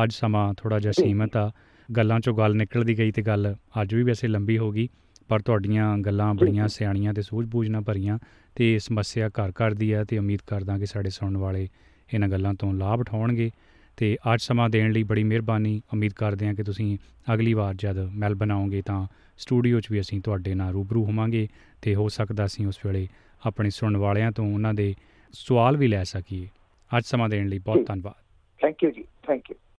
ਅੱਜ 0.03 0.13
ਸਮਾਂ 0.13 0.53
ਥੋੜਾ 0.57 0.79
ਜਿਹਾ 0.79 0.91
ਸੀਮਤ 0.91 1.37
ਆ। 1.37 1.51
ਗੱਲਾਂ 1.95 2.17
'ਚੋਂ 2.17 2.37
ਗੱਲ 2.37 2.55
ਨਿਕਲਦੀ 2.55 2.97
ਗਈ 2.97 3.11
ਤੇ 3.11 3.21
ਗੱਲ 3.21 3.55
ਅੱਜ 3.81 3.95
ਵੀ 3.95 4.03
ਵੈਸੇ 4.03 4.27
ਲੰਬੀ 4.27 4.57
ਹੋ 4.57 4.71
ਗਈ 4.71 4.89
ਪਰ 5.27 5.39
ਤੁਹਾਡੀਆਂ 5.39 5.97
ਗੱਲਾਂ 5.97 6.33
ਬੜੀਆਂ 6.33 6.67
ਸਿਆਣੀਆਂ 6.67 7.13
ਤੇ 7.13 7.21
ਸੂਝ-ਬੂਝ 7.21 7.69
ਨਾਲ 7.69 7.81
ਭਰੀਆਂ 7.81 8.19
ਤੇ 8.55 8.79
ਸਮੱਸਿਆ 8.79 9.29
ਘਰ 9.29 9.49
ਘਰ 9.49 9.73
ਦੀ 9.73 9.91
ਆ 9.91 10.03
ਤੇ 10.03 10.17
ਉਮੀਦ 10.17 10.39
ਕਰਦਾ 10.47 10.77
ਕਿ 10.77 10.85
ਸਾਡੇ 10.85 11.09
ਸੁਣਨ 11.09 11.37
ਵਾਲੇ 11.37 11.67
ਇਹਨਾਂ 12.13 12.27
ਗੱਲਾਂ 12.27 12.53
ਤੋਂ 12.53 12.73
ਲਾਭ 12.73 12.99
ਉਠਾਉਣਗੇ 12.99 13.51
ਤੇ 13.97 14.17
ਅੱਜ 14.33 14.41
ਸਮਾਂ 14.41 14.69
ਦੇਣ 14.69 14.91
ਲਈ 14.91 15.03
ਬੜੀ 15.03 15.23
ਮਿਹਰਬਾਨੀ 15.23 15.81
ਉਮੀਦ 15.93 16.13
ਕਰਦੇ 16.13 16.47
ਹਾਂ 16.47 16.53
ਕਿ 16.53 16.63
ਤੁਸੀਂ 16.63 16.97
ਅਗਲੀ 17.33 17.53
ਵਾਰ 17.53 17.73
ਜਦ 17.73 17.97
ਮੈਲਬਨ 17.97 18.51
ਆਓਗੇ 18.51 18.81
ਤਾਂ 18.81 19.07
ਸਟੂਡੀਓ 19.37 19.79
'ਚ 19.79 19.91
ਵੀ 19.91 19.99
ਅਸੀਂ 19.99 20.21
ਤੁਹਾਡੇ 20.21 20.55
ਨਾਲ 20.55 20.73
ਰੂਬਰੂ 20.73 21.05
ਹੋਵਾਂਗੇ 21.05 21.47
ਤੇ 21.81 21.95
ਹੋ 21.95 22.09
ਸਕਦਾ 22.09 22.45
ਅਸੀਂ 22.45 22.67
ਉਸ 22.67 22.79
ਵੇਲੇ 22.85 23.07
ਆਪਣੇ 23.45 23.69
ਸੁਣਨ 23.69 23.97
ਵਾਲਿਆਂ 23.97 24.31
ਤੋਂ 24.31 24.53
ਉਹਨਾਂ 24.53 24.73
ਦੇ 24.73 24.95
ਸਵਾਲ 25.31 25.77
ਵੀ 25.77 25.87
ਲੈ 25.87 26.03
ਸਕੀਏ। 26.03 26.47
ਅੱਜ 26.97 27.03
ਸਮਾਂ 27.05 27.29
ਦੇਣ 27.29 27.47
ਲਈ 27.47 27.59
ਬਹੁਤ 27.59 27.87
ਧੰਨਵਾਦ। 27.87 28.13
ਥੈਂਕ 28.61 28.83
ਯੂ 28.83 28.91
ਜੀ 28.91 29.03
thank 29.03 29.43
you 29.49 29.55